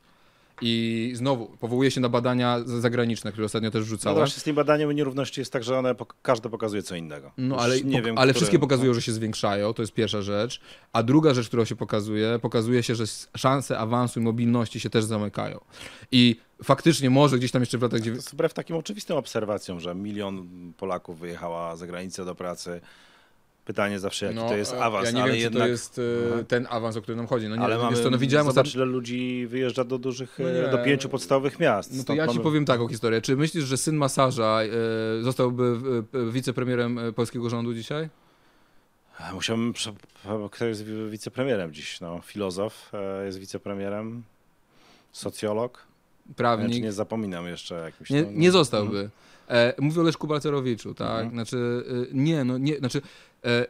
I 0.65 1.11
znowu, 1.15 1.45
powołuję 1.59 1.91
się 1.91 2.01
na 2.01 2.09
badania 2.09 2.59
zagraniczne, 2.65 3.31
które 3.31 3.45
ostatnio 3.45 3.71
też 3.71 3.79
No 3.81 3.85
wrzucałem. 3.85 4.17
właśnie 4.17 4.39
z 4.39 4.43
tym 4.43 4.55
badaniem 4.55 4.91
nierówności 4.91 5.41
jest 5.41 5.53
tak, 5.53 5.63
że 5.63 5.77
one 5.77 5.93
pok- 5.95 6.13
każde 6.21 6.49
pokazuje 6.49 6.83
co 6.83 6.95
innego. 6.95 7.31
No 7.37 7.57
ale, 7.57 7.81
nie 7.81 8.01
wiem, 8.01 8.17
ale 8.17 8.33
wszystkie 8.33 8.59
pokazują, 8.59 8.93
że 8.93 9.01
się 9.01 9.11
zwiększają, 9.11 9.73
to 9.73 9.81
jest 9.83 9.93
pierwsza 9.93 10.21
rzecz. 10.21 10.61
A 10.93 11.03
druga 11.03 11.33
rzecz, 11.33 11.47
którą 11.47 11.65
się 11.65 11.75
pokazuje, 11.75 12.39
pokazuje 12.41 12.83
się, 12.83 12.95
że 12.95 13.03
szanse 13.37 13.79
awansu 13.79 14.19
i 14.19 14.23
mobilności 14.23 14.79
się 14.79 14.89
też 14.89 15.03
zamykają. 15.05 15.59
I 16.11 16.35
faktycznie 16.63 17.09
może 17.09 17.37
gdzieś 17.37 17.51
tam 17.51 17.61
jeszcze 17.61 17.77
w 17.77 17.81
latach 17.81 17.99
To 17.99 18.03
90. 18.05 18.25
jest 18.25 18.33
wbrew 18.35 18.53
takim 18.53 18.75
oczywistym 18.75 19.17
obserwacjom, 19.17 19.79
że 19.79 19.95
milion 19.95 20.47
Polaków 20.77 21.19
wyjechała 21.19 21.75
za 21.75 21.87
granicę 21.87 22.25
do 22.25 22.35
pracy. 22.35 22.81
Pytanie 23.65 23.99
zawsze, 23.99 24.25
jaki 24.25 24.37
to 24.37 24.55
jest 24.57 24.73
awans, 24.73 25.03
No, 25.03 25.09
Ja 25.09 25.11
nie 25.17 25.23
ale 25.23 25.31
wiem, 25.33 25.41
jednak... 25.41 25.63
to 25.63 25.67
jest 25.67 25.99
e, 25.99 26.01
Aha. 26.33 26.43
ten 26.47 26.67
awans, 26.69 26.97
o 26.97 27.01
który 27.01 27.15
nam 27.15 27.27
chodzi. 27.27 27.47
No 27.49 27.55
nie, 27.55 27.61
ale 27.61 27.77
mamy, 27.77 27.97
co, 27.97 28.09
no 28.09 28.17
widziałem 28.17 28.47
zobacz, 28.47 28.65
ostatnio... 28.67 28.83
ile 28.83 28.91
ludzi 28.91 29.47
wyjeżdża 29.47 29.83
do 29.83 29.97
dużych, 29.97 30.39
No 30.39 30.49
e, 30.49 30.71
do 30.71 30.77
pięciu 30.77 31.09
podstawowych 31.09 31.59
miast. 31.59 31.97
No 31.97 32.03
to 32.03 32.13
ja 32.13 32.23
ci 32.27 32.33
mamy- 32.33 32.43
powiem 32.43 32.65
taką 32.65 32.87
historię. 32.87 33.21
Czy 33.21 33.35
myślisz, 33.35 33.63
że 33.63 33.77
syn 33.77 33.95
masaża 33.95 34.59
e, 34.63 35.23
zostałby 35.23 35.77
e, 36.13 36.31
wicepremierem 36.31 36.99
e, 36.99 37.13
polskiego 37.13 37.49
rządu 37.49 37.73
dzisiaj? 37.73 38.09
Musiałbym, 39.33 39.73
kto 40.51 40.65
jest 40.65 40.83
wi- 40.85 41.09
wicepremierem 41.09 41.73
dziś? 41.73 42.01
No, 42.01 42.21
filozof 42.23 42.91
e, 42.93 43.25
jest 43.25 43.39
wicepremierem, 43.39 44.23
socjolog. 45.11 45.77
Ja, 45.77 46.29
czy 46.29 46.35
Prawnik? 46.35 46.83
nie 46.83 46.91
zapominam 46.91 47.47
jeszcze 47.47 47.75
jakimś... 47.75 48.09
Nie, 48.09 48.21
no, 48.23 48.31
nie 48.31 48.47
no, 48.47 48.51
zostałby. 48.53 49.09
E, 49.49 49.73
mówię 49.79 50.01
o 50.01 50.03
Leszku 50.03 50.27
Balcerowiczu, 50.27 50.93
tak? 50.93 51.09
Mhm. 51.25 51.31
Znaczy, 51.31 51.83
e, 52.11 52.13
nie, 52.13 52.43
no 52.43 52.57
nie, 52.57 52.77
znaczy, 52.77 53.01
e, 53.45 53.65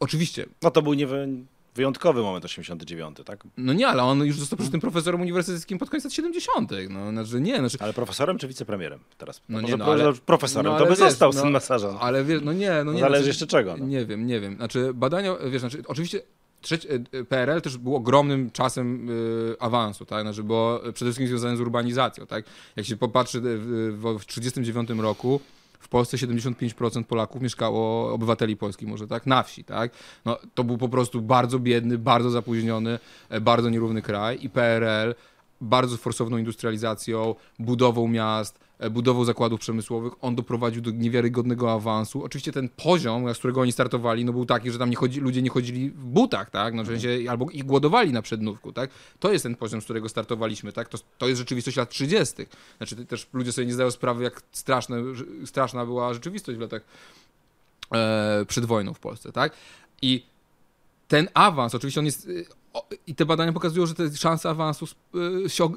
oczywiście, 0.00 0.46
No 0.62 0.70
to 0.70 0.82
był 0.82 0.94
niewy, 0.94 1.28
wyjątkowy 1.74 2.22
moment 2.22 2.44
89, 2.44 3.16
tak? 3.24 3.44
no 3.56 3.72
nie, 3.72 3.88
ale 3.88 4.02
on 4.02 4.24
już 4.24 4.38
został 4.38 4.56
przecież 4.56 4.72
tym 4.72 4.80
profesorem 4.80 5.20
uniwersyteckim 5.20 5.78
pod 5.78 5.90
koniec 5.90 6.04
lat 6.04 6.12
70. 6.12 6.70
No, 6.90 7.10
znaczy, 7.10 7.40
nie, 7.40 7.56
znaczy, 7.56 7.76
Ale 7.80 7.92
profesorem 7.92 8.38
czy 8.38 8.48
wicepremierem 8.48 8.98
teraz? 9.18 9.40
No 9.48 9.60
Może 9.60 9.72
nie, 9.72 9.78
no, 9.78 9.84
ale- 9.84 10.12
profesorem, 10.12 10.72
no, 10.72 10.78
to 10.78 10.84
by 10.84 10.90
wiesz, 10.90 10.98
został 10.98 11.32
no, 11.32 11.40
syn 11.40 11.50
masaża. 11.50 12.00
ale 12.00 12.24
wiesz, 12.24 12.40
no 12.44 12.52
nie, 12.52 12.84
no 12.84 12.92
nie. 12.92 13.00
Zależy 13.00 13.18
znaczy, 13.18 13.28
jeszcze 13.28 13.46
czego. 13.46 13.76
No. 13.76 13.86
Nie 13.86 14.06
wiem, 14.06 14.26
nie 14.26 14.40
wiem. 14.40 14.56
Znaczy 14.56 14.94
badania, 14.94 15.36
wiesz, 15.50 15.60
znaczy, 15.60 15.82
oczywiście 15.86 16.20
trzeci, 16.60 16.88
e, 17.12 17.24
PRL 17.24 17.60
też 17.60 17.76
był 17.78 17.96
ogromnym 17.96 18.50
czasem 18.50 19.10
y, 19.10 19.56
awansu, 19.60 20.04
tak? 20.06 20.22
Znaczy, 20.22 20.42
było 20.42 20.78
przede 20.78 21.10
wszystkim 21.10 21.28
związane 21.28 21.56
z 21.56 21.60
urbanizacją, 21.60 22.26
tak? 22.26 22.44
Jak 22.76 22.86
się 22.86 22.96
popatrzy 22.96 23.38
e, 23.38 23.40
w, 23.42 24.18
w 24.18 24.24
1939 24.24 24.90
roku 25.02 25.40
w 25.78 25.88
Polsce 25.88 26.16
75% 26.16 27.04
Polaków 27.04 27.42
mieszkało, 27.42 28.12
obywateli 28.12 28.56
Polski 28.56 28.86
może, 28.86 29.06
tak? 29.06 29.26
Na 29.26 29.42
wsi, 29.42 29.64
tak? 29.64 29.92
No, 30.24 30.38
to 30.54 30.64
był 30.64 30.78
po 30.78 30.88
prostu 30.88 31.22
bardzo 31.22 31.58
biedny, 31.58 31.98
bardzo 31.98 32.30
zapóźniony, 32.30 32.98
e, 33.28 33.40
bardzo 33.40 33.70
nierówny 33.70 34.02
kraj 34.02 34.38
i 34.42 34.50
PRL 34.50 35.14
bardzo 35.60 35.96
forsowną 35.96 36.38
industrializacją, 36.38 37.34
budową 37.58 38.08
miast, 38.08 38.60
budową 38.90 39.24
zakładów 39.24 39.60
przemysłowych, 39.60 40.12
on 40.20 40.34
doprowadził 40.34 40.82
do 40.82 40.90
niewiarygodnego 40.90 41.72
awansu. 41.72 42.24
Oczywiście 42.24 42.52
ten 42.52 42.68
poziom, 42.68 43.34
z 43.34 43.38
którego 43.38 43.60
oni 43.60 43.72
startowali, 43.72 44.24
no 44.24 44.32
był 44.32 44.46
taki, 44.46 44.70
że 44.70 44.78
tam 44.78 44.90
nie 44.90 44.96
chodzi, 44.96 45.20
ludzie 45.20 45.42
nie 45.42 45.50
chodzili 45.50 45.90
w 45.90 46.04
butach, 46.04 46.50
tak? 46.50 46.74
No, 46.74 46.84
w 46.84 46.86
sensie, 46.86 47.08
albo 47.28 47.50
ich 47.50 47.64
głodowali 47.64 48.12
na 48.12 48.22
przednówku, 48.22 48.72
tak? 48.72 48.90
To 49.20 49.32
jest 49.32 49.42
ten 49.42 49.56
poziom, 49.56 49.80
z 49.80 49.84
którego 49.84 50.08
startowaliśmy, 50.08 50.72
tak? 50.72 50.88
To, 50.88 50.98
to 51.18 51.28
jest 51.28 51.38
rzeczywistość 51.38 51.76
lat 51.76 51.90
30. 51.90 52.34
Znaczy 52.76 52.96
te- 52.96 53.04
też 53.04 53.26
ludzie 53.32 53.52
sobie 53.52 53.66
nie 53.66 53.74
zdają 53.74 53.90
sprawy, 53.90 54.24
jak 54.24 54.42
straszne, 54.52 54.96
straszna 55.44 55.86
była 55.86 56.14
rzeczywistość 56.14 56.58
w 56.58 56.60
latach 56.60 56.82
e, 57.94 58.44
przed 58.48 58.64
wojną 58.64 58.94
w 58.94 59.00
Polsce, 59.00 59.32
tak? 59.32 59.52
I 60.02 60.26
ten 61.08 61.28
awans, 61.34 61.74
oczywiście 61.74 62.00
on 62.00 62.06
jest. 62.06 62.26
y, 62.26 62.46
I 63.06 63.14
te 63.14 63.26
badania 63.26 63.52
pokazują, 63.52 63.86
że 63.86 63.94
te 63.94 64.16
szanse 64.16 64.50
awansu 64.50 64.86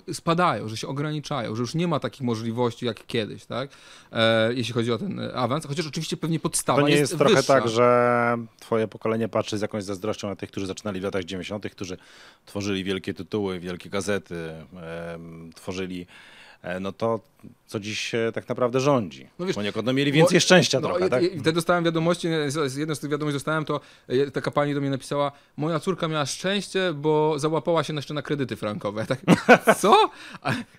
y, 0.10 0.13
spadają, 0.13 0.67
że 0.67 0.78
się 0.78 0.88
ograniczają, 0.88 1.56
że 1.56 1.62
już 1.62 1.76
nie 1.76 1.88
ma 1.88 2.00
takich 2.00 2.22
możliwości 2.22 2.86
jak 2.86 3.06
kiedyś, 3.08 3.46
tak? 3.46 3.70
E, 4.12 4.54
jeśli 4.54 4.74
chodzi 4.74 4.91
o 4.91 4.98
ten 4.98 5.20
y, 5.20 5.36
awans, 5.36 5.65
chociaż 5.65 5.88
oczywiście 5.88 6.17
pewnie 6.17 6.39
podstawa 6.39 6.82
To 6.82 6.88
nie 6.88 6.96
jest, 6.96 7.17
trochę 7.17 7.36
wyższa. 7.36 7.54
tak, 7.54 7.70
że 7.70 8.38
twoje 8.60 8.88
pokolenie 8.88 9.28
patrzy 9.28 9.58
z 9.58 9.62
jakąś 9.62 9.84
zazdrością 9.84 10.28
na 10.28 10.36
tych, 10.36 10.52
którzy 10.52 10.67
zaczynali 10.67 11.00
w 11.00 11.04
latach 11.04 11.24
90., 11.24 11.70
którzy 11.70 11.98
tworzyli 12.46 12.84
wielkie 12.84 13.13
tytuły, 13.13 13.60
wielkie 13.60 13.89
gazety, 13.89 14.36
tworzyli 15.56 16.02
e, 16.02 16.06
no 16.82 16.91
to, 16.91 17.19
co 17.67 17.80
dziś 17.80 18.15
e, 18.15 18.32
tak 18.34 18.50
naprawdę 18.50 18.80
rządzi. 18.80 19.28
No 19.39 19.45
wiesz, 19.45 19.56
Poniekąd 19.56 19.86
no, 19.86 19.93
mieli 19.93 20.12
więcej 20.12 20.36
Bo- 20.36 20.39
szczęścia 20.41 20.80
no, 20.80 20.88
trochę, 20.88 21.08
i- 21.08 21.10
tak? 21.10 21.24
I 21.24 21.30
wtedy 21.30 21.52
dostałem 21.52 21.84
wiadomości, 21.84 22.28
z- 22.47 22.71
z- 22.71 22.76
jedną 22.76 22.95
z 22.95 23.00
tych 23.00 23.10
wiadomości 23.10 23.36
dostałem, 23.36 23.65
to 23.65 23.80
e, 24.08 24.32
taka 24.32 24.52
pani 24.52 24.74
do 24.74 24.82
mnie 24.82 24.89
napisała, 24.89 25.32
moja 25.58 25.80
córka 25.80 26.08
miała 26.08 26.26
szczęście, 26.26 26.93
bo 26.93 27.39
załapała 27.39 27.84
się 27.84 27.93
jeszcze 27.95 28.13
na 28.13 28.21
kredyty 28.21 28.56
frankowe. 28.56 29.06
Tak, 29.47 29.78
co? 29.78 30.10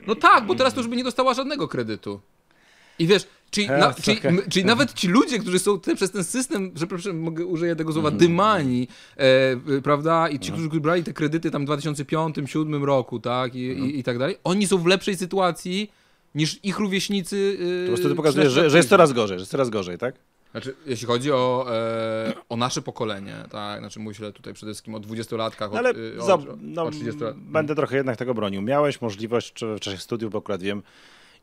No 0.06 0.14
tak, 0.14 0.46
bo 0.46 0.54
teraz 0.54 0.74
to 0.74 0.80
już 0.80 0.88
by 0.88 0.96
nie 0.96 1.04
dostała 1.04 1.34
żadnego 1.34 1.68
kredytu. 1.68 2.20
I 2.98 3.06
wiesz, 3.06 3.26
czyli, 3.52 3.68
na, 3.68 3.94
czyli, 3.94 4.16
trochę. 4.20 4.28
m- 4.28 4.42
czyli 4.50 4.64
nawet 4.64 4.92
ci 4.94 5.08
ludzie, 5.08 5.38
którzy 5.38 5.58
są 5.58 5.80
te, 5.80 5.94
przez 5.96 6.10
ten 6.10 6.24
system, 6.24 6.64
że 6.74 6.86
przepraszam, 6.86 7.18
mogę 7.18 7.46
użyję 7.46 7.76
tego 7.76 7.90
Mhm. 7.90 8.02
słowa, 8.04 8.18
dymani, 8.18 8.88
e, 9.16 9.80
prawda, 9.82 10.28
i 10.28 10.38
ci, 10.38 10.52
którzy 10.52 10.68
brali 10.68 11.04
te 11.04 11.12
kredyty 11.12 11.50
tam 11.50 11.66
w 11.66 11.68
2005-2007 11.68 12.84
roku, 12.84 13.20
tak, 13.20 13.54
i, 13.54 13.70
Mhm. 13.70 13.90
i, 13.90 13.98
i 13.98 14.02
tak 14.02 14.18
dalej, 14.18 14.36
oni 14.44 14.66
są 14.66 14.78
w 14.78 14.86
lepszej 14.86 15.16
sytuacji 15.16 15.90
niż 16.34 16.64
ich 16.64 16.78
rówieśnicy. 16.78 17.36
y, 17.36 17.84
Po 17.86 17.90
prostu 17.90 18.08
ty 18.08 18.14
pokazujesz, 18.14 18.48
13 18.48 18.64
że, 18.64 18.70
że 18.70 18.76
jest 18.76 18.88
coraz 18.88 19.12
gorzej, 19.12 19.38
że 19.38 19.42
jest 19.42 19.50
coraz 19.50 19.70
gorzej, 19.70 19.98
tak? 19.98 20.14
Znaczy, 20.52 20.74
jeśli 20.86 21.06
chodzi 21.06 21.32
o, 21.32 21.66
e, 21.70 22.32
o 22.48 22.56
nasze 22.56 22.82
pokolenie, 22.82 23.34
tak, 23.50 23.78
znaczy 23.80 24.00
myślę 24.00 24.32
tutaj 24.32 24.54
przede 24.54 24.72
wszystkim 24.72 24.94
o 24.94 25.00
dwudziestolatkach, 25.00 25.70
No 25.70 25.74
o, 25.76 25.78
ale 25.78 25.90
y, 25.94 26.18
o, 26.20 26.26
za, 26.26 26.34
o, 26.34 26.42
no, 26.60 26.82
o 26.84 26.90
30 26.90 27.20
lat. 27.20 27.36
będę 27.38 27.74
trochę 27.74 27.96
jednak 27.96 28.16
tego 28.16 28.34
bronił. 28.34 28.62
Miałeś 28.62 29.00
możliwość 29.00 29.52
czy 29.52 29.74
w 29.74 29.80
czasie 29.80 29.98
studiów, 29.98 30.32
bo 30.32 30.38
akurat 30.38 30.62
wiem, 30.62 30.82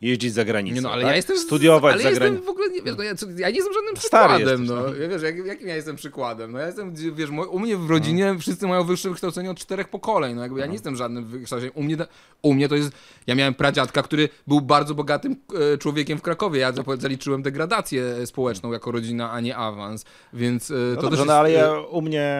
jeździć 0.01 0.33
za 0.33 0.45
granicę. 0.45 0.75
Nie 0.75 0.81
no, 0.81 0.91
ale 0.91 1.01
tak? 1.01 1.09
ja 1.09 1.15
jestem. 1.15 1.37
Studiować 1.37 1.93
ale 1.93 2.03
za 2.03 2.03
ja 2.03 2.09
jestem 2.09 2.27
granicę. 2.27 2.45
w 2.45 2.49
ogóle 2.49 2.69
nie 2.69 2.81
wiesz, 2.81 2.95
no 2.97 3.03
ja, 3.03 3.13
ja 3.37 3.49
nie 3.49 3.55
jestem 3.55 3.73
żadnym 3.73 3.97
Stary 3.97 4.27
przykładem. 4.33 4.61
jesteś, 4.61 4.69
no. 4.69 4.75
no. 4.75 4.95
Ja, 4.95 5.07
wiesz, 5.09 5.21
jak, 5.21 5.45
jakim 5.45 5.67
ja 5.67 5.75
jestem 5.75 5.95
przykładem? 5.95 6.51
No 6.51 6.59
ja 6.59 6.65
jestem, 6.67 6.93
wiesz, 7.15 7.29
u 7.49 7.59
mnie 7.59 7.77
w 7.77 7.89
rodzinie 7.89 8.35
wszyscy 8.39 8.67
mają 8.67 8.83
wyższe 8.83 9.09
wykształcenie 9.09 9.51
od 9.51 9.57
czterech 9.57 9.89
pokoleń. 9.89 10.35
No 10.35 10.41
jakby 10.41 10.59
ja 10.59 10.65
nie 10.65 10.73
jestem 10.73 10.95
żadnym 10.95 11.25
wykształceniem. 11.25 11.73
U 11.75 11.83
mnie, 11.83 11.97
u 12.41 12.53
mnie 12.53 12.69
to 12.69 12.75
jest. 12.75 12.91
Ja 13.27 13.35
miałem 13.35 13.53
pradziadka, 13.53 14.03
który 14.03 14.29
był 14.47 14.61
bardzo 14.61 14.95
bogatym 14.95 15.35
e, 15.73 15.77
człowiekiem 15.77 16.17
w 16.17 16.21
Krakowie. 16.21 16.59
Ja 16.59 16.71
za- 16.71 16.83
zaliczyłem 16.97 17.41
degradację 17.41 18.25
społeczną 18.27 18.71
jako 18.71 18.91
rodzina, 18.91 19.31
a 19.31 19.39
nie 19.39 19.55
awans. 19.55 20.05
Więc 20.33 20.71
e, 20.71 20.73
No 20.73 20.95
to 20.95 21.01
dobrze, 21.01 21.17
też 21.17 21.27
no 21.27 21.33
jest, 21.33 21.39
ale 21.39 21.49
e, 21.49 21.51
ja, 21.51 21.79
u 21.81 22.01
mnie 22.01 22.33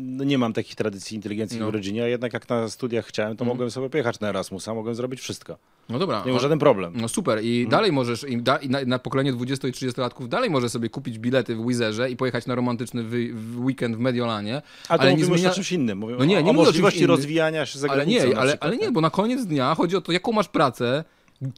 no 0.00 0.24
nie 0.24 0.38
mam 0.38 0.52
takich 0.52 0.74
tradycji 0.74 1.14
inteligencji 1.16 1.60
No. 1.60 1.66
w 1.70 1.74
rodzinie, 1.74 2.04
a 2.04 2.06
jednak 2.06 2.32
jak 2.32 2.48
na 2.48 2.68
studiach 2.68 3.06
chciałem, 3.06 3.36
to 3.36 3.44
Mhm. 3.44 3.48
mogłem 3.56 3.70
sobie 3.70 3.90
pojechać 3.90 4.20
na 4.20 4.28
Erasmusa, 4.28 4.74
mogłem 4.74 4.94
zrobić 4.94 5.20
wszystko. 5.20 5.58
No 5.88 5.98
dobra. 5.98 6.18
Nie 6.26 6.30
był 6.30 6.38
żaden 6.40 6.58
problem. 6.58 6.92
No 6.96 7.08
super 7.08 7.44
i 7.44 7.68
dalej 7.68 7.92
możesz, 7.92 8.24
i, 8.28 8.36
da, 8.42 8.56
i 8.56 8.68
na, 8.68 8.78
na 8.84 8.98
pokolenie 8.98 9.32
20 9.32 9.68
i 9.68 9.72
30 9.72 10.00
latków 10.00 10.28
dalej 10.28 10.50
możesz 10.50 10.70
sobie 10.72 10.88
kupić 10.88 11.18
bilety 11.18 11.56
w 11.56 11.66
Wizerze 11.66 12.10
i 12.10 12.16
pojechać 12.16 12.46
na 12.46 12.54
romantyczny 12.54 13.02
wy, 13.02 13.28
w 13.34 13.60
weekend 13.64 13.96
w 13.96 13.98
Mediolanie. 13.98 14.62
A 14.88 14.96
to 14.96 15.02
ale 15.02 15.10
nie 15.10 15.16
mówimy 15.24 15.36
zmienia- 15.38 15.50
o 15.50 15.54
czymś 15.54 15.72
innym. 15.72 15.98
Mówimy 15.98 16.18
No 16.18 16.24
nie, 16.24 16.42
nie 16.42 16.48
o 16.48 16.50
o 16.50 16.52
możliwości 16.52 17.06
rozwijania 17.06 17.66
się 17.66 17.78
za 17.78 17.88
Ale 17.88 18.06
nie, 18.06 18.20
ale, 18.22 18.30
przykład, 18.30 18.56
ale 18.60 18.76
nie, 18.76 18.92
bo 18.92 19.00
na 19.00 19.10
koniec 19.10 19.46
dnia 19.46 19.74
chodzi 19.74 19.96
o 19.96 20.00
to, 20.00 20.12
jaką 20.12 20.32
masz 20.32 20.48
pracę, 20.48 21.04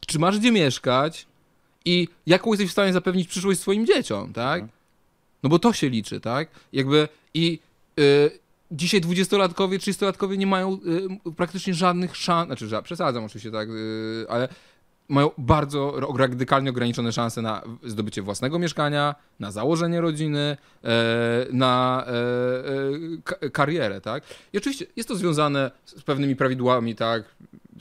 czy 0.07 0.19
masz 0.19 0.39
gdzie 0.39 0.53
mieszkać 0.53 1.27
i 1.85 2.09
jaką 2.27 2.51
jesteś 2.53 2.69
w 2.69 2.73
stanie 2.73 2.93
zapewnić 2.93 3.29
przyszłość 3.29 3.61
swoim 3.61 3.87
dzieciom, 3.87 4.33
tak? 4.33 4.65
No 5.43 5.49
bo 5.51 5.59
to 5.59 5.73
się 5.73 5.89
liczy, 5.89 6.21
tak? 6.21 6.49
Jakby 6.73 7.09
i 7.35 7.59
dzisiaj 8.71 9.01
dwudziestolatkowie, 9.01 9.79
trzydziestolatkowie 9.79 10.37
nie 10.37 10.47
mają 10.47 10.79
y, 11.27 11.33
praktycznie 11.37 11.75
żadnych 11.75 12.17
szans, 12.17 12.47
znaczy 12.47 12.67
ża- 12.67 12.83
przesadzam 12.83 13.25
oczywiście, 13.25 13.51
tak, 13.51 13.69
y, 13.69 14.27
ale 14.29 14.49
mają 15.09 15.31
bardzo 15.39 16.01
radykalnie 16.17 16.71
ograniczone 16.71 17.13
szanse 17.13 17.43
na 17.43 17.63
zdobycie 17.85 18.23
własnego 18.23 18.59
mieszkania, 18.59 19.15
na 19.41 19.51
założenie 19.51 20.01
rodziny, 20.01 20.57
e, 20.85 21.47
na 21.53 22.05
e, 22.07 22.11
e, 22.11 22.15
ka- 23.25 23.49
karierę, 23.53 24.01
tak? 24.01 24.25
I 24.53 24.59
oczywiście 24.59 24.87
jest 24.97 25.09
to 25.09 25.17
związane 25.17 25.71
z 25.85 26.03
pewnymi 26.03 26.37
prawidłami, 26.37 26.95
tak? 26.95 27.23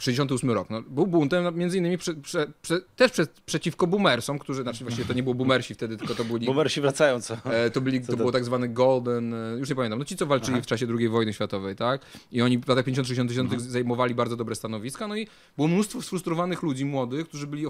68 0.02 0.52
rok. 0.52 0.70
No, 0.70 0.82
był 0.82 1.08
buntem 1.08 1.44
no, 1.44 1.52
między 1.52 1.78
innymi 1.78 1.98
prze, 1.98 2.14
prze, 2.14 2.48
prze, 2.62 2.82
też 2.96 3.12
prze, 3.12 3.28
przeciwko 3.46 3.88
boomersom, 3.88 4.40
którzy, 4.40 4.62
znaczy 4.64 4.84
właściwie 4.84 5.08
to 5.08 5.14
nie 5.14 5.24
było 5.24 5.36
boomersi 5.36 5.74
wtedy, 5.74 5.98
tylko 5.98 6.16
to 6.16 6.26
byli... 6.26 6.46
Boomersi 6.46 6.82
wracają, 6.82 7.22
co? 7.22 7.38
E, 7.46 7.70
to, 7.70 7.82
byli, 7.82 8.02
Co 8.02 8.12
to 8.12 8.18
było 8.18 8.32
tak 8.32 8.46
zwany 8.46 8.70
golden, 8.70 9.34
e, 9.34 9.58
już 9.60 9.70
nie 9.70 9.76
pamiętam, 9.76 10.00
no 10.00 10.06
ci 10.06 10.16
co 10.18 10.26
walczyli 10.26 10.54
Aha. 10.58 10.64
w 10.64 10.68
czasie 10.68 10.88
II 11.00 11.10
wojny 11.10 11.34
światowej, 11.34 11.76
tak? 11.76 12.02
I 12.32 12.42
oni 12.42 12.58
w 12.58 12.68
latach 12.68 12.86
50-60 12.86 13.40
Mhm. 13.42 13.60
zajmowali 13.62 14.16
bardzo 14.16 14.36
dobre 14.36 14.56
stanowiska, 14.56 15.08
no 15.08 15.16
i 15.16 15.28
było 15.56 15.68
mnóstwo 15.68 16.02
sfrustrowanych 16.02 16.64
ludzi 16.64 16.86
młodych, 16.86 17.28
którzy 17.28 17.48
byli 17.48 17.66
e, 17.66 17.70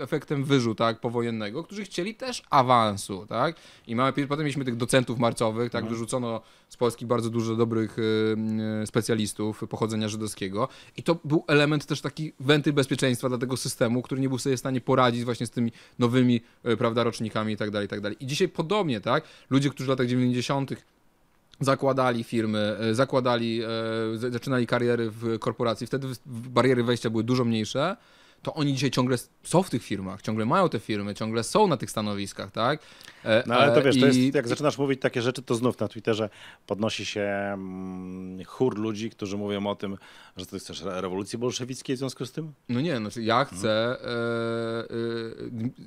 efektem 0.00 0.44
wyżu, 0.44 0.74
tak, 0.74 1.00
powojennego, 1.00 1.64
którzy 1.64 1.84
chcieli 1.84 2.14
też 2.14 2.42
awansu, 2.50 3.26
tak? 3.28 3.56
I 3.86 3.96
mamy, 3.96 4.12
potem 4.12 4.38
mieliśmy 4.44 4.64
tych 4.64 4.76
docentów 4.76 5.18
marcowych, 5.18 5.70
tak, 5.70 5.82
Mhm. 5.82 5.94
wyrzucono 5.94 6.40
z 6.68 6.76
Polski 6.76 7.06
bardzo 7.06 7.30
dużo 7.30 7.56
dobrych 7.56 7.96
e, 7.98 8.82
e, 8.82 8.86
specjalistów 8.86 9.64
pochodzenia 9.68 10.08
żydowskiego 10.08 10.68
i 10.96 11.02
to 11.02 11.18
był 11.24 11.44
element 11.46 11.86
też 11.86 12.00
taki 12.00 12.32
wentyl 12.40 12.72
bezpieczeństwa 12.72 13.28
dla 13.28 13.38
tego 13.38 13.56
systemu, 13.56 14.02
który 14.02 14.20
nie 14.20 14.28
był 14.28 14.38
sobie 14.38 14.56
w 14.56 14.60
stanie 14.60 14.80
poradzić 14.80 15.24
właśnie 15.24 15.46
z 15.46 15.50
tymi 15.50 15.72
nowymi, 15.98 16.40
e, 16.64 16.76
prawda, 16.76 17.04
rocznikami 17.04 17.52
i 17.52 17.56
tak 17.56 17.70
dalej, 17.70 17.86
i 17.86 17.88
tak 17.88 18.00
dalej. 18.00 18.16
I 18.20 18.26
dzisiaj 18.26 18.48
podobnie, 18.48 19.00
tak, 19.00 19.24
ludzie, 19.50 19.70
którzy 19.70 19.86
w 19.86 19.90
latach 19.90 20.06
90 20.06 20.70
zakładali 21.60 22.24
firmy, 22.24 22.76
zakładali, 22.92 23.60
zaczynali 24.14 24.66
kariery 24.66 25.10
w 25.10 25.38
korporacji, 25.38 25.86
wtedy 25.86 26.08
bariery 26.26 26.84
wejścia 26.84 27.10
były 27.10 27.24
dużo 27.24 27.44
mniejsze, 27.44 27.96
to 28.42 28.54
oni 28.54 28.74
dzisiaj 28.74 28.90
ciągle 28.90 29.16
są 29.42 29.62
w 29.62 29.70
tych 29.70 29.82
firmach, 29.82 30.22
ciągle 30.22 30.46
mają 30.46 30.68
te 30.68 30.78
firmy, 30.80 31.14
ciągle 31.14 31.44
są 31.44 31.66
na 31.66 31.76
tych 31.76 31.90
stanowiskach, 31.90 32.50
tak? 32.52 32.80
E, 33.24 33.42
No 33.46 33.54
ale 33.54 33.72
to 33.72 33.80
e, 33.80 33.82
wiesz, 33.82 34.00
to 34.00 34.06
jest, 34.06 34.34
jak 34.34 34.48
zaczynasz 34.48 34.78
mówić 34.78 35.00
takie 35.00 35.22
rzeczy, 35.22 35.42
to 35.42 35.54
znów 35.54 35.80
na 35.80 35.88
Twitterze 35.88 36.30
podnosi 36.66 37.06
się 37.06 37.20
mm, 37.20 38.44
chór 38.44 38.78
ludzi, 38.78 39.10
którzy 39.10 39.36
mówią 39.36 39.66
o 39.66 39.74
tym, 39.74 39.96
że 40.36 40.46
też 40.46 40.82
re- 40.82 41.00
rewolucji 41.00 41.38
bolszewickiej 41.38 41.96
w 41.96 41.98
związku 41.98 42.26
z 42.26 42.32
tym. 42.32 42.52
No 42.68 42.80
nie, 42.80 42.96
znaczy 42.96 43.22
ja 43.22 43.44
chcę 43.44 43.70
e, 43.70 44.84
e, 44.84 44.88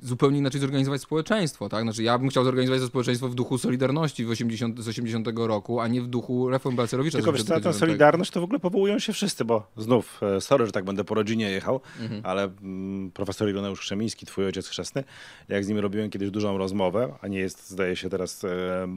zupełnie 0.01 0.37
inaczej 0.39 0.61
zorganizować 0.61 1.01
społeczeństwo, 1.01 1.69
tak? 1.69 1.83
Znaczy 1.83 2.03
ja 2.03 2.17
bym 2.17 2.29
chciał 2.29 2.43
zorganizować 2.43 2.81
to 2.81 2.87
społeczeństwo 2.87 3.29
w 3.29 3.35
duchu 3.35 3.57
Solidarności 3.57 4.25
w 4.25 4.29
80, 4.29 4.79
z 4.79 4.87
80 4.87 5.27
roku, 5.35 5.79
a 5.79 5.87
nie 5.87 6.01
w 6.01 6.07
duchu 6.07 6.49
reform 6.49 6.75
Balcerowicza 6.75 7.17
Tylko 7.17 7.31
wiesz, 7.31 7.41
89. 7.41 7.77
Solidarność 7.79 8.31
to 8.31 8.41
w 8.41 8.43
ogóle 8.43 8.59
powołują 8.59 8.99
się 8.99 9.13
wszyscy, 9.13 9.45
bo 9.45 9.67
znów, 9.77 10.19
e, 10.23 10.41
sorry, 10.41 10.65
że 10.65 10.71
tak 10.71 10.85
będę 10.85 11.03
po 11.03 11.15
rodzinie 11.15 11.49
jechał, 11.51 11.81
Mhm. 12.01 12.21
ale 12.25 12.40
mm, 12.43 13.11
profesor 13.11 13.49
Ireneusz 13.49 13.79
Krzemiński, 13.79 14.25
twój 14.25 14.45
ojciec 14.45 14.67
chrzestny, 14.67 15.03
jak 15.49 15.65
z 15.65 15.67
nim 15.67 15.77
robiłem 15.79 16.09
kiedyś 16.09 16.31
dużą 16.31 16.57
rozmowę, 16.57 17.13
a 17.21 17.27
nie 17.27 17.39
jest, 17.39 17.69
zdaje 17.69 17.95
się 17.95 18.09
teraz 18.09 18.43
e, 18.43 18.87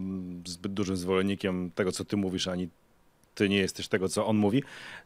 zbyt 0.47 0.73
dużym 0.73 0.97
zwolennikiem 0.97 1.71
tego, 1.75 1.93
co 1.93 2.05
ty 2.05 2.17
mówisz, 2.17 2.49
ani 2.49 2.69
ty 3.35 3.49
nie 3.49 3.57
jesteś 3.59 3.89
tego, 3.89 4.09
co 4.09 4.27
on 4.27 4.37
mówi, 4.37 4.63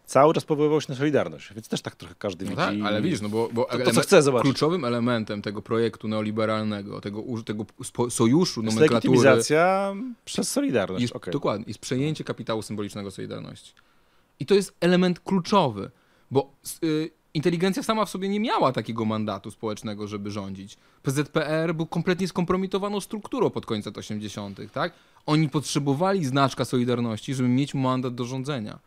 cały 0.06 0.34
czas 0.34 0.44
powoływał 0.44 0.80
się 0.80 0.86
na 0.88 0.98
Solidarność, 0.98 1.54
więc 1.54 1.68
też 1.68 1.80
tak 1.82 1.96
trochę 1.96 2.14
każdy 2.18 2.44
No 2.44 2.50
widzi. 2.50 2.62
tak, 2.62 2.74
ale 2.84 3.02
widzisz, 3.02 3.20
no 3.20 3.28
bo, 3.28 3.48
bo 3.52 3.64
to, 3.64 3.78
to, 3.78 3.90
co 3.92 4.00
chcę 4.00 4.22
zobaczyć. 4.22 4.44
kluczowym 4.44 4.84
elementem 4.84 5.42
tego 5.42 5.62
projektu 5.62 6.08
neoliberalnego, 6.08 7.00
tego, 7.00 7.22
tego 7.44 7.66
sojuszu 8.10 8.62
Jest 8.62 8.74
nomenklatury 8.76 9.14
legitymizacja 9.16 9.94
przez 10.24 10.50
Solidarność. 10.50 11.02
jest, 11.02 11.16
okej. 11.16 11.32
dokładnie, 11.32 11.64
jest 11.68 11.80
przejęcie 11.80 12.24
kapitału 12.24 12.62
symbolicznego 12.62 13.10
Solidarności. 13.10 13.72
I 14.40 14.46
to 14.46 14.54
jest 14.54 14.74
element 14.80 15.20
kluczowy, 15.20 15.90
bo 16.30 16.52
y, 16.84 17.10
inteligencja 17.38 17.82
sama 17.82 18.04
w 18.04 18.10
sobie 18.10 18.28
nie 18.28 18.40
miała 18.40 18.72
takiego 18.72 19.04
mandatu 19.04 19.50
społecznego, 19.50 20.08
żeby 20.08 20.30
rządzić. 20.30 20.76
PZPR 21.02 21.74
był 21.74 21.86
kompletnie 21.86 22.28
skompromitowaną 22.28 23.00
strukturą 23.00 23.50
pod 23.50 23.66
koniec 23.66 23.86
lat 23.86 23.98
80., 23.98 24.60
tak? 24.72 24.92
Oni 25.26 25.48
potrzebowali 25.48 26.24
znaczka 26.24 26.64
Solidarności, 26.64 27.34
żeby 27.34 27.48
mieć 27.48 27.74
mandat 27.74 28.14
do 28.14 28.24
rządzenia. 28.24 28.78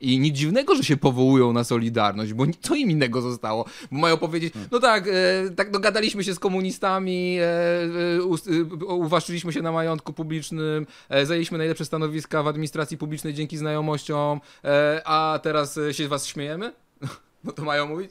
I 0.00 0.18
nic 0.18 0.36
dziwnego, 0.36 0.74
że 0.74 0.84
się 0.84 0.96
powołują 0.96 1.52
na 1.52 1.64
Solidarność, 1.64 2.32
bo 2.32 2.44
co 2.60 2.74
im 2.74 2.90
innego 2.90 3.22
zostało? 3.22 3.64
Bo 3.92 3.98
mają 3.98 4.16
powiedzieć, 4.16 4.54
no 4.72 4.78
tak, 4.78 5.08
e, 5.08 5.50
tak 5.56 5.70
dogadaliśmy 5.70 6.24
się 6.24 6.34
z 6.34 6.38
komunistami, 6.38 7.38
e, 7.38 7.44
e, 7.44 8.80
e, 8.80 8.84
uwłaszczyliśmy 8.84 9.52
się 9.52 9.62
na 9.62 9.72
majątku 9.72 10.12
publicznym, 10.12 10.86
e, 11.08 11.26
zajęliśmy 11.26 11.58
najlepsze 11.58 11.84
stanowiska 11.84 12.42
w 12.42 12.48
administracji 12.48 12.98
publicznej 12.98 13.34
dzięki 13.34 13.56
znajomościom, 13.56 14.40
e, 14.64 15.02
a 15.04 15.40
teraz 15.42 15.78
e, 15.78 15.94
się 15.94 16.04
z 16.06 16.08
was 16.08 16.26
śmiejemy? 16.26 16.72
No 17.44 17.52
to 17.52 17.62
mają 17.62 17.86
mówić? 17.86 18.10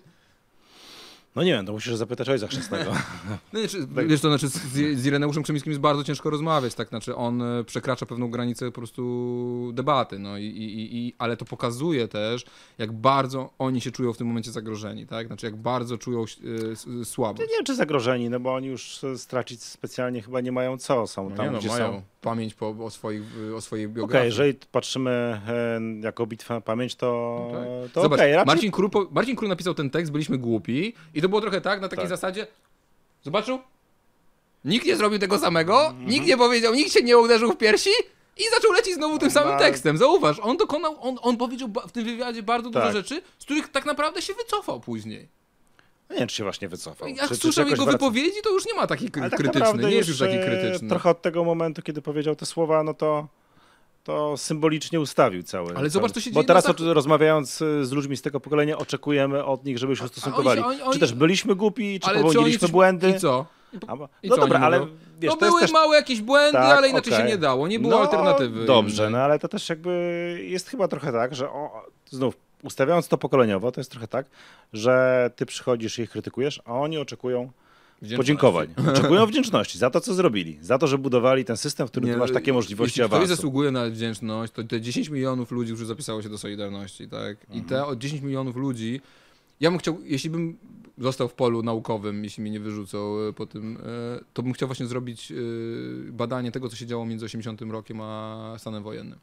No 1.39 1.43
nie 1.45 1.51
wiem, 1.53 1.65
to 1.65 1.71
musisz 1.73 1.95
zapytać 1.95 2.29
ojca 2.29 2.47
chrzestnego. 2.47 2.91
No, 3.53 3.59
znaczy, 3.59 3.87
wiesz, 4.07 4.21
to 4.21 4.27
znaczy 4.29 4.47
z, 4.47 4.57
z 4.99 5.05
Ireneuszem 5.05 5.43
Krzemińskim 5.43 5.71
jest 5.71 5.81
bardzo 5.81 6.03
ciężko 6.03 6.29
rozmawiać, 6.29 6.75
tak, 6.75 6.89
znaczy 6.89 7.15
on 7.15 7.41
e, 7.41 7.63
przekracza 7.63 8.05
pewną 8.05 8.29
granicę 8.31 8.65
po 8.65 8.71
prostu 8.71 9.71
debaty, 9.73 10.19
no 10.19 10.37
i, 10.37 10.43
i, 10.45 10.97
i, 11.07 11.13
ale 11.17 11.37
to 11.37 11.45
pokazuje 11.45 12.07
też, 12.07 12.45
jak 12.77 12.91
bardzo 12.91 13.49
oni 13.59 13.81
się 13.81 13.91
czują 13.91 14.13
w 14.13 14.17
tym 14.17 14.27
momencie 14.27 14.51
zagrożeni, 14.51 15.05
tak, 15.07 15.27
znaczy 15.27 15.45
jak 15.45 15.55
bardzo 15.55 15.97
czują 15.97 16.19
e, 16.21 16.71
s- 16.71 16.87
słabo. 17.03 17.41
Nie 17.43 17.47
wiem, 17.55 17.65
czy 17.65 17.75
zagrożeni, 17.75 18.29
no 18.29 18.39
bo 18.39 18.53
oni 18.53 18.67
już 18.67 19.01
stracić 19.17 19.63
specjalnie 19.63 20.21
chyba 20.21 20.41
nie 20.41 20.51
mają 20.51 20.77
co. 20.77 21.07
Są 21.07 21.29
No 21.29 21.35
tam, 21.35 21.45
nie 21.45 21.51
no, 21.51 21.59
gdzie 21.59 21.67
mają 21.69 21.87
są. 21.93 22.01
pamięć 22.21 22.53
po, 22.53 22.69
o, 22.69 22.89
swoich, 22.89 23.23
o 23.55 23.61
swojej 23.61 23.85
Okej, 23.85 23.95
biografii. 23.95 24.25
jeżeli 24.25 24.53
patrzymy 24.71 25.11
e, 25.47 25.79
jako 26.03 26.25
bitwę 26.27 26.61
pamięć, 26.61 26.95
to, 26.95 27.39
No 27.53 27.59
tak. 27.59 27.91
to 27.93 28.01
Zobacz, 28.01 28.19
okej. 28.19 28.33
raczej- 28.33 28.47
Marcin, 28.47 28.71
Król, 28.71 28.89
po- 28.89 29.07
Marcin 29.11 29.35
Król 29.35 29.49
napisał 29.49 29.73
ten 29.73 29.89
tekst, 29.89 30.11
byliśmy 30.11 30.37
głupi 30.37 30.93
i 31.13 31.21
to 31.21 31.28
było 31.29 31.41
trochę 31.41 31.61
tak, 31.61 31.81
na 31.81 31.87
takiej 31.89 32.03
Tak. 32.03 32.09
zasadzie, 32.09 32.47
zobaczył? 33.23 33.59
Nikt 34.65 34.85
nie 34.85 34.95
zrobił 34.95 35.19
tego 35.19 35.39
samego, 35.39 35.87
Mhm. 35.87 36.09
nikt 36.09 36.25
nie 36.27 36.37
powiedział, 36.37 36.73
nikt 36.73 36.91
się 36.93 37.03
nie 37.03 37.17
uderzył 37.17 37.51
w 37.51 37.57
piersi 37.57 37.89
i 38.37 38.43
zaczął 38.55 38.71
lecieć 38.71 38.93
znowu 38.95 39.17
tym 39.19 39.31
samym 39.31 39.59
tekstem. 39.59 39.97
Zauważ, 39.97 40.39
on 40.39 40.57
dokonał, 40.57 40.95
on, 41.01 41.17
on 41.21 41.37
powiedział 41.37 41.69
w 41.87 41.91
tym 41.91 42.03
wywiadzie 42.05 42.43
bardzo 42.43 42.69
dużo 42.69 42.85
Tak. 42.85 42.93
rzeczy, 42.93 43.21
z 43.39 43.45
których 43.45 43.67
tak 43.71 43.85
naprawdę 43.85 44.21
się 44.21 44.33
wycofał 44.33 44.79
później. 44.79 45.27
No 46.09 46.13
Nie 46.15 46.19
wiem, 46.19 46.27
czy 46.27 46.35
się 46.35 46.43
właśnie 46.43 46.69
wycofał. 46.69 47.07
Jak 47.07 47.27
czy, 47.27 47.35
słyszał 47.35 47.65
jego 47.67 47.83
wraca. 47.83 47.91
wypowiedzi, 47.97 48.41
to 48.43 48.49
już 48.49 48.65
nie 48.65 48.73
ma 48.73 48.87
taki 48.87 49.09
kry- 49.11 49.29
tak 49.29 49.39
naprawdę 49.43 49.89
nie 49.89 49.95
jest 49.95 50.09
już 50.09 50.19
taki 50.19 50.35
e, 50.35 50.45
krytyczny. 50.45 50.89
Trochę 50.89 51.09
od 51.09 51.21
tego 51.21 51.43
momentu, 51.43 51.81
kiedy 51.81 52.01
powiedział 52.01 52.35
te 52.35 52.45
słowa, 52.45 52.83
no 52.83 52.93
to 52.93 53.27
to 54.09 54.37
symbolicznie 54.37 54.99
ustawił 54.99 55.43
cały. 55.43 55.75
Ale 55.75 55.89
zobacz, 55.89 56.11
co 56.11 56.21
się 56.21 56.29
Bo 56.29 56.33
dzieje 56.33 56.47
teraz 56.47 56.67
na 56.67 56.73
zach- 56.73 56.87
o- 56.87 56.93
rozmawiając 56.93 57.61
e, 57.61 57.85
z 57.85 57.91
ludźmi 57.91 58.17
z 58.17 58.21
tego 58.21 58.39
pokolenia, 58.39 58.77
oczekujemy 58.77 59.45
od 59.45 59.65
nich, 59.65 59.77
żeby 59.77 59.95
się 59.95 60.03
ustosunkowali. 60.05 60.61
oni- 60.61 60.81
oni- 60.81 60.93
Czy 60.93 60.99
też 60.99 61.13
byliśmy 61.13 61.55
głupi, 61.55 61.99
czy 61.99 62.09
popełniliśmy 62.09 62.59
coś- 62.59 62.71
błędy. 62.71 63.09
I 63.09 63.19
co? 63.19 63.45
Albo- 63.87 64.09
I 64.23 64.29
no 64.29 64.35
co 64.35 64.41
dobra, 64.41 64.59
ale 64.59 64.87
wiesz, 65.19 65.31
no 65.41 65.47
były 65.47 65.61
też... 65.61 65.71
małe 65.71 65.95
jakieś 65.95 66.21
błędy, 66.21 66.51
Tak, 66.57 66.77
ale 66.77 66.89
inaczej 66.89 67.13
okej. 67.13 67.25
się 67.25 67.31
nie 67.31 67.37
dało, 67.37 67.67
nie 67.67 67.79
było 67.79 67.91
no, 67.93 67.99
alternatywy. 67.99 68.65
Dobrze, 68.65 69.03
innej. 69.03 69.11
no 69.13 69.19
ale 69.19 69.39
to 69.39 69.47
też 69.47 69.69
jakby 69.69 69.91
jest 70.47 70.69
chyba 70.69 70.87
trochę 70.87 71.11
tak, 71.11 71.35
że 71.35 71.49
o, 71.49 71.85
znów 72.09 72.37
ustawiając 72.63 73.07
to 73.07 73.17
pokoleniowo, 73.17 73.71
to 73.71 73.79
jest 73.79 73.91
trochę 73.91 74.07
tak, 74.07 74.25
że 74.73 75.29
ty 75.35 75.45
przychodzisz 75.45 75.99
i 75.99 76.01
ich 76.01 76.09
krytykujesz, 76.09 76.61
a 76.65 76.73
oni 76.73 76.97
oczekują. 76.97 77.51
Podziękowań. 78.17 78.67
Oczekują 78.91 79.25
wdzięczności 79.25 79.77
za 79.77 79.89
to, 79.89 80.01
co 80.01 80.13
zrobili, 80.13 80.57
za 80.61 80.77
to, 80.77 80.87
że 80.87 80.97
budowali 80.97 81.45
ten 81.45 81.57
system, 81.57 81.87
w 81.87 81.91
którym 81.91 82.07
Nie, 82.07 82.13
ty 82.13 82.19
masz 82.19 82.31
takie 82.31 82.53
możliwości 82.53 82.99
Jeśli 83.01 83.15
awansu. 83.15 83.27
zasługuje 83.35 83.71
na 83.71 83.89
wdzięczność, 83.89 84.53
to 84.53 84.63
te 84.63 84.81
10 84.81 85.09
milionów 85.09 85.51
ludzi, 85.51 85.71
którzy 85.71 85.85
zapisało 85.85 86.21
się 86.21 86.29
do 86.29 86.37
Solidarności, 86.37 87.07
tak? 87.07 87.37
I 87.49 87.59
Mhm. 87.59 87.65
te 87.65 87.85
od 87.85 87.99
10 87.99 88.21
milionów 88.21 88.55
ludzi, 88.55 89.01
ja 89.59 89.69
bym 89.69 89.79
chciał, 89.79 89.97
jeśli 90.03 90.29
bym 90.29 90.57
został 90.97 91.27
w 91.27 91.33
polu 91.33 91.63
naukowym, 91.63 92.23
jeśli 92.23 92.41
mnie 92.41 92.51
nie 92.51 92.59
wyrzucą 92.59 93.15
e, 93.29 93.33
po 93.33 93.45
tym, 93.45 93.77
e, 93.77 94.19
to 94.33 94.43
bym 94.43 94.53
chciał 94.53 94.67
właśnie 94.67 94.85
zrobić 94.85 95.31
e, 95.31 95.35
badanie 96.11 96.51
tego, 96.51 96.69
co 96.69 96.75
się 96.75 96.85
działo 96.85 97.05
między 97.05 97.25
80 97.25 97.61
rokiem 97.61 98.01
a 98.01 98.55
stanem 98.57 98.83
wojennym. 98.83 99.19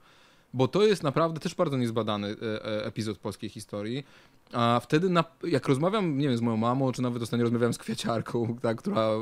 Bo 0.56 0.68
to 0.68 0.86
jest 0.86 1.02
naprawdę 1.02 1.40
też 1.40 1.54
bardzo 1.54 1.76
niezbadany 1.76 2.28
e, 2.28 2.64
e, 2.64 2.84
epizod 2.84 3.18
polskiej 3.18 3.50
historii. 3.50 4.04
A 4.52 4.80
wtedy, 4.82 5.10
na, 5.10 5.24
jak 5.44 5.68
rozmawiam, 5.68 6.18
nie 6.18 6.28
wiem, 6.28 6.36
z 6.36 6.40
moją 6.40 6.56
mamą, 6.56 6.92
czy 6.92 7.02
nawet 7.02 7.22
ostatnio 7.22 7.44
rozmawiałem 7.44 7.74
z 7.74 7.78
kwieciarką, 7.78 8.56
tak, 8.62 8.78
która. 8.78 9.00
E, 9.00 9.18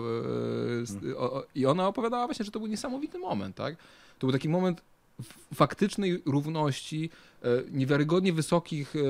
z, 0.86 1.16
o, 1.16 1.44
I 1.54 1.66
ona 1.66 1.88
opowiadała 1.88 2.26
właśnie, 2.26 2.44
że 2.44 2.50
to 2.50 2.58
był 2.58 2.68
niesamowity 2.68 3.18
moment, 3.18 3.56
tak? 3.56 3.76
To 4.18 4.26
był 4.26 4.32
taki 4.32 4.48
moment 4.48 4.82
faktycznej 5.54 6.22
równości, 6.26 7.10
niewiarygodnie 7.70 8.32
wysokich 8.32 8.94
e, 8.96 9.00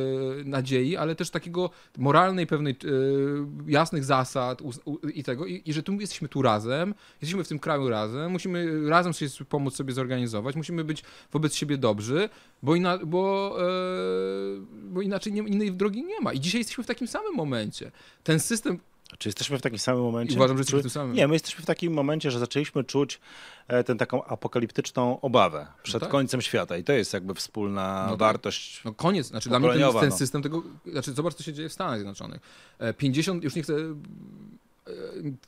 nadziei, 0.44 0.96
ale 0.96 1.14
też 1.14 1.30
takiego 1.30 1.70
moralnej, 1.98 2.46
pewnej, 2.46 2.72
e, 2.72 2.76
jasnych 3.70 4.04
zasad 4.04 4.62
i 5.14 5.22
tego, 5.22 5.46
i, 5.46 5.62
i 5.66 5.72
że 5.72 5.82
tu 5.82 5.92
jesteśmy 5.92 6.28
tu 6.28 6.42
razem, 6.42 6.94
jesteśmy 7.20 7.44
w 7.44 7.48
tym 7.48 7.58
kraju 7.58 7.88
razem, 7.88 8.32
musimy 8.32 8.88
razem 8.88 9.14
sobie 9.14 9.30
pomóc 9.48 9.74
sobie 9.74 9.92
zorganizować, 9.92 10.56
musimy 10.56 10.84
być 10.84 11.02
wobec 11.32 11.54
siebie 11.54 11.78
dobrzy, 11.78 12.28
bo, 12.62 12.74
ina, 12.74 12.98
bo, 12.98 13.56
bo 14.72 15.02
inaczej 15.02 15.32
nie, 15.32 15.42
innej 15.42 15.72
drogi 15.72 16.04
nie 16.04 16.20
ma. 16.20 16.32
I 16.32 16.40
dzisiaj 16.40 16.60
jesteśmy 16.60 16.84
w 16.84 16.86
takim 16.86 17.08
samym 17.08 17.34
momencie. 17.34 17.90
Ten 18.22 18.40
system 18.40 18.78
czy 19.18 19.28
jesteśmy 19.28 19.58
w 19.58 19.62
takim 19.62 19.78
samym 19.78 20.02
momencie? 20.02 20.36
Uważam, 20.36 20.56
że 20.56 20.60
jesteśmy 20.60 20.78
w 20.78 20.82
tym 20.82 20.90
samym. 20.90 21.16
Nie, 21.16 21.28
my 21.28 21.34
jesteśmy 21.34 21.62
w 21.62 21.66
takim 21.66 21.92
momencie, 21.92 22.30
że 22.30 22.38
zaczęliśmy 22.38 22.84
czuć 22.84 23.20
e, 23.68 23.84
tę 23.84 23.94
taką 23.96 24.24
apokaliptyczną 24.24 25.20
obawę 25.20 25.66
przed 25.82 25.94
no 25.94 26.00
tak. 26.00 26.10
końcem 26.10 26.42
świata 26.42 26.76
i 26.76 26.84
to 26.84 26.92
jest 26.92 27.12
jakby 27.12 27.34
wspólna 27.34 28.04
no 28.04 28.10
tak. 28.10 28.18
wartość. 28.18 28.84
No 28.84 28.94
koniec, 28.94 29.26
znaczy 29.26 29.48
dla 29.48 29.58
mnie 29.58 29.68
ten, 29.68 29.92
ten 29.92 30.08
no. 30.08 30.16
system 30.16 30.42
tego, 30.42 30.62
znaczy 30.86 31.12
zobacz 31.12 31.34
co 31.34 31.42
się 31.42 31.52
dzieje 31.52 31.68
w 31.68 31.72
Stanach 31.72 31.98
Zjednoczonych. 31.98 32.40
50, 32.98 33.42
e, 33.42 33.44
już 33.44 33.54
nie 33.54 33.62
chcę 33.62 33.74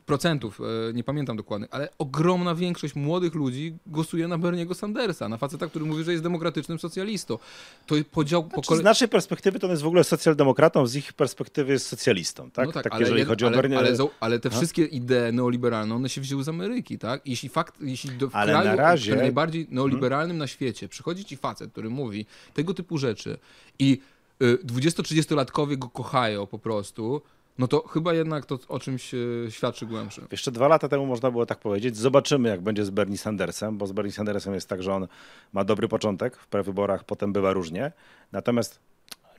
procentów, 0.07 0.61
e, 0.61 0.93
nie 0.93 1.05
pamiętam 1.05 1.37
dokładnie, 1.37 1.69
ale 1.71 1.89
ogromna 1.99 2.55
większość 2.55 2.95
młodych 2.95 3.35
ludzi 3.35 3.77
głosuje 3.87 4.29
na 4.29 4.39
Berniego 4.39 4.75
Sandersa, 4.75 5.29
na 5.29 5.37
faceta, 5.37 5.67
który 5.67 5.85
mówi, 5.85 6.05
że 6.05 6.13
jest 6.13 6.23
demokratycznym 6.23 6.79
socjalistą. 6.79 7.39
To 7.87 7.95
podział 8.11 8.43
znaczy, 8.43 8.55
pokole... 8.55 8.81
Z 8.81 8.85
naszej 8.85 9.09
perspektywy 9.09 9.59
to 9.59 9.67
on 9.67 9.71
jest 9.71 9.83
w 9.83 9.87
ogóle 9.87 10.05
socjaldemokratą, 10.05 10.87
z 10.87 10.97
ich 10.97 11.13
perspektywy 11.13 11.73
jest 11.73 11.87
socjalistą, 11.87 12.51
tak? 12.51 12.67
No 12.67 12.73
tak, 12.73 12.85
tak 12.85 12.93
ale, 12.93 13.03
jeżeli 13.03 13.25
chodzi 13.25 13.47
ale, 13.47 13.57
o 13.59 13.63
Bernie... 13.63 13.79
ale, 13.79 13.97
ale 14.21 14.39
te 14.39 14.51
wszystkie 14.51 14.85
idee 14.85 15.33
neoliberalne, 15.33 15.95
one 15.95 16.09
się 16.09 16.21
wzięły 16.21 16.45
z 16.45 16.49
Ameryki, 16.49 16.99
tak? 16.99 17.23
Jeśli 17.27 17.49
fakt, 17.49 17.75
jeśli 17.81 18.11
do, 18.11 18.31
w 18.31 18.37
ale 18.37 18.53
kraju, 18.53 18.69
na 18.69 18.77
razie... 18.77 19.17
najbardziej 19.17 19.63
hmm? 19.63 19.75
neoliberalnym 19.75 20.29
hmm. 20.29 20.39
na 20.39 20.47
świecie 20.47 20.89
przychodzi 20.89 21.25
ci 21.25 21.37
facet, 21.37 21.73
który 21.73 21.91
mówi 21.91 22.27
tego 22.55 22.75
typu 22.75 22.99
rzeczy 22.99 23.39
i 23.79 24.01
20-30-latkowie 24.41 25.73
y, 25.73 25.77
go 25.77 25.89
kochają 25.89 26.47
po 26.47 26.59
prostu, 26.59 27.23
no 27.59 27.69
to 27.69 27.89
chyba 27.89 28.15
jednak 28.15 28.47
to 28.47 28.59
o 28.69 28.79
czymś 28.79 29.15
e, 29.15 29.19
świadczy 29.51 29.87
głębsze. 29.87 30.23
Jeszcze 30.33 30.53
dwa 30.53 30.69
lata 30.69 30.89
temu 30.89 31.07
można 31.07 31.31
było 31.31 31.47
tak 31.47 31.59
powiedzieć. 31.59 31.97
Zobaczymy, 31.97 32.49
jak 32.49 32.61
będzie 32.61 32.85
z 32.85 32.91
Bernie 32.91 33.19
Sandersem, 33.19 33.79
bo 33.79 33.87
z 33.87 33.93
Bernie 33.93 34.13
Sandersem 34.13 34.55
jest 34.55 34.69
tak, 34.69 34.83
że 34.83 34.95
on 34.95 35.09
ma 35.53 35.65
dobry 35.65 35.89
początek 35.89 36.37
w 36.37 36.47
prewyborach, 36.47 37.05
potem 37.05 37.33
bywa 37.33 37.53
różnie. 37.53 37.93
Natomiast 38.33 38.81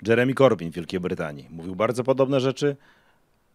Jeremy 0.07 0.33
Corbyn 0.33 0.71
w 0.71 0.75
Wielkiej 0.75 0.99
Brytanii 0.99 1.47
mówił 1.49 1.75
bardzo 1.75 2.03
podobne 2.03 2.39
rzeczy. 2.39 2.75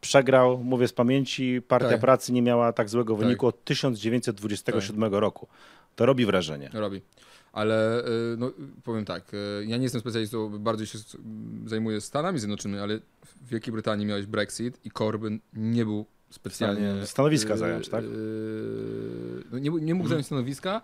Przegrał, 0.01 0.59
mówię 0.59 0.89
z 0.89 0.93
pamięci, 0.93 1.63
Partia 1.69 1.89
tak. 1.89 2.01
Pracy 2.01 2.33
nie 2.33 2.43
miała 2.43 2.73
tak 2.73 2.89
złego 2.89 3.17
wyniku 3.17 3.47
tak. 3.47 3.55
od 3.55 3.65
1927 3.65 5.11
tak. 5.11 5.21
roku. 5.21 5.49
To 5.97 6.07
robi 6.07 6.27
wrażenie. 6.27 6.71
Robi 6.73 7.01
ale 7.53 8.05
y, 8.07 8.37
no, 8.39 8.53
powiem 8.85 9.05
tak, 9.05 9.35
y, 9.35 9.65
ja 9.67 9.77
nie 9.77 9.83
jestem 9.83 10.01
specjalistą, 10.01 10.59
bardziej 10.59 10.87
się 10.87 10.99
zajmuję 11.67 12.01
Stanami 12.01 12.39
Zjednoczonymi, 12.39 12.81
ale 12.81 12.99
w 13.27 13.49
Wielkiej 13.49 13.73
Brytanii 13.73 14.07
miałeś 14.07 14.27
Brexit 14.27 14.87
i 14.87 14.91
Corbyn 14.91 15.41
nie 15.53 15.85
był 15.85 16.07
specjalnie... 16.31 17.07
Stanowiska 17.07 17.57
zająć, 17.57 17.89
tak? 17.89 18.05
No, 19.53 19.59
nie, 19.59 19.71
nie 19.71 19.95
mógł 19.95 20.09
zająć 20.09 20.27
stanowiska, 20.27 20.81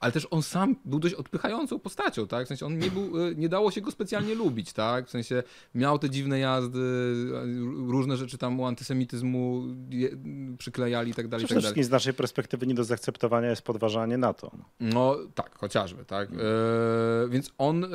ale 0.00 0.12
też 0.12 0.26
on 0.30 0.42
sam 0.42 0.76
był 0.84 0.98
dość 0.98 1.14
odpychającą 1.14 1.78
postacią, 1.78 2.26
tak? 2.26 2.44
W 2.44 2.48
sensie 2.48 2.66
on 2.66 2.78
nie 2.78 2.90
był, 2.90 3.28
e, 3.28 3.34
nie 3.34 3.48
dało 3.48 3.70
się 3.70 3.80
go 3.80 3.90
specjalnie 3.90 4.34
lubić, 4.34 4.72
tak? 4.72 5.06
W 5.06 5.10
sensie 5.10 5.42
miał 5.74 5.98
te 5.98 6.10
dziwne 6.10 6.38
jazdy, 6.38 6.80
różne 7.86 8.16
rzeczy 8.16 8.38
tam 8.38 8.60
u 8.60 8.66
antysemityzmu 8.66 9.62
przyklejali 10.58 11.10
i 11.10 11.14
tak 11.14 11.28
dalej. 11.28 11.46
Przede 11.46 11.60
tak 11.60 11.64
wszystkim 11.64 11.84
z 11.84 11.90
naszej 11.90 12.14
perspektywy 12.14 12.66
nie 12.66 12.74
do 12.74 12.84
zaakceptowania 12.84 13.50
jest 13.50 13.62
podważanie 13.62 14.18
NATO. 14.18 14.50
No 14.80 15.16
tak, 15.34 15.58
chociażby, 15.58 16.04
tak? 16.04 16.28
E, 16.32 16.34
więc 17.28 17.52
on, 17.58 17.84
e, 17.84 17.88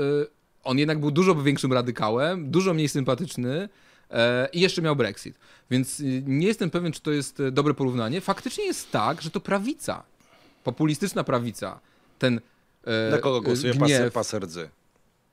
on 0.63 0.77
jednak 0.77 0.99
był 0.99 1.11
dużo 1.11 1.35
większym 1.35 1.73
radykałem, 1.73 2.51
dużo 2.51 2.73
mniej 2.73 2.89
sympatyczny, 2.89 3.69
e, 4.11 4.49
i 4.53 4.59
jeszcze 4.59 4.81
miał 4.81 4.95
Brexit. 4.95 5.39
Więc 5.71 6.03
nie 6.25 6.47
jestem 6.47 6.69
pewien, 6.69 6.91
czy 6.91 7.01
to 7.01 7.11
jest 7.11 7.43
dobre 7.51 7.73
porównanie. 7.73 8.21
Faktycznie 8.21 8.65
jest 8.65 8.91
tak, 8.91 9.21
że 9.21 9.31
to 9.31 9.39
prawica, 9.39 10.03
populistyczna 10.63 11.23
prawica, 11.23 11.79
ten 12.19 12.41
e, 12.83 13.11
Na 13.11 13.17
kogo 13.17 13.41
głosuje 13.41 13.73
gniew. 13.73 14.13
Pas, 14.13 14.33
rdzy? 14.33 14.69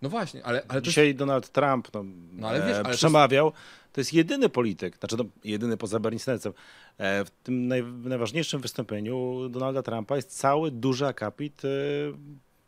No 0.02 0.08
właśnie, 0.08 0.44
ale... 0.44 0.62
ale 0.68 0.82
Dzisiaj 0.82 1.06
jest... 1.06 1.18
Donald 1.18 1.48
Trump 1.48 1.88
no, 1.94 2.04
no 2.32 2.48
ale 2.48 2.66
wiesz, 2.66 2.76
e, 2.76 2.82
ale 2.86 2.94
przemawiał. 2.94 3.50
To 3.50 3.56
jest... 3.56 3.92
to 3.92 4.00
jest... 4.00 4.12
jedyny 4.12 4.48
polityk, 4.48 4.96
znaczy 4.98 5.16
no, 5.16 5.24
jedyny 5.44 5.76
poza 5.76 6.00
Bernie 6.00 6.18
Sandersem. 6.18 6.52
E, 6.98 7.24
w 7.24 7.30
tym 7.30 7.68
naj, 7.68 7.82
najważniejszym 7.84 8.60
wystąpieniu 8.60 9.48
Donalda 9.48 9.82
Trumpa 9.82 10.16
jest 10.16 10.38
cały 10.38 10.70
duży 10.70 11.06
akapit 11.06 11.64
e, 11.64 11.68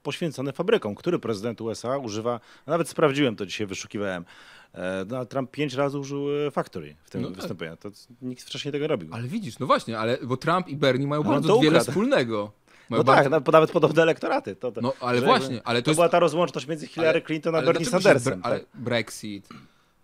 poświęcony 0.03 0.53
fabrykom, 0.53 0.95
który 0.95 1.19
prezydent 1.19 1.61
USA 1.61 1.99
używa, 1.99 2.41
nawet 2.67 2.89
sprawdziłem 2.89 3.37
to 3.37 3.47
dzisiaj, 3.47 3.67
wyszukiwałem. 3.67 4.25
E, 4.73 5.05
Donald 5.05 5.29
Trump 5.29 5.51
pięć 5.51 5.75
razy 5.75 5.99
użył 5.99 6.47
e, 6.47 6.51
Factory 6.51 6.97
w 7.05 7.11
tym 7.11 7.23
no 7.23 7.29
tak. 7.29 7.37
wystąpieniu. 7.37 7.77
To 7.77 7.91
nikt 8.23 8.43
wcześniej 8.43 8.73
tego 8.73 8.83
nie 8.83 8.89
robił. 8.89 9.09
Ale 9.13 9.29
widzisz, 9.29 9.59
no 9.59 9.67
właśnie, 9.67 9.99
ale 9.99 10.19
bo 10.23 10.37
Trump 10.37 10.69
i 10.69 10.77
Bernie 10.77 11.07
mają 11.07 11.25
no, 11.25 11.31
bardzo 11.31 11.59
wiele 11.59 11.81
wspólnego. 11.81 12.53
No 12.91 13.05
bardzo... 13.05 13.31
tak, 13.31 13.45
nawet 13.53 13.71
podobne 13.71 14.03
elektoraty. 14.03 14.57
To, 14.57 14.73
to, 14.73 14.81
no 14.81 14.93
ale 15.01 15.21
właśnie, 15.21 15.61
ale 15.65 15.83
to, 15.83 15.85
to 15.85 15.91
jest... 15.91 15.97
była 15.97 16.09
ta 16.09 16.19
rozłączność 16.19 16.67
między 16.67 16.87
Hillary 16.87 17.23
Clinton 17.23 17.55
a 17.55 17.63
Bernie 17.63 17.87
Sandersem. 17.87 18.43
Tak? 18.43 18.53
Ale 18.53 18.61
Brexit, 18.75 19.49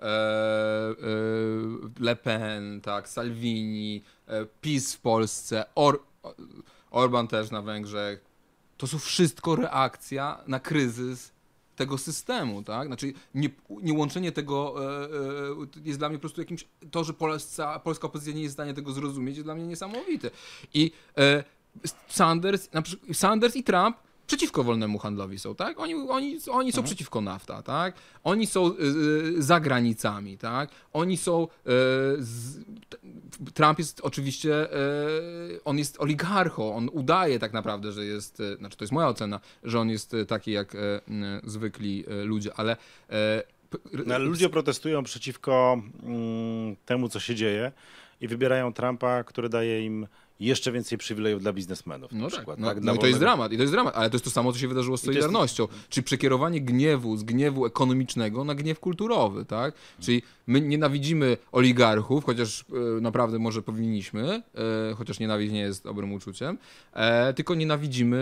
e, 0.01 0.05
e, 0.05 0.07
Le 2.01 2.17
Pen, 2.17 2.81
tak, 2.81 3.09
Salvini, 3.09 4.03
e, 4.27 4.47
PiS 4.61 4.95
w 4.95 5.01
Polsce, 5.01 5.65
Or 5.75 6.03
Orban 6.91 7.29
też 7.29 7.51
na 7.51 7.63
Węgrzech. 7.63 8.25
To 8.77 8.87
są 8.87 8.99
wszystko 8.99 9.57
reakcja 9.57 10.39
na 10.47 10.61
kryzys 10.61 11.33
tego 11.77 11.99
systemu, 11.99 12.63
tak? 12.63 12.87
Znaczy 12.87 13.13
nie, 13.35 13.49
nie 13.83 13.93
łączenie 13.93 14.33
tego 14.33 14.75
e, 14.85 15.05
e, 15.05 15.09
jest 15.85 15.99
dla 15.99 16.09
mnie 16.09 16.19
po 16.19 16.21
prostu 16.21 16.41
jakimś, 16.41 16.65
to, 16.91 17.05
że 17.05 17.13
Polska, 17.13 17.79
polska 17.79 18.07
opozycja 18.07 18.35
nie 18.35 18.43
jest 18.43 18.55
w 18.55 18.57
stanie 18.57 18.75
tego 18.75 18.93
zrozumieć 18.93 19.37
jest 19.37 19.47
dla 19.47 19.55
mnie 19.55 19.67
niesamowite. 19.67 20.31
I 20.75 20.93
e, 21.19 21.45
Sanders, 22.09 22.69
przykład, 22.83 23.17
Sanders 23.17 23.57
i 23.57 23.65
Trump 23.65 23.97
przeciwko 24.31 24.65
wolnemu 24.65 24.99
handlowi 24.99 25.39
są, 25.39 25.55
tak? 25.55 25.81
Oni, 25.81 25.95
oni, 25.95 26.39
oni 26.51 26.73
są 26.73 26.79
mhm. 26.79 26.85
przeciwko 26.85 27.21
NAFTA, 27.21 27.63
tak? 27.63 27.95
Oni 28.25 28.47
są 28.47 28.69
y, 28.69 28.75
y, 29.39 29.43
za 29.43 29.61
granicami, 29.61 30.39
tak? 30.39 30.71
Oni 30.93 31.17
są... 31.17 31.43
Y, 31.45 31.49
z, 32.19 32.59
Trump 33.55 33.79
jest 33.79 34.01
oczywiście, 34.01 34.69
on 35.65 35.79
jest 35.79 36.01
oligarchą, 36.01 36.77
on 36.77 36.91
udaje 36.93 37.39
tak 37.39 37.53
naprawdę, 37.53 37.93
że 37.93 38.05
jest, 38.05 38.43
znaczy 38.59 38.77
to 38.77 38.85
jest 38.85 38.93
moja 38.93 39.09
ocena, 39.09 39.41
że 39.63 39.81
on 39.81 39.91
jest 39.91 40.17
taki 40.29 40.53
jak 40.53 40.77
zwykli 41.45 42.05
ludzie, 42.25 42.55
ale... 42.55 42.77
No, 44.07 44.19
ludzie 44.19 44.49
protestują 44.49 45.03
przeciwko 45.03 45.83
mm, 46.03 46.77
temu, 46.87 47.09
co 47.09 47.21
się 47.21 47.35
dzieje 47.35 47.73
i 48.21 48.29
wybierają 48.29 48.73
Trumpa, 48.73 49.25
który 49.25 49.49
daje 49.49 49.87
im 49.87 50.07
jeszcze 50.41 50.73
więcej 50.73 50.99
przywilejów 50.99 51.43
dla 51.43 51.53
biznesmenów. 51.53 52.13
No 52.13 52.25
tak, 52.25 52.35
przykład, 52.35 52.59
no, 52.59 52.67
tak? 52.69 52.83
no 52.83 52.95
i 52.95 52.99
to 52.99 53.07
jest 53.07 53.19
dramat, 53.19 53.53
i 53.53 53.57
to 53.57 53.63
jest 53.63 53.73
dramat, 53.73 53.97
ale 53.97 54.11
to 54.11 54.15
jest 54.15 54.25
to 54.25 54.31
samo, 54.31 54.53
co 54.53 54.59
się 54.59 54.69
wydarzyło 54.69 54.97
z 54.97 55.03
Solidarnością, 55.03 55.63
jest... 55.63 55.89
czyli 55.89 56.05
przekierowanie 56.05 56.61
gniewu 56.61 57.17
z 57.17 57.23
gniewu 57.23 57.67
ekonomicznego 57.67 58.45
na 58.45 58.55
gniew 58.55 58.81
kulturowy, 58.81 59.45
tak? 59.45 59.75
Czyli 60.01 60.23
my 60.47 60.61
nienawidzimy 60.61 61.37
oligarchów, 61.53 62.25
chociaż 62.25 62.65
e, 62.99 63.01
naprawdę 63.01 63.39
może 63.39 63.63
powinniśmy, 63.63 64.43
e, 64.91 64.95
chociaż 64.95 65.19
nienawiść 65.19 65.53
nie 65.53 65.61
jest 65.61 65.85
dobrym 65.85 66.13
uczuciem, 66.13 66.59
e, 66.93 67.35
tylko 67.35 67.55
nienawidzimy 67.55 68.21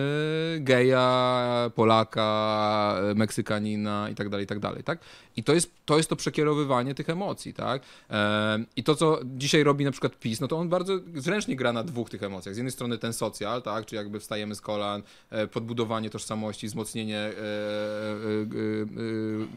geja, 0.60 1.70
Polaka, 1.74 3.00
e, 3.10 3.14
Meksykanina 3.14 4.08
i 4.10 4.14
tak 4.14 4.28
dalej, 4.28 4.44
i 4.44 4.46
tak 4.46 4.58
dalej, 4.58 4.84
tak? 4.84 4.98
I 5.36 5.44
to 5.44 5.54
jest, 5.54 5.70
to 5.84 5.96
jest 5.96 6.08
to 6.08 6.16
przekierowywanie 6.16 6.94
tych 6.94 7.10
emocji, 7.10 7.54
tak? 7.54 7.82
E, 8.10 8.64
I 8.76 8.84
to, 8.84 8.94
co 8.94 9.20
dzisiaj 9.24 9.62
robi 9.62 9.84
na 9.84 9.90
przykład 9.90 10.18
PiS, 10.18 10.40
no 10.40 10.48
to 10.48 10.58
on 10.58 10.68
bardzo 10.68 10.98
zręcznie 11.14 11.56
gra 11.56 11.72
na 11.72 11.84
dwóch 11.84 12.07
tych 12.08 12.22
emocjach. 12.22 12.54
Z 12.54 12.58
jednej 12.58 12.72
strony 12.72 12.98
ten 12.98 13.12
socjal, 13.12 13.62
tak? 13.62 13.86
Czyli 13.86 13.96
jakby 13.96 14.20
wstajemy 14.20 14.54
z 14.54 14.60
kolan, 14.60 15.02
e, 15.30 15.46
podbudowanie 15.46 16.10
tożsamości, 16.10 16.66
wzmocnienie 16.66 17.32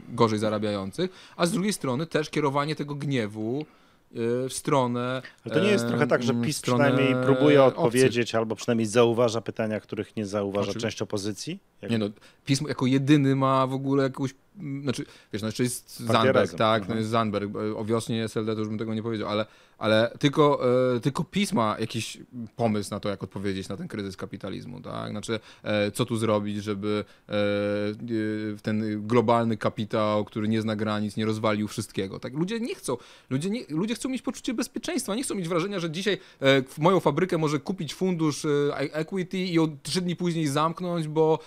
gorzej 0.09 0.39
zarabiających, 0.39 1.11
a 1.37 1.45
z 1.45 1.51
drugiej 1.51 1.73
strony 1.73 2.05
też 2.05 2.29
kierowanie 2.29 2.75
tego 2.75 2.95
gniewu 2.95 3.65
w 4.49 4.53
stronę. 4.53 5.21
Ale 5.45 5.55
to 5.55 5.63
nie 5.63 5.71
jest 5.71 5.87
trochę 5.87 6.07
tak, 6.07 6.23
że 6.23 6.33
PiS 6.33 6.61
przynajmniej 6.61 7.15
próbuje 7.23 7.63
odpowiedzieć 7.63 8.35
albo 8.35 8.55
przynajmniej 8.55 8.85
zauważa 8.85 9.41
pytania, 9.41 9.79
których 9.79 10.15
nie 10.15 10.25
zauważa 10.25 10.73
część 10.73 11.01
opozycji? 11.01 11.59
Jak... 11.81 11.91
Nie 11.91 11.97
no, 11.97 12.05
PiS 12.45 12.61
jako 12.67 12.85
jedyny 12.85 13.35
ma 13.35 13.67
w 13.67 13.73
ogóle 13.73 14.03
jakąś 14.03 14.33
znaczy, 14.81 15.05
wiesz, 15.33 15.41
no 15.41 15.47
jeszcze 15.47 15.63
jest 15.63 15.99
Zandberg, 15.99 16.53
tak, 16.53 16.81
Mhm. 16.81 16.89
no 16.89 16.99
jest 16.99 17.09
Zandberg, 17.09 17.55
e, 17.55 17.75
o 17.75 17.85
wiośnie 17.85 18.23
SLD 18.23 18.53
to 18.53 18.59
już 18.59 18.69
bym 18.69 18.77
tego 18.77 18.93
nie 18.93 19.03
powiedział, 19.03 19.29
ale, 19.29 19.45
ale 19.77 20.11
tylko, 20.19 20.61
e, 20.95 20.99
tylko 20.99 21.23
PiS 21.23 21.53
ma 21.53 21.75
jakiś 21.79 22.17
pomysł 22.55 22.91
na 22.91 22.99
to, 22.99 23.09
jak 23.09 23.23
odpowiedzieć 23.23 23.69
na 23.69 23.77
ten 23.77 23.87
kryzys 23.87 24.17
kapitalizmu, 24.17 24.81
tak, 24.81 25.11
znaczy, 25.11 25.39
e, 25.63 25.91
co 25.91 26.05
tu 26.05 26.17
zrobić, 26.17 26.63
żeby 26.63 27.05
ten 28.61 29.07
globalny 29.07 29.57
kapitał, 29.57 30.25
który 30.25 30.47
nie 30.47 30.61
zna 30.61 30.75
granic, 30.75 31.17
nie 31.17 31.25
rozwalił 31.25 31.67
wszystkiego, 31.67 32.19
tak, 32.19 32.33
ludzie 32.33 32.59
nie 32.59 32.75
chcą, 32.75 32.97
ludzie, 33.29 33.49
nie, 33.49 33.61
ludzie 33.69 33.95
chcą 33.95 34.09
mieć 34.09 34.21
poczucie 34.21 34.53
bezpieczeństwa, 34.53 35.15
nie 35.15 35.23
chcą 35.23 35.35
mieć 35.35 35.47
wrażenia, 35.47 35.79
że 35.79 35.91
dzisiaj 35.91 36.17
w 36.67 36.75
moją 36.79 36.99
fabrykę 36.99 37.37
może 37.37 37.59
kupić 37.59 37.93
fundusz 37.93 38.47
equity 38.75 39.37
i 39.37 39.59
o 39.59 39.69
trzy 39.83 40.01
dni 40.01 40.15
później 40.15 40.47
zamknąć, 40.47 41.07
bo 41.07 41.39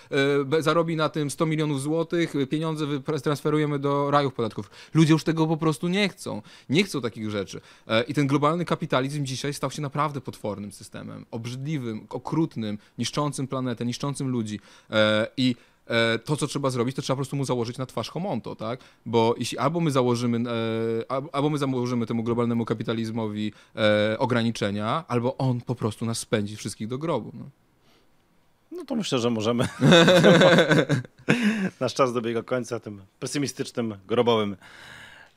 zarobi 0.59 0.95
na 0.95 1.09
tym 1.09 1.29
100 1.29 1.45
milionów 1.45 1.81
złotych, 1.81 2.33
pieniądze 2.49 2.85
transferujemy 2.99 3.79
do 3.79 4.11
rajów 4.11 4.33
podatków. 4.33 4.69
Ludzie 4.93 5.13
już 5.13 5.23
tego 5.23 5.47
po 5.47 5.57
prostu 5.57 5.87
nie 5.87 6.09
chcą. 6.09 6.41
Nie 6.69 6.83
chcą 6.83 7.01
takich 7.01 7.29
rzeczy. 7.29 7.61
E, 7.87 8.03
I 8.03 8.13
ten 8.13 8.27
globalny 8.27 8.65
kapitalizm 8.65 9.25
dzisiaj 9.25 9.53
stał 9.53 9.71
się 9.71 9.81
naprawdę 9.81 10.21
potwornym 10.21 10.71
systemem. 10.71 11.25
Obrzydliwym, 11.31 12.07
okrutnym, 12.09 12.77
niszczącym 12.97 13.47
planetę, 13.47 13.85
niszczącym 13.85 14.27
ludzi. 14.27 14.59
E, 14.89 15.27
I 15.37 15.55
e, 15.87 16.19
to, 16.19 16.37
co 16.37 16.47
trzeba 16.47 16.69
zrobić, 16.69 16.95
to 16.95 17.01
trzeba 17.01 17.15
po 17.15 17.17
prostu 17.17 17.35
mu 17.35 17.45
założyć 17.45 17.77
na 17.77 17.85
twarz 17.85 18.09
homonto, 18.09 18.55
tak? 18.55 18.79
Bo 19.05 19.35
jeśli 19.37 19.57
albo 19.57 19.79
my 19.79 19.91
założymy, 19.91 20.49
al- 21.09 21.29
albo 21.31 21.49
my 21.49 21.57
założymy 21.57 22.05
temu 22.05 22.23
globalnemu 22.23 22.65
kapitalizmowi 22.65 23.53
ograniczenia, 24.19 25.03
albo 25.07 25.37
on 25.37 25.61
po 25.61 25.75
prostu 25.75 26.05
nas 26.05 26.19
spędzi 26.19 26.55
wszystkich 26.55 26.87
do 26.87 26.97
grobu. 26.97 27.31
No. 27.33 27.45
No 28.75 28.85
to 28.85 28.95
myślę, 28.95 29.19
że 29.19 29.29
możemy. 29.29 29.67
Nasz 31.79 31.93
czas 31.93 32.13
dobiega 32.13 32.43
końca 32.43 32.79
tym 32.79 33.01
pesymistycznym, 33.19 33.95
grobowym 34.07 34.57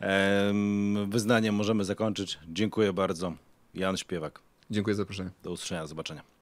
em, 0.01 1.11
wyznaniem 1.11 1.55
możemy 1.55 1.85
zakończyć. 1.85 2.39
Dziękuję 2.49 2.93
bardzo. 2.93 3.33
Jan 3.75 3.97
Śpiewak. 3.97 4.41
Dziękuję 4.71 4.97
za 4.97 5.03
zaproszenie. 5.03 5.31
Do 5.43 5.51
usłyszenia, 5.51 5.81
do 5.81 5.89
zobaczenia. 5.89 6.23